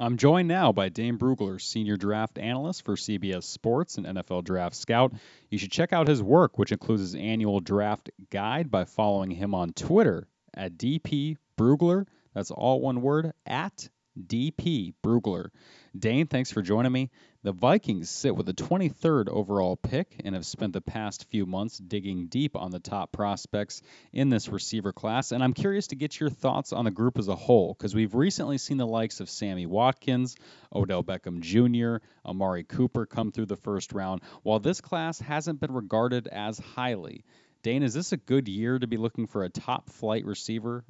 I'm 0.00 0.16
joined 0.16 0.46
now 0.46 0.70
by 0.70 0.90
Dane 0.90 1.18
Brugler, 1.18 1.60
senior 1.60 1.96
draft 1.96 2.38
analyst 2.38 2.84
for 2.84 2.94
CBS 2.94 3.42
Sports 3.42 3.98
and 3.98 4.06
NFL 4.06 4.44
Draft 4.44 4.76
Scout. 4.76 5.12
You 5.50 5.58
should 5.58 5.72
check 5.72 5.92
out 5.92 6.06
his 6.06 6.22
work, 6.22 6.56
which 6.56 6.70
includes 6.70 7.02
his 7.02 7.14
annual 7.16 7.58
draft 7.58 8.08
guide, 8.30 8.70
by 8.70 8.84
following 8.84 9.32
him 9.32 9.56
on 9.56 9.72
Twitter 9.72 10.28
at 10.54 10.78
DP 10.78 11.36
Brugler. 11.58 12.06
That's 12.32 12.52
all 12.52 12.80
one 12.80 13.02
word 13.02 13.32
at 13.44 13.88
DP 14.26 14.94
Brugler. 15.04 15.50
Dane, 15.98 16.26
thanks 16.26 16.50
for 16.50 16.62
joining 16.62 16.92
me. 16.92 17.10
The 17.44 17.52
Vikings 17.52 18.10
sit 18.10 18.34
with 18.34 18.46
the 18.46 18.52
23rd 18.52 19.28
overall 19.28 19.76
pick 19.76 20.20
and 20.24 20.34
have 20.34 20.44
spent 20.44 20.72
the 20.72 20.80
past 20.80 21.30
few 21.30 21.46
months 21.46 21.78
digging 21.78 22.26
deep 22.26 22.56
on 22.56 22.72
the 22.72 22.80
top 22.80 23.12
prospects 23.12 23.80
in 24.12 24.28
this 24.28 24.48
receiver 24.48 24.92
class. 24.92 25.30
And 25.30 25.42
I'm 25.42 25.54
curious 25.54 25.86
to 25.88 25.96
get 25.96 26.18
your 26.18 26.30
thoughts 26.30 26.72
on 26.72 26.84
the 26.84 26.90
group 26.90 27.16
as 27.16 27.28
a 27.28 27.36
whole, 27.36 27.74
because 27.74 27.94
we've 27.94 28.14
recently 28.14 28.58
seen 28.58 28.76
the 28.76 28.86
likes 28.86 29.20
of 29.20 29.30
Sammy 29.30 29.66
Watkins, 29.66 30.36
Odell 30.74 31.04
Beckham 31.04 31.40
Jr., 31.40 32.04
Amari 32.28 32.64
Cooper 32.64 33.06
come 33.06 33.30
through 33.30 33.46
the 33.46 33.56
first 33.56 33.92
round, 33.92 34.22
while 34.42 34.58
this 34.58 34.80
class 34.80 35.20
hasn't 35.20 35.60
been 35.60 35.72
regarded 35.72 36.26
as 36.26 36.58
highly. 36.58 37.24
Dane, 37.62 37.82
is 37.82 37.94
this 37.94 38.12
a 38.12 38.16
good 38.16 38.48
year 38.48 38.78
to 38.78 38.86
be 38.86 38.96
looking 38.96 39.26
for 39.26 39.44
a 39.44 39.50
top 39.50 39.90
flight 39.90 40.24
receiver? 40.24 40.84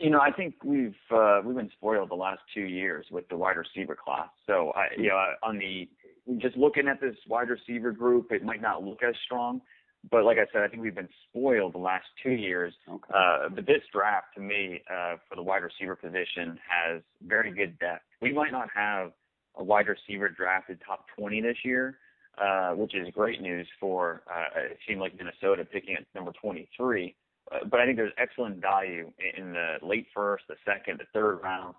You 0.00 0.10
know, 0.10 0.20
I 0.20 0.32
think 0.32 0.54
we've 0.64 0.94
uh, 1.10 1.40
we've 1.44 1.56
been 1.56 1.70
spoiled 1.76 2.10
the 2.10 2.14
last 2.14 2.40
two 2.54 2.62
years 2.62 3.06
with 3.10 3.28
the 3.28 3.36
wide 3.36 3.56
receiver 3.56 3.96
class. 3.96 4.28
So 4.46 4.72
I, 4.74 4.86
you 4.96 5.08
know, 5.08 5.22
on 5.42 5.58
the 5.58 5.88
just 6.38 6.56
looking 6.56 6.88
at 6.88 7.00
this 7.00 7.16
wide 7.28 7.48
receiver 7.50 7.92
group, 7.92 8.32
it 8.32 8.42
might 8.42 8.62
not 8.62 8.82
look 8.82 9.02
as 9.02 9.14
strong, 9.24 9.60
but 10.10 10.24
like 10.24 10.38
I 10.38 10.46
said, 10.52 10.62
I 10.62 10.68
think 10.68 10.82
we've 10.82 10.94
been 10.94 11.08
spoiled 11.28 11.74
the 11.74 11.78
last 11.78 12.06
two 12.22 12.30
years. 12.30 12.72
Okay. 12.88 13.12
Uh, 13.14 13.48
but 13.54 13.66
this 13.66 13.82
draft, 13.92 14.28
to 14.36 14.40
me, 14.40 14.82
uh, 14.90 15.16
for 15.28 15.36
the 15.36 15.42
wide 15.42 15.62
receiver 15.62 15.96
position, 15.96 16.58
has 16.66 17.02
very 17.26 17.52
good 17.52 17.78
depth. 17.78 18.04
We 18.22 18.32
might 18.32 18.52
not 18.52 18.68
have 18.74 19.12
a 19.56 19.64
wide 19.64 19.86
receiver 19.88 20.28
drafted 20.28 20.80
top 20.86 21.06
20 21.18 21.42
this 21.42 21.56
year, 21.64 21.98
uh, 22.38 22.70
which 22.70 22.94
is 22.94 23.08
great 23.12 23.42
news 23.42 23.66
for 23.78 24.22
uh, 24.30 24.60
a 24.60 24.88
team 24.88 24.98
like 25.00 25.16
Minnesota 25.16 25.64
picking 25.64 25.96
at 25.96 26.04
number 26.14 26.32
23. 26.40 27.14
But 27.70 27.80
I 27.80 27.84
think 27.84 27.96
there's 27.96 28.12
excellent 28.16 28.60
value 28.60 29.10
in 29.36 29.52
the 29.52 29.76
late 29.82 30.06
first, 30.14 30.44
the 30.48 30.56
second, 30.64 31.00
the 31.00 31.06
third 31.12 31.40
round. 31.42 31.74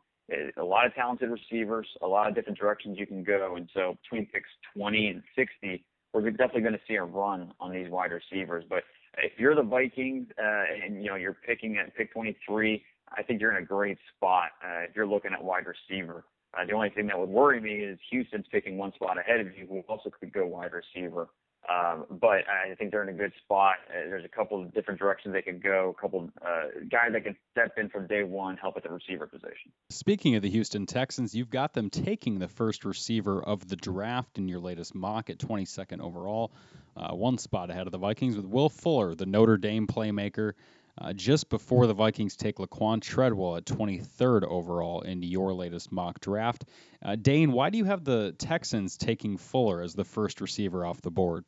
A 0.58 0.64
lot 0.64 0.86
of 0.86 0.94
talented 0.94 1.30
receivers, 1.30 1.88
a 2.02 2.08
lot 2.08 2.28
of 2.28 2.36
different 2.36 2.58
directions 2.58 2.98
you 2.98 3.06
can 3.06 3.24
go. 3.24 3.56
And 3.56 3.70
so 3.74 3.98
between 4.04 4.28
picks 4.28 4.50
20 4.76 5.08
and 5.08 5.24
60, 5.36 5.84
we're 6.14 6.30
definitely 6.32 6.62
going 6.62 6.74
to 6.74 6.80
see 6.88 6.96
a 6.96 7.04
run 7.04 7.54
on 7.60 7.72
these 7.72 7.90
wide 7.90 8.12
receivers. 8.12 8.64
But 8.70 8.84
if 9.18 9.34
you're 9.38 9.56
the 9.56 9.64
Vikings 9.64 10.28
uh, 10.42 10.64
and 10.86 11.04
you 11.04 11.10
know 11.10 11.16
you're 11.16 11.38
picking 11.46 11.78
at 11.78 11.96
pick 11.96 12.14
23, 12.14 12.84
I 13.18 13.24
think 13.24 13.42
you're 13.42 13.56
in 13.56 13.64
a 13.64 13.66
great 13.66 13.98
spot 14.16 14.52
uh, 14.64 14.82
if 14.90 14.96
you're 14.96 15.08
looking 15.08 15.32
at 15.34 15.44
wide 15.44 15.66
receiver. 15.66 16.26
Uh, 16.54 16.66
the 16.66 16.74
only 16.74 16.90
thing 16.90 17.08
that 17.08 17.18
would 17.18 17.30
worry 17.30 17.62
me 17.62 17.76
is 17.76 17.98
Houston's 18.12 18.46
picking 18.52 18.78
one 18.78 18.94
spot 18.94 19.18
ahead 19.18 19.40
of 19.40 19.48
you, 19.58 19.66
who 19.68 19.82
also 19.88 20.10
could 20.20 20.34
go 20.34 20.46
wide 20.46 20.72
receiver. 20.74 21.30
Um, 21.70 22.06
but 22.10 22.44
I 22.50 22.74
think 22.76 22.92
they're 22.92 23.04
in 23.04 23.10
a 23.10 23.18
good 23.18 23.34
spot. 23.44 23.76
Uh, 23.90 24.10
there's 24.10 24.26
a 24.26 24.30
couple 24.30 24.62
of 24.62 24.74
different 24.74 25.00
directions 25.00 25.34
they 25.34 25.44
could 25.44 25.62
go. 25.62 25.96
A 25.96 26.02
couple 26.02 26.30
uh, 26.42 26.64
guys 26.90 27.10
that 27.14 27.24
can 27.24 27.36
step 27.52 27.74
in 27.78 27.88
from 27.88 28.08
day 28.08 28.24
one, 28.24 28.58
help 28.58 28.78
at 28.78 28.84
the 28.84 28.90
receiver 28.90 29.28
position. 29.28 29.72
Speaking 29.90 30.36
of 30.36 30.42
the 30.42 30.50
Houston 30.50 30.88
Texans, 30.88 31.36
you've 31.36 31.52
got 31.52 31.74
them 31.74 31.90
taking 31.90 32.40
the 32.40 32.48
first 32.48 32.84
receiver 32.84 33.44
of 33.44 33.68
the 33.68 33.76
draft 33.76 34.40
in 34.40 34.48
your 34.48 34.60
latest 34.60 34.96
mock 34.96 35.30
at 35.30 35.38
22nd 35.38 36.02
overall, 36.02 36.52
uh, 36.98 37.14
one 37.14 37.38
spot 37.38 37.70
ahead 37.70 37.86
of 37.86 37.92
the 37.92 38.00
Vikings 38.00 38.36
with 38.36 38.46
Will 38.46 38.70
Fuller, 38.70 39.14
the 39.14 39.28
Notre 39.28 39.58
Dame 39.58 39.86
playmaker 39.86 40.54
uh, 40.98 41.14
just 41.14 41.50
before 41.50 41.88
the 41.88 41.94
Vikings 41.94 42.36
take 42.36 42.58
Laquon 42.58 43.02
Treadwell 43.02 43.58
at 43.58 43.66
23rd 43.66 44.44
overall 44.44 45.02
in 45.02 45.24
your 45.24 45.54
latest 45.54 45.92
mock 45.92 46.20
draft. 46.20 46.66
Uh, 47.04 47.16
Dane, 47.16 47.52
why 47.52 47.70
do 47.70 47.78
you 47.78 47.86
have 47.86 48.04
the 48.04 48.34
Texans 48.38 48.98
taking 48.98 49.38
Fuller 49.38 49.82
as 49.82 49.94
the 49.94 50.04
first 50.04 50.42
receiver 50.42 50.86
off 50.86 51.02
the 51.02 51.12
board? 51.12 51.46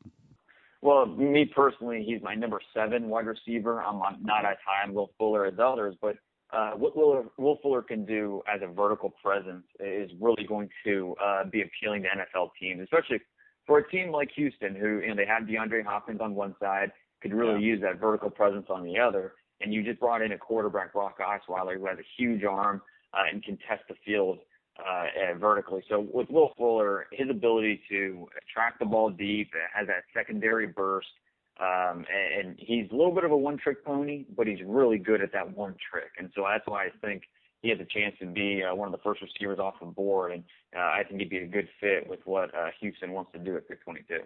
Well, 0.82 1.06
me 1.06 1.46
personally, 1.46 2.04
he's 2.06 2.22
my 2.22 2.36
number 2.36 2.60
seven 2.74 3.08
wide 3.08 3.26
receiver. 3.26 3.82
I'm 3.82 4.00
not 4.22 4.46
as 4.46 4.58
high 4.66 4.86
on 4.86 4.94
Will 4.94 5.12
Fuller 5.18 5.46
as 5.46 5.54
others, 5.58 5.96
but 6.02 6.18
uh, 6.52 6.72
what 6.72 6.96
Will, 6.96 7.32
Will 7.38 7.58
Fuller 7.62 7.82
can 7.82 8.06
do 8.06 8.42
as 8.54 8.62
a 8.62 8.68
vertical 8.68 9.14
presence 9.24 9.64
is 9.80 10.12
really 10.20 10.44
going 10.46 10.70
to 10.86 11.16
uh, 11.24 11.46
be 11.46 11.62
appealing 11.62 12.04
to 12.04 12.10
NFL 12.10 12.50
teams, 12.60 12.82
especially 12.82 13.22
for 13.66 13.80
a 13.80 13.90
team 13.90 14.12
like 14.12 14.30
Houston, 14.36 14.76
who 14.76 15.00
you 15.00 15.08
know 15.08 15.16
they 15.16 15.26
have 15.26 15.44
DeAndre 15.44 15.86
Hopkins 15.86 16.20
on 16.22 16.36
one 16.36 16.54
side 16.62 16.92
could 17.24 17.34
really 17.34 17.62
use 17.64 17.82
that 17.82 18.00
vertical 18.00 18.30
presence 18.30 18.68
on 18.70 18.84
the 18.84 19.00
other. 19.00 19.34
And 19.62 19.74
you 19.74 19.82
just 19.82 20.00
brought 20.00 20.22
in 20.22 20.34
a 20.34 20.38
quarterback, 20.38 20.94
Brock 20.94 21.18
Osweiler, 21.20 21.78
who 21.78 21.86
has 21.86 21.98
a 21.98 22.06
huge 22.18 22.44
arm 22.44 22.82
uh, 23.14 23.22
and 23.32 23.42
can 23.42 23.58
test 23.68 23.84
the 23.88 23.96
field 24.06 24.40
uh, 24.78 25.38
vertically. 25.40 25.84
So 25.90 26.06
with 26.12 26.30
Will 26.30 26.52
Fuller, 26.58 27.08
his 27.12 27.30
ability 27.30 27.82
to 27.90 28.28
track 28.54 28.78
the 28.80 28.86
ball 28.86 29.10
deep, 29.10 29.52
has 29.74 29.88
that 29.88 30.04
secondary 30.14 30.68
burst, 30.68 31.08
um, 31.60 32.06
and, 32.12 32.48
and 32.48 32.56
he's 32.60 32.90
a 32.92 32.96
little 32.96 33.14
bit 33.14 33.24
of 33.24 33.32
a 33.32 33.38
one-trick 33.38 33.86
pony, 33.86 34.26
but 34.36 34.48
he's 34.48 34.60
really 34.66 34.98
good 34.98 35.22
at 35.22 35.32
that 35.34 35.56
one 35.56 35.76
trick. 35.92 36.12
And 36.18 36.30
so 36.36 36.44
that's 36.50 36.66
why 36.68 36.86
I 36.86 36.90
think 37.06 37.24
he 37.62 37.70
has 37.70 37.80
a 37.80 37.86
chance 37.86 38.16
to 38.20 38.26
be 38.26 38.64
uh, 38.64 38.76
one 38.76 38.88
of 38.88 38.92
the 38.92 39.04
first 39.04 39.22
receivers 39.22 39.60
off 39.60 39.76
the 39.80 39.86
board, 39.86 40.34
and 40.34 40.44
uh, 40.76 40.80
I 40.80 41.04
think 41.08 41.22
he'd 41.22 41.30
be 41.30 41.38
a 41.38 41.48
good 41.48 41.70
fit 41.80 42.10
with 42.10 42.20
what 42.26 42.54
uh, 42.54 42.70
Houston 42.82 43.12
wants 43.12 43.32
to 43.34 43.40
do 43.40 43.56
at 43.56 43.68
pick 43.70 43.84
22. 43.84 44.20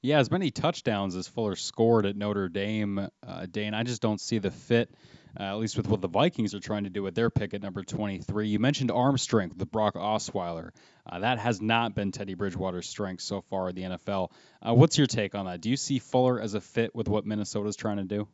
Yeah, 0.00 0.20
as 0.20 0.30
many 0.30 0.52
touchdowns 0.52 1.16
as 1.16 1.26
Fuller 1.26 1.56
scored 1.56 2.06
at 2.06 2.16
Notre 2.16 2.48
Dame, 2.48 3.08
uh, 3.26 3.46
Dane, 3.50 3.74
I 3.74 3.82
just 3.82 4.00
don't 4.00 4.20
see 4.20 4.38
the 4.38 4.52
fit, 4.52 4.94
uh, 5.38 5.42
at 5.42 5.54
least 5.54 5.76
with 5.76 5.88
what 5.88 6.00
the 6.00 6.08
Vikings 6.08 6.54
are 6.54 6.60
trying 6.60 6.84
to 6.84 6.90
do 6.90 7.02
with 7.02 7.16
their 7.16 7.30
pick 7.30 7.52
at 7.52 7.62
number 7.62 7.82
23. 7.82 8.46
You 8.46 8.60
mentioned 8.60 8.92
arm 8.92 9.18
strength 9.18 9.56
with 9.56 9.72
Brock 9.72 9.94
Osweiler. 9.94 10.70
Uh, 11.04 11.18
that 11.18 11.40
has 11.40 11.60
not 11.60 11.96
been 11.96 12.12
Teddy 12.12 12.34
Bridgewater's 12.34 12.88
strength 12.88 13.22
so 13.22 13.40
far 13.40 13.70
in 13.70 13.74
the 13.74 13.82
NFL. 13.82 14.30
Uh, 14.62 14.72
what's 14.72 14.96
your 14.96 15.08
take 15.08 15.34
on 15.34 15.46
that? 15.46 15.60
Do 15.60 15.68
you 15.68 15.76
see 15.76 15.98
Fuller 15.98 16.40
as 16.40 16.54
a 16.54 16.60
fit 16.60 16.94
with 16.94 17.08
what 17.08 17.26
Minnesota's 17.26 17.74
trying 17.74 17.96
to 17.96 18.04
do? 18.04 18.28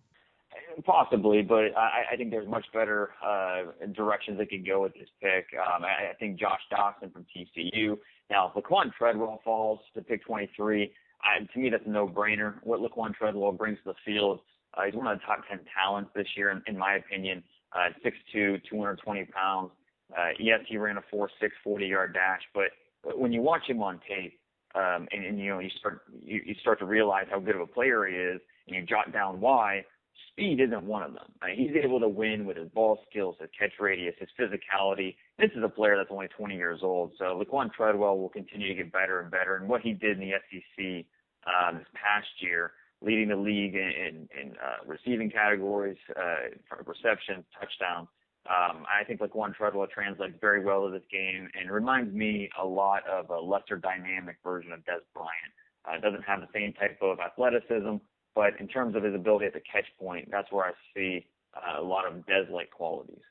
Possibly, 0.85 1.41
but 1.41 1.75
I, 1.77 2.13
I 2.13 2.17
think 2.17 2.31
there's 2.31 2.49
much 2.49 2.67
better 2.75 3.11
uh, 3.25 3.87
directions 3.95 4.37
they 4.39 4.47
could 4.47 4.67
go 4.67 4.83
with 4.83 4.93
this 4.95 5.09
pick. 5.23 5.47
Um, 5.59 5.83
I, 5.85 6.11
I 6.11 6.15
think 6.21 6.39
Josh 6.39 6.61
Doctson 6.71 7.13
from 7.13 7.25
TCU. 7.35 7.97
Now, 8.29 8.53
if 8.55 8.63
Laquon 8.63 8.93
Treadwell 8.93 9.41
falls 9.45 9.81
to 9.95 10.03
pick 10.03 10.25
23, 10.27 10.93
I, 11.25 11.45
to 11.45 11.59
me, 11.59 11.71
that's 11.71 11.87
a 11.87 11.91
no-brainer. 11.91 12.55
What 12.63 12.81
Laquon 12.81 13.15
Treadwell 13.15 13.53
brings 13.53 13.79
to 13.79 13.93
the 13.93 13.95
field, 14.05 14.41
uh, 14.77 14.83
he's 14.85 14.95
one 14.95 15.07
of 15.07 15.19
the 15.19 15.25
top 15.25 15.41
10 15.49 15.61
talents 15.77 16.11
this 16.15 16.27
year, 16.37 16.51
in, 16.51 16.63
in 16.67 16.79
my 16.79 16.97
opinion. 16.97 17.43
Uh, 17.73 17.89
6'2", 18.05 18.61
220 18.71 19.25
pounds. 19.27 19.71
Uh, 20.17 20.29
yes, 20.39 20.61
he 20.69 20.77
ran 20.77 20.97
a 20.97 21.17
4.6 21.17 21.29
40-yard 21.67 22.15
dash, 22.15 22.43
but 22.55 22.71
when 23.17 23.33
you 23.33 23.43
watch 23.43 23.63
him 23.67 23.83
on 23.83 24.01
tape, 24.09 24.39
um, 24.75 25.07
and, 25.13 25.25
and 25.25 25.39
you 25.39 25.51
know 25.51 25.61
you 25.61 25.71
start 25.79 26.01
you, 26.21 26.41
you 26.45 26.55
start 26.61 26.79
to 26.81 26.85
realize 26.85 27.27
how 27.31 27.39
good 27.39 27.55
of 27.55 27.61
a 27.61 27.67
player 27.67 28.07
he 28.07 28.15
is, 28.15 28.41
and 28.67 28.77
you 28.77 28.83
jot 28.83 29.13
down 29.13 29.41
why. 29.41 29.85
Speed 30.31 30.61
isn't 30.61 30.85
one 30.85 31.03
of 31.05 31.13
them. 31.13 31.27
Uh, 31.43 31.47
he's 31.55 31.71
able 31.83 32.01
to 32.01 32.09
win 32.09 32.45
with 32.45 32.57
his 32.57 32.69
ball 32.71 32.99
skills, 33.09 33.37
his 33.41 33.51
catch 33.57 33.73
radius, 33.79 34.15
his 34.19 34.29
physicality. 34.39 35.15
This 35.39 35.51
is 35.57 35.63
a 35.65 35.69
player 35.69 35.97
that's 35.97 36.11
only 36.11 36.27
20 36.37 36.57
years 36.57 36.81
old, 36.83 37.13
so 37.19 37.41
Laquon 37.41 37.73
Treadwell 37.73 38.19
will 38.19 38.29
continue 38.29 38.69
to 38.69 38.75
get 38.75 38.93
better 38.93 39.21
and 39.21 39.31
better. 39.31 39.57
And 39.57 39.69
what 39.69 39.81
he 39.81 39.93
did 39.93 40.21
in 40.21 40.29
the 40.29 40.33
SEC 40.51 41.07
uh, 41.47 41.79
this 41.79 41.87
past 41.95 42.29
year, 42.41 42.73
leading 43.03 43.29
the 43.29 43.37
league 43.37 43.75
in, 43.75 43.81
in, 43.81 44.29
in 44.41 44.53
uh, 44.57 44.85
receiving 44.87 45.31
categories, 45.31 45.99
uh, 46.17 46.49
reception, 46.87 47.45
touchdowns. 47.59 48.09
Um, 48.47 48.85
I 48.85 49.05
think 49.05 49.21
Laquon 49.21 49.55
Treadwell 49.55 49.87
translates 49.87 50.35
very 50.41 50.63
well 50.63 50.87
to 50.87 50.93
this 50.93 51.07
game 51.11 51.49
and 51.59 51.71
reminds 51.71 52.15
me 52.15 52.51
a 52.61 52.67
lot 52.67 53.03
of 53.09 53.31
a 53.31 53.41
lesser 53.41 53.77
dynamic 53.77 54.37
version 54.45 54.73
of 54.73 54.81
Dez 54.81 55.01
Bryant. 55.15 55.53
Uh, 55.87 55.99
doesn't 56.01 56.25
have 56.25 56.41
the 56.41 56.49
same 56.53 56.73
type 56.75 56.99
of 57.01 57.21
athleticism, 57.21 57.97
but 58.35 58.59
in 58.61 58.69
terms 58.69 58.97
of 58.97 59.03
his 59.03 59.15
ability 59.15 59.47
at 59.47 59.55
the 59.55 59.61
catch 59.61 59.87
point, 59.99 60.29
that's 60.31 60.51
where 60.51 60.67
I 60.67 60.73
see 60.95 61.27
uh, 61.55 61.81
a 61.81 61.85
lot 61.85 62.07
of 62.07 62.27
Dez-like 62.27 62.71
qualities. 62.71 63.23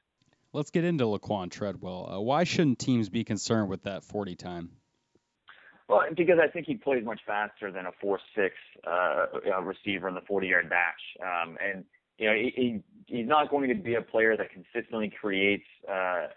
Let's 0.51 0.71
get 0.71 0.83
into 0.83 1.05
Laquon 1.05 1.51
Treadwell. 1.51 2.11
Uh, 2.11 2.19
why 2.19 2.43
shouldn't 2.43 2.79
teams 2.79 3.09
be 3.09 3.23
concerned 3.23 3.69
with 3.69 3.83
that 3.83 4.03
40 4.03 4.35
time? 4.35 4.69
Well, 5.89 6.01
because 6.15 6.37
I 6.41 6.47
think 6.47 6.65
he 6.65 6.75
plays 6.75 7.03
much 7.03 7.19
faster 7.25 7.71
than 7.71 7.85
a 7.85 7.91
four-six 7.99 8.55
uh, 8.87 9.61
receiver 9.61 10.07
in 10.07 10.15
the 10.15 10.21
40-yard 10.21 10.69
dash, 10.69 11.03
um, 11.21 11.57
and 11.63 11.83
you 12.17 12.27
know 12.27 12.35
he, 12.35 12.53
he 12.55 12.83
he's 13.07 13.27
not 13.27 13.49
going 13.49 13.67
to 13.69 13.75
be 13.75 13.95
a 13.95 14.01
player 14.01 14.37
that 14.37 14.47
consistently 14.51 15.11
creates 15.19 15.65
uh, 15.89 15.91
uh, 15.91 16.27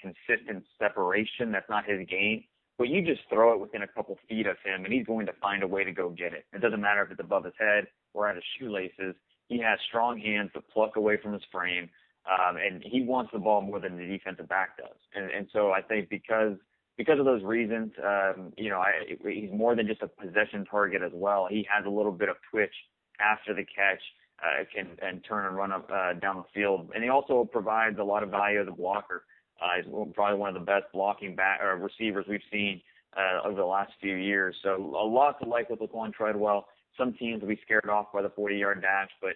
consistent 0.00 0.64
separation. 0.78 1.52
That's 1.52 1.70
not 1.70 1.84
his 1.84 2.06
game. 2.08 2.44
But 2.78 2.88
you 2.88 3.00
just 3.00 3.22
throw 3.30 3.54
it 3.54 3.60
within 3.60 3.82
a 3.82 3.86
couple 3.86 4.18
feet 4.28 4.46
of 4.46 4.56
him, 4.62 4.84
and 4.84 4.92
he's 4.92 5.06
going 5.06 5.24
to 5.26 5.32
find 5.40 5.62
a 5.62 5.66
way 5.66 5.82
to 5.82 5.92
go 5.92 6.10
get 6.10 6.34
it. 6.34 6.44
It 6.52 6.60
doesn't 6.60 6.80
matter 6.80 7.02
if 7.02 7.10
it's 7.10 7.20
above 7.20 7.44
his 7.44 7.54
head 7.58 7.86
or 8.12 8.28
at 8.28 8.34
his 8.34 8.44
shoelaces. 8.58 9.14
He 9.48 9.58
has 9.60 9.78
strong 9.88 10.18
hands 10.18 10.50
to 10.54 10.60
pluck 10.60 10.96
away 10.96 11.16
from 11.22 11.32
his 11.32 11.42
frame, 11.50 11.88
um, 12.28 12.56
and 12.56 12.82
he 12.84 13.02
wants 13.02 13.30
the 13.32 13.38
ball 13.38 13.62
more 13.62 13.80
than 13.80 13.96
the 13.96 14.06
defensive 14.06 14.48
back 14.48 14.76
does. 14.76 14.98
And, 15.14 15.30
and 15.30 15.48
so 15.52 15.70
I 15.70 15.80
think 15.80 16.10
because 16.10 16.56
because 16.96 17.18
of 17.18 17.24
those 17.24 17.42
reasons, 17.42 17.92
um, 18.04 18.52
you 18.56 18.70
know, 18.70 18.78
I, 18.78 19.16
he's 19.28 19.50
more 19.52 19.74
than 19.76 19.86
just 19.86 20.02
a 20.02 20.08
possession 20.08 20.64
target 20.64 21.02
as 21.02 21.12
well. 21.14 21.46
He 21.48 21.66
has 21.70 21.84
a 21.84 21.90
little 21.90 22.12
bit 22.12 22.28
of 22.28 22.36
twitch 22.50 22.72
after 23.20 23.54
the 23.54 23.64
catch, 23.64 24.00
uh, 24.42 24.64
can 24.74 24.88
and 25.02 25.24
turn 25.24 25.46
and 25.46 25.56
run 25.56 25.72
up 25.72 25.90
uh, 25.92 26.14
down 26.14 26.36
the 26.36 26.44
field, 26.54 26.90
and 26.94 27.02
he 27.02 27.10
also 27.10 27.48
provides 27.50 27.98
a 27.98 28.04
lot 28.04 28.22
of 28.22 28.30
value 28.30 28.60
as 28.60 28.68
a 28.68 28.72
blocker. 28.72 29.24
Uh, 29.60 29.82
he's 29.82 29.92
probably 30.14 30.38
one 30.38 30.48
of 30.48 30.54
the 30.54 30.66
best 30.66 30.84
blocking 30.92 31.34
back 31.34 31.60
or 31.62 31.76
receivers 31.76 32.26
we've 32.28 32.40
seen 32.52 32.80
uh, 33.16 33.46
over 33.46 33.56
the 33.56 33.66
last 33.66 33.92
few 34.00 34.14
years. 34.14 34.54
So 34.62 34.74
a 34.74 35.06
lot 35.06 35.40
to 35.40 35.48
like 35.48 35.70
with 35.70 35.80
Laquon 35.80 36.12
Treadwell. 36.12 36.66
Some 36.98 37.14
teams 37.14 37.40
will 37.40 37.48
be 37.48 37.60
scared 37.64 37.88
off 37.88 38.06
by 38.12 38.22
the 38.22 38.30
40-yard 38.30 38.82
dash, 38.82 39.10
but 39.20 39.32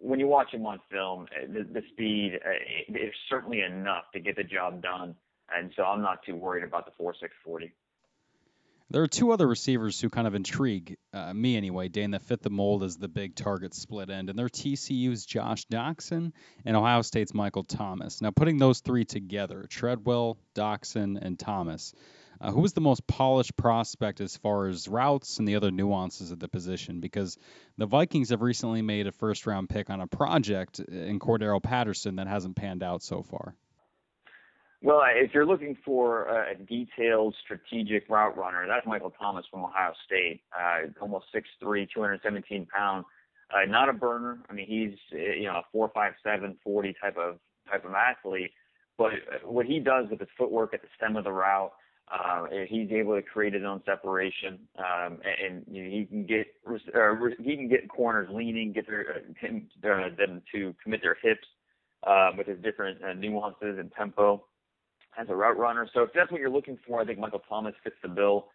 when 0.00 0.20
you 0.20 0.26
watch 0.26 0.52
him 0.52 0.66
on 0.66 0.80
film, 0.90 1.26
uh, 1.34 1.46
the, 1.52 1.64
the 1.64 1.82
speed 1.92 2.38
uh, 2.44 2.94
is 2.94 3.12
certainly 3.28 3.62
enough 3.62 4.04
to 4.12 4.20
get 4.20 4.36
the 4.36 4.44
job 4.44 4.82
done 4.82 5.14
and 5.56 5.72
so 5.76 5.84
I'm 5.84 6.02
not 6.02 6.22
too 6.24 6.36
worried 6.36 6.64
about 6.64 6.86
the 6.86 6.92
four 6.96 7.14
six 7.18 7.32
forty. 7.44 7.72
There 8.90 9.02
are 9.02 9.08
two 9.08 9.32
other 9.32 9.48
receivers 9.48 9.98
who 9.98 10.10
kind 10.10 10.26
of 10.26 10.34
intrigue 10.34 10.98
uh, 11.12 11.32
me 11.32 11.56
anyway, 11.56 11.88
Dane, 11.88 12.10
that 12.10 12.22
fit 12.22 12.42
the 12.42 12.50
mold 12.50 12.82
as 12.82 12.96
the 12.96 13.08
big 13.08 13.34
target 13.34 13.74
split 13.74 14.10
end, 14.10 14.28
and 14.28 14.38
they're 14.38 14.48
TCU's 14.48 15.24
Josh 15.24 15.66
Doctson 15.66 16.32
and 16.64 16.76
Ohio 16.76 17.00
State's 17.02 17.32
Michael 17.32 17.64
Thomas. 17.64 18.20
Now, 18.20 18.30
putting 18.30 18.58
those 18.58 18.80
three 18.80 19.04
together, 19.04 19.66
Treadwell, 19.68 20.36
Doctson, 20.54 21.18
and 21.20 21.38
Thomas, 21.38 21.94
uh, 22.40 22.50
who 22.50 22.60
was 22.60 22.74
the 22.74 22.82
most 22.82 23.06
polished 23.06 23.56
prospect 23.56 24.20
as 24.20 24.36
far 24.36 24.66
as 24.66 24.86
routes 24.86 25.38
and 25.38 25.48
the 25.48 25.56
other 25.56 25.70
nuances 25.70 26.30
of 26.30 26.38
the 26.38 26.48
position? 26.48 27.00
Because 27.00 27.38
the 27.78 27.86
Vikings 27.86 28.28
have 28.28 28.42
recently 28.42 28.82
made 28.82 29.06
a 29.06 29.12
first 29.12 29.46
round 29.46 29.70
pick 29.70 29.88
on 29.88 30.02
a 30.02 30.06
project 30.06 30.78
in 30.78 31.18
Cordarrelle 31.18 31.62
Patterson 31.62 32.16
that 32.16 32.26
hasn't 32.26 32.54
panned 32.54 32.82
out 32.82 33.02
so 33.02 33.22
far. 33.22 33.56
Well, 34.84 35.00
if 35.06 35.32
you're 35.32 35.46
looking 35.46 35.78
for 35.82 36.28
a 36.28 36.54
detailed 36.54 37.34
strategic 37.42 38.06
route 38.10 38.36
runner, 38.36 38.66
that's 38.68 38.86
Michael 38.86 39.14
Thomas 39.18 39.46
from 39.50 39.64
Ohio 39.64 39.94
State. 40.04 40.42
Uh, 40.52 40.88
almost 41.00 41.24
6'3", 41.34 41.88
217 41.90 42.66
pounds. 42.66 43.06
Uh, 43.50 43.64
not 43.66 43.88
a 43.88 43.94
burner. 43.94 44.40
I 44.50 44.52
mean, 44.52 44.66
he's 44.68 44.98
you 45.10 45.44
know 45.44 45.54
a 45.54 45.62
four 45.72 45.90
five 45.94 46.12
seven 46.22 46.58
forty 46.62 46.94
type 47.00 47.16
of 47.16 47.38
type 47.70 47.86
of 47.86 47.92
athlete. 47.94 48.50
But 48.98 49.12
what 49.42 49.64
he 49.64 49.78
does 49.78 50.04
with 50.10 50.20
his 50.20 50.28
footwork 50.36 50.74
at 50.74 50.82
the 50.82 50.88
stem 50.98 51.16
of 51.16 51.24
the 51.24 51.32
route, 51.32 51.72
uh, 52.12 52.44
he's 52.68 52.90
able 52.90 53.14
to 53.14 53.22
create 53.22 53.54
his 53.54 53.62
own 53.64 53.80
separation, 53.86 54.58
um, 54.78 55.18
and, 55.24 55.56
and 55.56 55.64
you 55.70 55.82
know, 55.82 55.90
he 55.90 56.04
can 56.04 56.26
get 56.26 56.46
uh, 56.68 57.14
he 57.42 57.56
can 57.56 57.68
get 57.68 57.88
corners 57.88 58.28
leaning, 58.30 58.72
get 58.74 58.86
their 58.86 59.16
uh, 59.16 59.46
him 59.46 59.66
uh, 59.82 60.14
them 60.16 60.42
to 60.52 60.74
commit 60.82 61.00
their 61.02 61.16
hips 61.22 61.46
uh, 62.06 62.32
with 62.36 62.46
his 62.46 62.58
different 62.62 63.02
uh, 63.02 63.14
nuances 63.14 63.78
and 63.78 63.90
tempo 63.96 64.44
as 65.18 65.28
a 65.28 65.34
route 65.34 65.58
runner. 65.58 65.88
So 65.94 66.02
if 66.02 66.10
that's 66.14 66.30
what 66.30 66.40
you're 66.40 66.50
looking 66.50 66.78
for, 66.86 67.00
I 67.00 67.04
think 67.04 67.18
Michael 67.18 67.42
Thomas 67.48 67.74
fits 67.82 67.96
the 68.02 68.08
bill. 68.08 68.48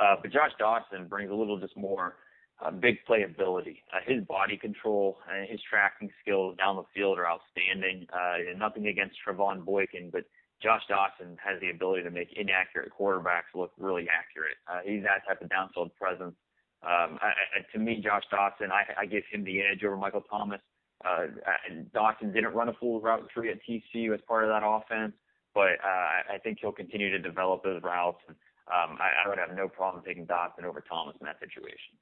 Uh, 0.00 0.16
but 0.20 0.32
Josh 0.32 0.52
Doctson 0.60 1.08
brings 1.08 1.30
a 1.30 1.34
little 1.34 1.58
just 1.58 1.76
more 1.76 2.16
uh, 2.64 2.70
big 2.70 2.96
playability. 3.08 3.78
Uh, 3.92 4.00
his 4.06 4.24
body 4.24 4.56
control 4.56 5.18
and 5.30 5.48
his 5.48 5.60
tracking 5.68 6.10
skills 6.22 6.56
down 6.56 6.76
the 6.76 6.84
field 6.94 7.18
are 7.18 7.26
outstanding. 7.26 8.06
Uh, 8.12 8.50
and 8.50 8.58
nothing 8.58 8.86
against 8.88 9.16
Trevone 9.26 9.64
Boykin, 9.64 10.10
but 10.10 10.24
Josh 10.62 10.82
Doctson 10.90 11.36
has 11.44 11.60
the 11.60 11.70
ability 11.70 12.02
to 12.04 12.10
make 12.10 12.32
inaccurate 12.34 12.90
quarterbacks 12.98 13.52
look 13.54 13.72
really 13.78 14.06
accurate. 14.08 14.56
Uh, 14.68 14.80
he's 14.84 15.02
that 15.02 15.26
type 15.26 15.42
of 15.42 15.48
downfield 15.48 15.90
presence. 16.00 16.34
Um, 16.82 17.18
I, 17.20 17.32
I, 17.56 17.72
to 17.72 17.78
me, 17.78 18.00
Josh 18.02 18.22
Doctson, 18.32 18.70
I, 18.70 19.02
I 19.02 19.06
give 19.06 19.24
him 19.30 19.44
the 19.44 19.60
edge 19.60 19.84
over 19.84 19.96
Michael 19.96 20.22
Thomas. 20.30 20.60
Uh, 21.04 21.26
Doctson 21.94 22.32
didn't 22.32 22.54
run 22.54 22.70
a 22.70 22.72
full 22.74 23.00
route 23.00 23.28
tree 23.34 23.50
at 23.50 23.58
TCU 23.68 24.14
as 24.14 24.20
part 24.26 24.44
of 24.44 24.50
that 24.50 24.62
offense 24.64 25.12
but 25.56 25.80
uh, 25.82 26.34
I 26.34 26.38
think 26.44 26.58
he'll 26.60 26.70
continue 26.70 27.10
to 27.10 27.18
develop 27.18 27.64
those 27.64 27.82
routes. 27.82 28.20
And, 28.28 28.36
um, 28.68 28.98
I, 29.00 29.24
I 29.24 29.28
would 29.28 29.38
have 29.38 29.56
no 29.56 29.68
problem 29.68 30.04
taking 30.06 30.26
Doctson 30.26 30.64
over 30.64 30.84
Thomas 30.86 31.16
in 31.18 31.24
that 31.24 31.40
situation. 31.40 31.96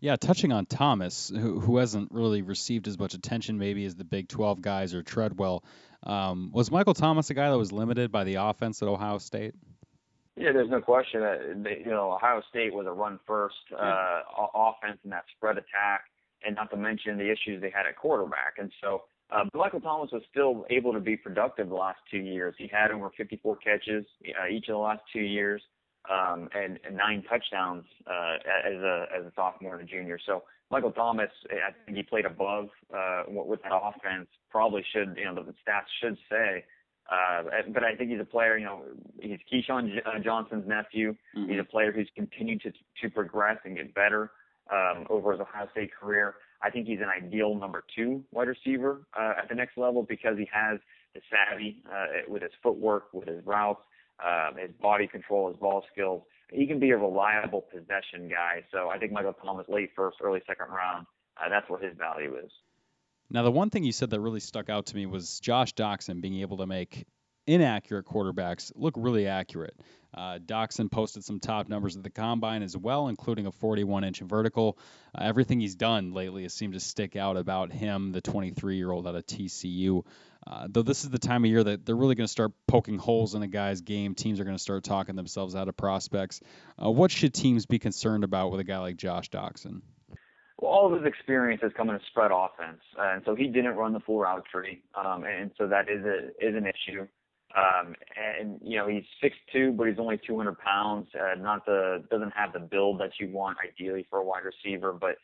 Yeah, 0.00 0.16
touching 0.16 0.52
on 0.52 0.66
Thomas, 0.66 1.32
who, 1.34 1.60
who 1.60 1.78
hasn't 1.78 2.12
really 2.12 2.42
received 2.42 2.86
as 2.86 2.98
much 2.98 3.14
attention 3.14 3.58
maybe 3.58 3.86
as 3.86 3.94
the 3.94 4.04
Big 4.04 4.28
12 4.28 4.60
guys 4.60 4.92
or 4.92 5.02
Treadwell, 5.02 5.64
um, 6.02 6.50
was 6.52 6.70
Michael 6.70 6.92
Thomas 6.92 7.30
a 7.30 7.34
guy 7.34 7.48
that 7.48 7.56
was 7.56 7.72
limited 7.72 8.12
by 8.12 8.24
the 8.24 8.34
offense 8.34 8.82
at 8.82 8.88
Ohio 8.88 9.16
State? 9.16 9.54
Yeah, 10.36 10.52
there's 10.52 10.68
no 10.68 10.82
question. 10.82 11.22
that 11.22 11.80
you 11.80 11.90
know, 11.90 12.12
Ohio 12.12 12.42
State 12.50 12.74
was 12.74 12.86
a 12.86 12.92
run-first 12.92 13.54
uh, 13.72 14.20
offense 14.54 14.98
in 15.04 15.10
that 15.10 15.24
spread 15.34 15.56
attack, 15.56 16.02
and 16.44 16.54
not 16.56 16.70
to 16.72 16.76
mention 16.76 17.16
the 17.16 17.32
issues 17.32 17.62
they 17.62 17.70
had 17.70 17.86
at 17.86 17.96
quarterback. 17.96 18.56
And 18.58 18.70
so 18.82 19.04
uh, 19.30 19.44
but 19.52 19.58
Michael 19.58 19.80
Thomas 19.80 20.10
was 20.12 20.22
still 20.30 20.64
able 20.70 20.92
to 20.92 21.00
be 21.00 21.16
productive 21.16 21.68
the 21.68 21.74
last 21.74 21.98
two 22.10 22.18
years. 22.18 22.54
He 22.58 22.68
had 22.70 22.90
over 22.90 23.10
54 23.16 23.56
catches 23.56 24.04
uh, 24.28 24.48
each 24.48 24.68
of 24.68 24.74
the 24.74 24.78
last 24.78 25.02
two 25.12 25.20
years. 25.20 25.62
um, 26.10 26.48
and, 26.54 26.78
and 26.86 26.96
nine 26.96 27.22
touchdowns 27.28 27.84
uh, 28.06 28.36
as 28.66 28.74
a 28.74 29.06
as 29.18 29.24
a 29.24 29.32
sophomore 29.34 29.78
and 29.78 29.88
a 29.88 29.90
junior. 29.90 30.18
So 30.24 30.42
Michael 30.70 30.92
Thomas, 30.92 31.30
I 31.50 31.72
think 31.84 31.96
he 31.96 32.02
played 32.02 32.26
above 32.26 32.68
uh, 32.94 33.22
with 33.28 33.60
that 33.62 33.72
offense. 33.72 34.28
Probably 34.50 34.84
should, 34.92 35.16
you 35.16 35.24
know, 35.24 35.34
the 35.34 35.52
stats 35.52 35.88
should 36.02 36.16
say. 36.30 36.64
Uh, 37.10 37.42
but 37.72 37.84
I 37.84 37.94
think 37.96 38.10
he's 38.10 38.20
a 38.20 38.24
player. 38.24 38.56
You 38.56 38.64
know, 38.64 38.82
he's 39.20 39.38
Keyshawn 39.52 39.90
uh, 40.06 40.18
Johnson's 40.22 40.66
nephew. 40.66 41.14
Mm-hmm. 41.36 41.50
He's 41.50 41.60
a 41.60 41.64
player 41.64 41.92
who's 41.92 42.08
continued 42.14 42.62
to 42.62 42.72
to 43.02 43.10
progress 43.10 43.58
and 43.64 43.76
get 43.76 43.94
better 43.94 44.30
um, 44.72 45.06
over 45.10 45.32
his 45.32 45.40
Ohio 45.40 45.68
State 45.72 45.90
career. 45.94 46.34
I 46.64 46.70
think 46.70 46.86
he's 46.86 47.00
an 47.00 47.10
ideal 47.10 47.54
number 47.54 47.84
two 47.94 48.24
wide 48.32 48.48
receiver 48.48 49.02
uh, 49.18 49.34
at 49.38 49.48
the 49.50 49.54
next 49.54 49.76
level 49.76 50.02
because 50.02 50.38
he 50.38 50.48
has 50.52 50.78
the 51.14 51.20
savvy 51.30 51.82
uh, 51.92 52.22
with 52.26 52.42
his 52.42 52.52
footwork, 52.62 53.12
with 53.12 53.28
his 53.28 53.44
routes, 53.44 53.82
uh, 54.24 54.50
his 54.58 54.70
body 54.80 55.06
control, 55.06 55.48
his 55.48 55.58
ball 55.58 55.84
skills. 55.92 56.22
He 56.50 56.66
can 56.66 56.80
be 56.80 56.90
a 56.90 56.96
reliable 56.96 57.62
possession 57.62 58.28
guy. 58.28 58.64
So 58.72 58.88
I 58.88 58.98
think 58.98 59.12
Michael 59.12 59.34
Thomas, 59.34 59.66
late 59.68 59.90
first, 59.94 60.18
early 60.22 60.40
second 60.46 60.66
round, 60.68 61.06
uh, 61.36 61.48
that's 61.50 61.68
where 61.68 61.80
his 61.80 61.96
value 61.98 62.36
is. 62.36 62.50
Now, 63.30 63.42
the 63.42 63.50
one 63.50 63.70
thing 63.70 63.84
you 63.84 63.92
said 63.92 64.10
that 64.10 64.20
really 64.20 64.40
stuck 64.40 64.70
out 64.70 64.86
to 64.86 64.96
me 64.96 65.06
was 65.06 65.40
Josh 65.40 65.74
Doctson 65.74 66.20
being 66.20 66.40
able 66.40 66.58
to 66.58 66.66
make 66.66 67.04
inaccurate 67.46 68.06
quarterbacks 68.06 68.72
look 68.74 68.94
really 68.96 69.26
accurate. 69.26 69.74
Uh, 70.14 70.38
Doctson 70.38 70.90
posted 70.90 71.24
some 71.24 71.40
top 71.40 71.68
numbers 71.68 71.96
at 71.96 72.04
the 72.04 72.10
combine 72.10 72.62
as 72.62 72.76
well, 72.76 73.08
including 73.08 73.46
a 73.46 73.52
41 73.52 74.04
inch 74.04 74.20
vertical. 74.20 74.78
Uh, 75.14 75.24
everything 75.24 75.58
he's 75.58 75.74
done 75.74 76.12
lately 76.12 76.44
has 76.44 76.54
seemed 76.54 76.74
to 76.74 76.80
stick 76.80 77.16
out 77.16 77.36
about 77.36 77.72
him, 77.72 78.12
the 78.12 78.20
23 78.20 78.76
year 78.76 78.90
old 78.90 79.08
out 79.08 79.16
of 79.16 79.26
TCU. 79.26 80.04
Uh, 80.46 80.68
though 80.70 80.82
this 80.82 81.04
is 81.04 81.10
the 81.10 81.18
time 81.18 81.44
of 81.44 81.50
year 81.50 81.64
that 81.64 81.84
they're 81.84 81.96
really 81.96 82.14
going 82.14 82.26
to 82.26 82.32
start 82.32 82.52
poking 82.68 82.98
holes 82.98 83.34
in 83.34 83.42
a 83.42 83.48
guy's 83.48 83.80
game, 83.80 84.14
teams 84.14 84.38
are 84.38 84.44
going 84.44 84.56
to 84.56 84.62
start 84.62 84.84
talking 84.84 85.16
themselves 85.16 85.56
out 85.56 85.68
of 85.68 85.76
prospects. 85.76 86.40
Uh, 86.82 86.90
what 86.90 87.10
should 87.10 87.32
teams 87.34 87.66
be 87.66 87.78
concerned 87.78 88.24
about 88.24 88.50
with 88.50 88.60
a 88.60 88.64
guy 88.64 88.78
like 88.78 88.96
Josh 88.96 89.30
Doctson? 89.30 89.80
Well, 90.60 90.70
all 90.70 90.94
of 90.94 91.02
his 91.02 91.08
experience 91.08 91.62
has 91.62 91.72
come 91.76 91.88
in 91.88 91.96
a 91.96 92.00
spread 92.10 92.30
offense, 92.30 92.80
and 92.96 93.22
so 93.24 93.34
he 93.34 93.48
didn't 93.48 93.74
run 93.74 93.92
the 93.92 94.00
full 94.00 94.20
route 94.20 94.44
tree, 94.52 94.82
um, 94.94 95.24
and 95.24 95.50
so 95.58 95.66
that 95.66 95.88
is 95.88 96.04
a 96.04 96.28
is 96.46 96.54
an 96.54 96.66
issue. 96.66 97.06
Um, 97.56 97.94
and 98.16 98.58
you 98.62 98.76
know 98.76 98.88
he's 98.88 99.04
six 99.22 99.36
two, 99.52 99.72
but 99.72 99.86
he's 99.86 99.98
only 99.98 100.20
200 100.26 100.58
pounds. 100.58 101.08
Uh, 101.14 101.40
not 101.40 101.64
the 101.64 102.04
doesn't 102.10 102.32
have 102.32 102.52
the 102.52 102.58
build 102.58 103.00
that 103.00 103.10
you 103.20 103.30
want 103.30 103.58
ideally 103.64 104.06
for 104.10 104.18
a 104.18 104.24
wide 104.24 104.42
receiver, 104.44 104.92
but 104.92 105.16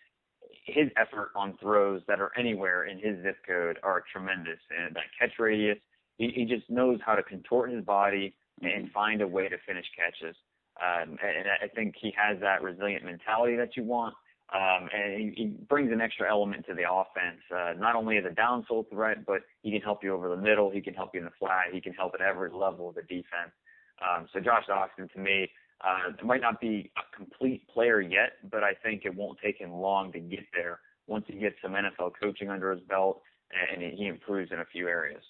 his 0.65 0.89
effort 0.97 1.31
on 1.35 1.57
throws 1.61 2.03
that 2.07 2.21
are 2.21 2.31
anywhere 2.39 2.85
in 2.85 2.99
his 2.99 3.23
zip 3.23 3.37
code 3.47 3.79
are 3.83 4.05
tremendous. 4.13 4.59
And 4.71 4.95
that 4.95 5.05
catch 5.19 5.39
radius, 5.39 5.79
he, 6.19 6.31
he 6.35 6.45
just 6.45 6.69
knows 6.71 6.99
how 7.05 7.15
to 7.15 7.23
contort 7.23 7.73
his 7.73 7.85
body 7.85 8.35
and 8.63 8.91
find 8.93 9.23
a 9.23 9.27
way 9.27 9.49
to 9.49 9.57
finish 9.67 9.87
catches. 9.97 10.37
Um, 10.81 11.19
and 11.23 11.49
I 11.63 11.69
think 11.75 11.95
he 12.01 12.13
has 12.17 12.41
that 12.41 12.63
resilient 12.63 13.05
mentality 13.05 13.57
that 13.57 13.77
you 13.77 13.85
want. 13.85 14.15
Um, 14.53 14.89
and 14.93 15.33
he, 15.37 15.47
brings 15.69 15.93
an 15.93 16.01
extra 16.01 16.29
element 16.29 16.67
to 16.67 16.75
the 16.75 16.83
offense, 16.91 17.41
uh, 17.55 17.75
not 17.79 17.95
only 17.95 18.17
as 18.19 18.25
a 18.25 18.35
downfield 18.35 18.91
threat, 18.91 19.25
but 19.25 19.43
he 19.63 19.71
can 19.71 19.81
help 19.81 20.03
you 20.03 20.13
over 20.13 20.29
the 20.29 20.37
middle. 20.37 20.71
He 20.71 20.81
can 20.81 20.93
help 20.93 21.15
you 21.15 21.21
in 21.21 21.25
the 21.25 21.33
flat. 21.39 21.67
He 21.73 21.81
can 21.81 21.93
help 21.93 22.15
at 22.15 22.21
every 22.21 22.51
level 22.51 22.89
of 22.89 22.97
the 22.97 23.03
defense. 23.03 23.55
Um, 24.03 24.27
so 24.33 24.41
Josh 24.41 24.65
Doctson, 24.69 25.13
to 25.13 25.19
me, 25.21 25.49
uh, 25.83 26.25
might 26.25 26.41
not 26.41 26.61
be 26.61 26.91
a 26.97 27.17
complete 27.17 27.67
player 27.69 28.01
yet, 28.01 28.33
but 28.51 28.65
I 28.65 28.73
think 28.83 29.03
it 29.05 29.15
won't 29.15 29.39
take 29.43 29.59
him 29.59 29.73
long 29.73 30.11
to 30.13 30.19
get 30.19 30.45
there 30.53 30.81
once 31.07 31.25
he 31.29 31.39
gets 31.39 31.57
some 31.63 31.73
NFL 31.73 32.13
coaching 32.21 32.51
under 32.51 32.73
his 32.73 32.81
belt 32.89 33.23
and 33.53 33.83
he 33.83 34.07
improves 34.07 34.53
in 34.53 34.61
a 34.61 34.65
few 34.65 34.89
areas. 34.89 35.23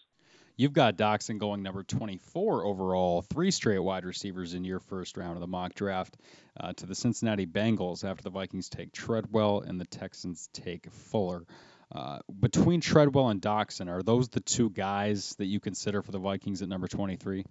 You've 0.60 0.74
got 0.74 0.98
Doctson 0.98 1.38
going 1.38 1.62
number 1.62 1.82
24 1.82 2.66
overall, 2.66 3.22
three 3.22 3.50
straight 3.50 3.78
wide 3.78 4.04
receivers 4.04 4.52
in 4.52 4.62
your 4.62 4.78
first 4.78 5.16
round 5.16 5.32
of 5.32 5.40
the 5.40 5.46
mock 5.46 5.72
draft 5.72 6.18
uh, 6.54 6.74
to 6.74 6.84
the 6.84 6.94
Cincinnati 6.94 7.46
Bengals 7.46 8.04
after 8.04 8.22
the 8.22 8.28
Vikings 8.28 8.68
take 8.68 8.92
Treadwell 8.92 9.60
and 9.60 9.80
the 9.80 9.86
Texans 9.86 10.50
take 10.52 10.90
Fuller. 10.90 11.46
Uh, 11.90 12.18
between 12.38 12.82
Treadwell 12.82 13.30
and 13.30 13.40
Doctson, 13.40 13.88
are 13.88 14.02
those 14.02 14.28
the 14.28 14.40
two 14.40 14.68
guys 14.68 15.34
that 15.36 15.46
you 15.46 15.60
consider 15.60 16.02
for 16.02 16.12
the 16.12 16.18
Vikings 16.18 16.60
at 16.60 16.68
number 16.68 16.88
23? 16.88 17.46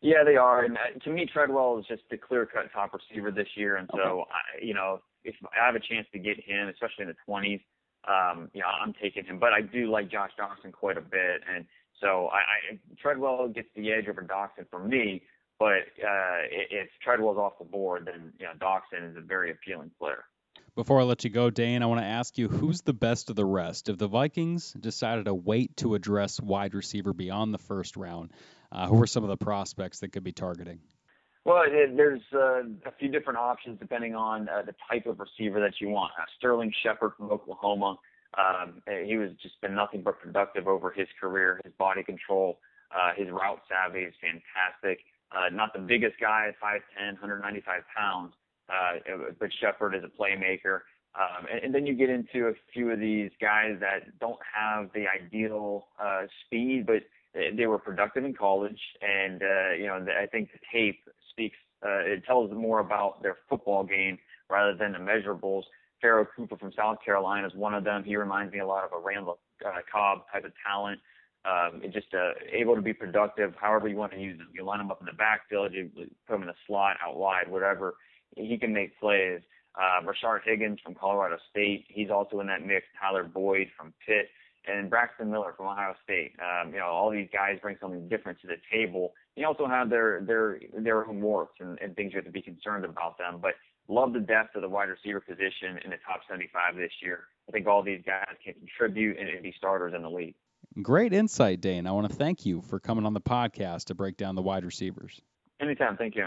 Yeah, 0.00 0.24
they 0.24 0.34
are. 0.34 0.64
And 0.64 0.76
uh, 0.76 0.98
to 1.04 1.10
me, 1.10 1.26
Treadwell 1.32 1.78
is 1.78 1.86
just 1.86 2.02
the 2.10 2.16
clear-cut 2.16 2.72
top 2.72 2.92
receiver 2.92 3.30
this 3.30 3.46
year. 3.54 3.76
And 3.76 3.88
so, 3.94 4.00
okay. 4.00 4.30
I, 4.32 4.64
you 4.64 4.74
know, 4.74 4.98
if 5.22 5.36
I 5.44 5.64
have 5.64 5.76
a 5.76 5.80
chance 5.80 6.08
to 6.12 6.18
get 6.18 6.42
him, 6.44 6.66
especially 6.66 7.04
in 7.04 7.08
the 7.08 7.32
20s, 7.32 7.60
um, 8.08 8.50
you 8.52 8.62
know, 8.62 8.66
I'm 8.66 8.94
taking 9.00 9.24
him. 9.24 9.38
But 9.38 9.52
I 9.52 9.60
do 9.60 9.88
like 9.90 10.10
Josh 10.10 10.30
Doctson 10.40 10.72
quite 10.72 10.96
a 10.96 11.02
bit. 11.02 11.42
And 11.48 11.66
so 12.00 12.28
I, 12.32 12.36
I 12.74 12.78
Treadwell 13.00 13.48
gets 13.48 13.68
the 13.74 13.92
edge 13.92 14.08
over 14.08 14.22
Doctson 14.22 14.66
for 14.70 14.82
me, 14.82 15.22
but 15.58 15.82
uh, 16.02 16.46
if 16.50 16.88
Treadwell's 17.02 17.38
off 17.38 17.58
the 17.58 17.64
board, 17.64 18.06
then 18.06 18.32
you 18.38 18.46
know 18.46 18.52
Doctson 18.60 19.10
is 19.10 19.16
a 19.16 19.20
very 19.20 19.50
appealing 19.50 19.90
player. 19.98 20.24
Before 20.74 21.00
I 21.00 21.02
let 21.02 21.24
you 21.24 21.30
go, 21.30 21.50
Dane, 21.50 21.82
I 21.82 21.86
want 21.86 22.00
to 22.00 22.06
ask 22.06 22.38
you 22.38 22.46
who's 22.46 22.82
the 22.82 22.92
best 22.92 23.30
of 23.30 23.36
the 23.36 23.44
rest? 23.44 23.88
If 23.88 23.98
the 23.98 24.06
Vikings 24.06 24.72
decided 24.72 25.24
to 25.24 25.34
wait 25.34 25.76
to 25.78 25.96
address 25.96 26.40
wide 26.40 26.74
receiver 26.74 27.12
beyond 27.12 27.52
the 27.52 27.58
first 27.58 27.96
round, 27.96 28.32
uh, 28.70 28.86
who 28.86 29.02
are 29.02 29.06
some 29.06 29.24
of 29.24 29.28
the 29.28 29.36
prospects 29.36 30.00
that 30.00 30.12
could 30.12 30.22
be 30.22 30.30
targeting? 30.30 30.78
Well, 31.44 31.62
it, 31.66 31.96
there's 31.96 32.20
uh, 32.32 32.60
a 32.86 32.92
few 32.98 33.08
different 33.08 33.38
options 33.38 33.78
depending 33.80 34.14
on 34.14 34.48
uh, 34.48 34.62
the 34.62 34.74
type 34.88 35.06
of 35.06 35.18
receiver 35.18 35.58
that 35.60 35.80
you 35.80 35.88
want. 35.88 36.12
Uh, 36.16 36.24
Sterling 36.36 36.72
Shepard 36.82 37.12
from 37.16 37.30
Oklahoma 37.30 37.96
um, 38.36 38.82
he 39.06 39.16
was 39.16 39.30
just 39.42 39.60
been 39.60 39.74
nothing 39.74 40.02
but 40.02 40.20
productive 40.20 40.68
over 40.68 40.90
his 40.90 41.08
career. 41.20 41.60
His 41.64 41.72
body 41.78 42.02
control, 42.02 42.58
uh, 42.94 43.12
his 43.16 43.28
route 43.30 43.60
savvy 43.68 44.00
is 44.00 44.14
fantastic. 44.20 45.04
Uh, 45.32 45.48
not 45.52 45.72
the 45.72 45.78
biggest 45.78 46.18
guy, 46.20 46.54
5'10", 46.62 47.12
195 47.20 47.82
pounds, 47.96 48.32
uh, 48.68 48.98
but 49.38 49.50
Shepard 49.60 49.94
is 49.94 50.02
a 50.04 50.22
playmaker. 50.22 50.80
Um, 51.14 51.46
and, 51.50 51.64
and 51.64 51.74
then 51.74 51.86
you 51.86 51.94
get 51.94 52.10
into 52.10 52.48
a 52.48 52.52
few 52.72 52.90
of 52.90 53.00
these 53.00 53.30
guys 53.40 53.76
that 53.80 54.18
don't 54.20 54.38
have 54.54 54.90
the 54.94 55.06
ideal 55.08 55.88
uh, 56.00 56.22
speed, 56.46 56.86
but 56.86 57.02
they 57.56 57.66
were 57.66 57.78
productive 57.78 58.24
in 58.24 58.34
college. 58.34 58.80
And 59.02 59.42
uh, 59.42 59.70
you 59.72 59.86
know, 59.86 60.06
I 60.20 60.26
think 60.26 60.50
the 60.52 60.58
tape 60.72 61.00
speaks. 61.30 61.56
Uh, 61.84 62.00
it 62.00 62.24
tells 62.24 62.50
more 62.52 62.80
about 62.80 63.22
their 63.22 63.36
football 63.48 63.84
game 63.84 64.18
rather 64.50 64.74
than 64.74 64.92
the 64.92 64.98
measurables. 64.98 65.62
Pharoh 66.00 66.26
Cooper 66.36 66.56
from 66.56 66.72
South 66.72 66.98
Carolina 67.04 67.46
is 67.46 67.54
one 67.54 67.74
of 67.74 67.84
them. 67.84 68.04
He 68.04 68.16
reminds 68.16 68.52
me 68.52 68.60
a 68.60 68.66
lot 68.66 68.84
of 68.84 68.92
a 68.92 68.98
Randall 68.98 69.38
uh, 69.64 69.80
Cobb 69.90 70.20
type 70.32 70.44
of 70.44 70.52
talent. 70.66 71.00
Um, 71.44 71.80
just 71.92 72.12
uh, 72.14 72.32
able 72.52 72.74
to 72.74 72.82
be 72.82 72.92
productive, 72.92 73.54
however 73.60 73.88
you 73.88 73.96
want 73.96 74.12
to 74.12 74.18
use 74.18 74.38
him. 74.38 74.48
You 74.52 74.64
line 74.64 74.80
him 74.80 74.90
up 74.90 75.00
in 75.00 75.06
the 75.06 75.12
backfield, 75.12 75.72
you 75.72 75.90
put 76.26 76.36
him 76.36 76.42
in 76.42 76.48
the 76.48 76.54
slot, 76.66 76.96
out 77.02 77.16
wide, 77.16 77.48
whatever. 77.48 77.94
He 78.36 78.58
can 78.58 78.72
make 78.72 78.98
plays. 78.98 79.40
Uh, 79.74 80.02
Rashard 80.04 80.40
Higgins 80.44 80.80
from 80.84 80.94
Colorado 80.94 81.38
State, 81.50 81.86
he's 81.88 82.10
also 82.10 82.40
in 82.40 82.48
that 82.48 82.66
mix. 82.66 82.86
Tyler 83.00 83.22
Boyd 83.22 83.68
from 83.76 83.94
Pitt, 84.04 84.28
and 84.66 84.90
Braxton 84.90 85.30
Miller 85.30 85.54
from 85.56 85.66
Ohio 85.66 85.94
State. 86.04 86.32
Um, 86.40 86.72
you 86.72 86.78
know, 86.78 86.86
all 86.86 87.10
these 87.10 87.28
guys 87.32 87.58
bring 87.62 87.76
something 87.80 88.08
different 88.08 88.40
to 88.40 88.46
the 88.46 88.56
table. 88.70 89.12
You 89.36 89.46
also 89.46 89.66
have 89.66 89.88
their 89.88 90.20
their 90.22 90.58
their 90.76 91.06
own 91.06 91.20
warts 91.20 91.54
and, 91.60 91.78
and 91.80 91.94
things 91.96 92.12
you 92.12 92.18
have 92.18 92.26
to 92.26 92.32
be 92.32 92.42
concerned 92.42 92.84
about 92.84 93.18
them. 93.18 93.38
But 93.40 93.52
Love 93.88 94.12
the 94.12 94.20
depth 94.20 94.54
of 94.54 94.62
the 94.62 94.68
wide 94.68 94.88
receiver 94.90 95.20
position 95.20 95.78
in 95.82 95.90
the 95.90 95.96
top 96.06 96.20
75 96.28 96.76
this 96.76 96.92
year. 97.02 97.24
I 97.48 97.52
think 97.52 97.66
all 97.66 97.82
these 97.82 98.02
guys 98.04 98.36
can 98.44 98.54
contribute 98.54 99.18
and 99.18 99.42
be 99.42 99.54
starters 99.56 99.94
in 99.94 100.02
the 100.02 100.10
league. 100.10 100.34
Great 100.82 101.14
insight, 101.14 101.60
Dane. 101.60 101.86
I 101.86 101.92
want 101.92 102.08
to 102.08 102.14
thank 102.14 102.44
you 102.44 102.60
for 102.60 102.78
coming 102.78 103.06
on 103.06 103.14
the 103.14 103.20
podcast 103.20 103.86
to 103.86 103.94
break 103.94 104.16
down 104.16 104.34
the 104.34 104.42
wide 104.42 104.64
receivers. 104.64 105.20
Anytime. 105.60 105.96
Thank 105.96 106.14
you. 106.16 106.26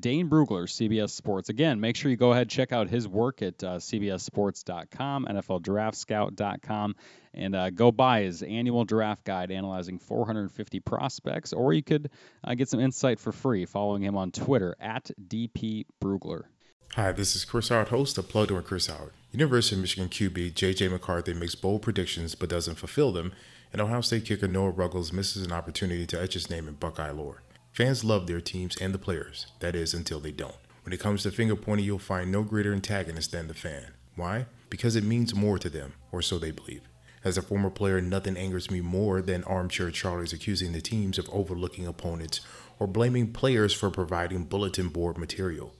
Dane 0.00 0.30
Brugler, 0.30 0.66
CBS 0.66 1.10
Sports. 1.10 1.50
Again, 1.50 1.78
make 1.78 1.94
sure 1.94 2.10
you 2.10 2.16
go 2.16 2.32
ahead 2.32 2.42
and 2.42 2.50
check 2.50 2.72
out 2.72 2.88
his 2.88 3.06
work 3.06 3.42
at 3.42 3.62
uh, 3.62 3.76
CBSSports.com, 3.76 5.26
NFLDraftScout.com, 5.26 6.96
and 7.34 7.54
uh, 7.54 7.70
go 7.70 7.92
buy 7.92 8.22
his 8.22 8.42
annual 8.42 8.84
draft 8.84 9.24
guide 9.24 9.50
analyzing 9.50 9.98
450 9.98 10.80
prospects, 10.80 11.52
or 11.52 11.74
you 11.74 11.82
could 11.82 12.10
uh, 12.42 12.54
get 12.54 12.68
some 12.68 12.80
insight 12.80 13.20
for 13.20 13.30
free 13.30 13.66
following 13.66 14.02
him 14.02 14.16
on 14.16 14.30
Twitter 14.30 14.74
at 14.80 15.10
DP 15.28 15.84
Brugler. 16.02 16.44
Hi, 16.92 17.10
this 17.10 17.34
is 17.34 17.44
Chris 17.44 17.70
Howard, 17.70 17.88
host 17.88 18.18
of 18.18 18.28
Plugged 18.28 18.50
In 18.50 18.56
with 18.56 18.66
Chris 18.66 18.86
Howard. 18.86 19.12
University 19.32 19.74
of 19.74 19.80
Michigan 19.80 20.08
QB 20.08 20.54
J.J. 20.54 20.88
McCarthy 20.88 21.34
makes 21.34 21.56
bold 21.56 21.82
predictions 21.82 22.36
but 22.36 22.48
doesn't 22.48 22.76
fulfill 22.76 23.10
them, 23.10 23.32
and 23.72 23.82
Ohio 23.82 24.00
State 24.00 24.24
kicker 24.24 24.46
Noah 24.46 24.70
Ruggles 24.70 25.12
misses 25.12 25.44
an 25.44 25.50
opportunity 25.50 26.06
to 26.06 26.22
etch 26.22 26.34
his 26.34 26.48
name 26.48 26.68
in 26.68 26.74
Buckeye 26.74 27.10
lore. 27.10 27.42
Fans 27.72 28.04
love 28.04 28.28
their 28.28 28.40
teams 28.40 28.76
and 28.76 28.94
the 28.94 28.98
players, 28.98 29.48
that 29.58 29.74
is, 29.74 29.92
until 29.92 30.20
they 30.20 30.30
don't. 30.30 30.54
When 30.84 30.92
it 30.92 31.00
comes 31.00 31.24
to 31.24 31.32
finger 31.32 31.56
pointing, 31.56 31.86
you'll 31.86 31.98
find 31.98 32.30
no 32.30 32.44
greater 32.44 32.72
antagonist 32.72 33.32
than 33.32 33.48
the 33.48 33.54
fan. 33.54 33.94
Why? 34.14 34.46
Because 34.70 34.94
it 34.94 35.02
means 35.02 35.34
more 35.34 35.58
to 35.58 35.68
them, 35.68 35.94
or 36.12 36.22
so 36.22 36.38
they 36.38 36.52
believe. 36.52 36.82
As 37.24 37.38
a 37.38 37.42
former 37.42 37.70
player, 37.70 38.02
nothing 38.02 38.36
angers 38.36 38.70
me 38.70 38.82
more 38.82 39.22
than 39.22 39.44
armchair 39.44 39.90
Charlies 39.90 40.34
accusing 40.34 40.72
the 40.72 40.80
teams 40.82 41.18
of 41.18 41.28
overlooking 41.30 41.86
opponents 41.86 42.42
or 42.78 42.86
blaming 42.86 43.32
players 43.32 43.72
for 43.72 43.88
providing 43.90 44.44
bulletin 44.44 44.88
board 44.88 45.16
material. 45.16 45.74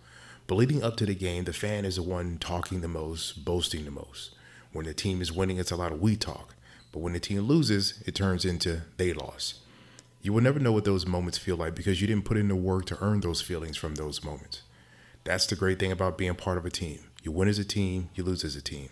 But 0.47 0.57
leading 0.57 0.82
up 0.82 0.97
to 0.99 1.07
the 1.07 1.14
game, 1.14 1.45
the 1.45 1.53
fan 1.53 1.84
is 1.84 1.97
the 1.97 2.03
one 2.03 2.36
talking 2.38 2.82
the 2.82 2.88
most, 2.88 3.45
boasting 3.45 3.84
the 3.86 3.90
most. 3.90 4.34
When 4.72 4.84
the 4.84 4.92
team 4.92 5.22
is 5.22 5.32
winning, 5.32 5.59
it's 5.59 5.70
a 5.70 5.76
lot 5.76 5.92
of 5.92 6.01
we 6.01 6.16
talk. 6.16 6.55
But 6.92 7.01
when 7.01 7.14
the 7.14 7.20
team 7.20 7.40
loses, 7.40 8.03
it 8.07 8.14
turns 8.14 8.45
into 8.45 8.82
they 8.99 9.12
lost. 9.12 9.61
You 10.20 10.32
will 10.32 10.42
never 10.42 10.59
know 10.59 10.72
what 10.72 10.84
those 10.84 11.07
moments 11.07 11.38
feel 11.38 11.57
like 11.57 11.74
because 11.74 12.01
you 12.01 12.07
didn't 12.07 12.24
put 12.24 12.36
in 12.36 12.49
the 12.49 12.57
work 12.57 12.84
to 12.86 12.99
earn 13.03 13.20
those 13.20 13.40
feelings 13.40 13.76
from 13.76 13.95
those 13.95 14.22
moments. 14.22 14.62
That's 15.24 15.47
the 15.47 15.57
great 15.57 15.78
thing 15.78 15.92
about 15.92 16.18
being 16.18 16.34
part 16.34 16.59
of 16.59 16.66
a 16.66 16.70
team. 16.70 17.01
You 17.22 17.32
win 17.32 17.49
as 17.49 17.59
a 17.59 17.64
team, 17.64 18.11
you 18.14 18.22
lose 18.22 18.45
as 18.45 18.57
a 18.57 18.62
team. 18.62 18.90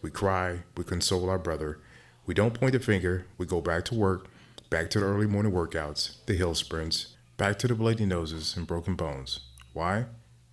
We 0.00 0.10
cry, 0.10 0.60
we 0.76 0.84
console 0.84 1.28
our 1.28 1.38
brother. 1.38 1.80
We 2.26 2.34
don't 2.34 2.54
point 2.54 2.72
the 2.72 2.80
finger, 2.80 3.26
we 3.36 3.46
go 3.46 3.60
back 3.60 3.84
to 3.86 3.94
work, 3.94 4.28
back 4.70 4.90
to 4.90 5.00
the 5.00 5.06
early 5.06 5.26
morning 5.26 5.52
workouts, 5.52 6.24
the 6.26 6.34
hill 6.34 6.54
sprints, 6.54 7.16
back 7.36 7.58
to 7.58 7.68
the 7.68 7.74
bloody 7.74 8.06
noses 8.06 8.56
and 8.56 8.66
broken 8.66 8.94
bones. 8.94 9.40
Why? 9.72 10.06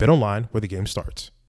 BetOnline, 0.00 0.48
where 0.50 0.62
the 0.62 0.66
game 0.66 0.86
starts. 0.86 1.30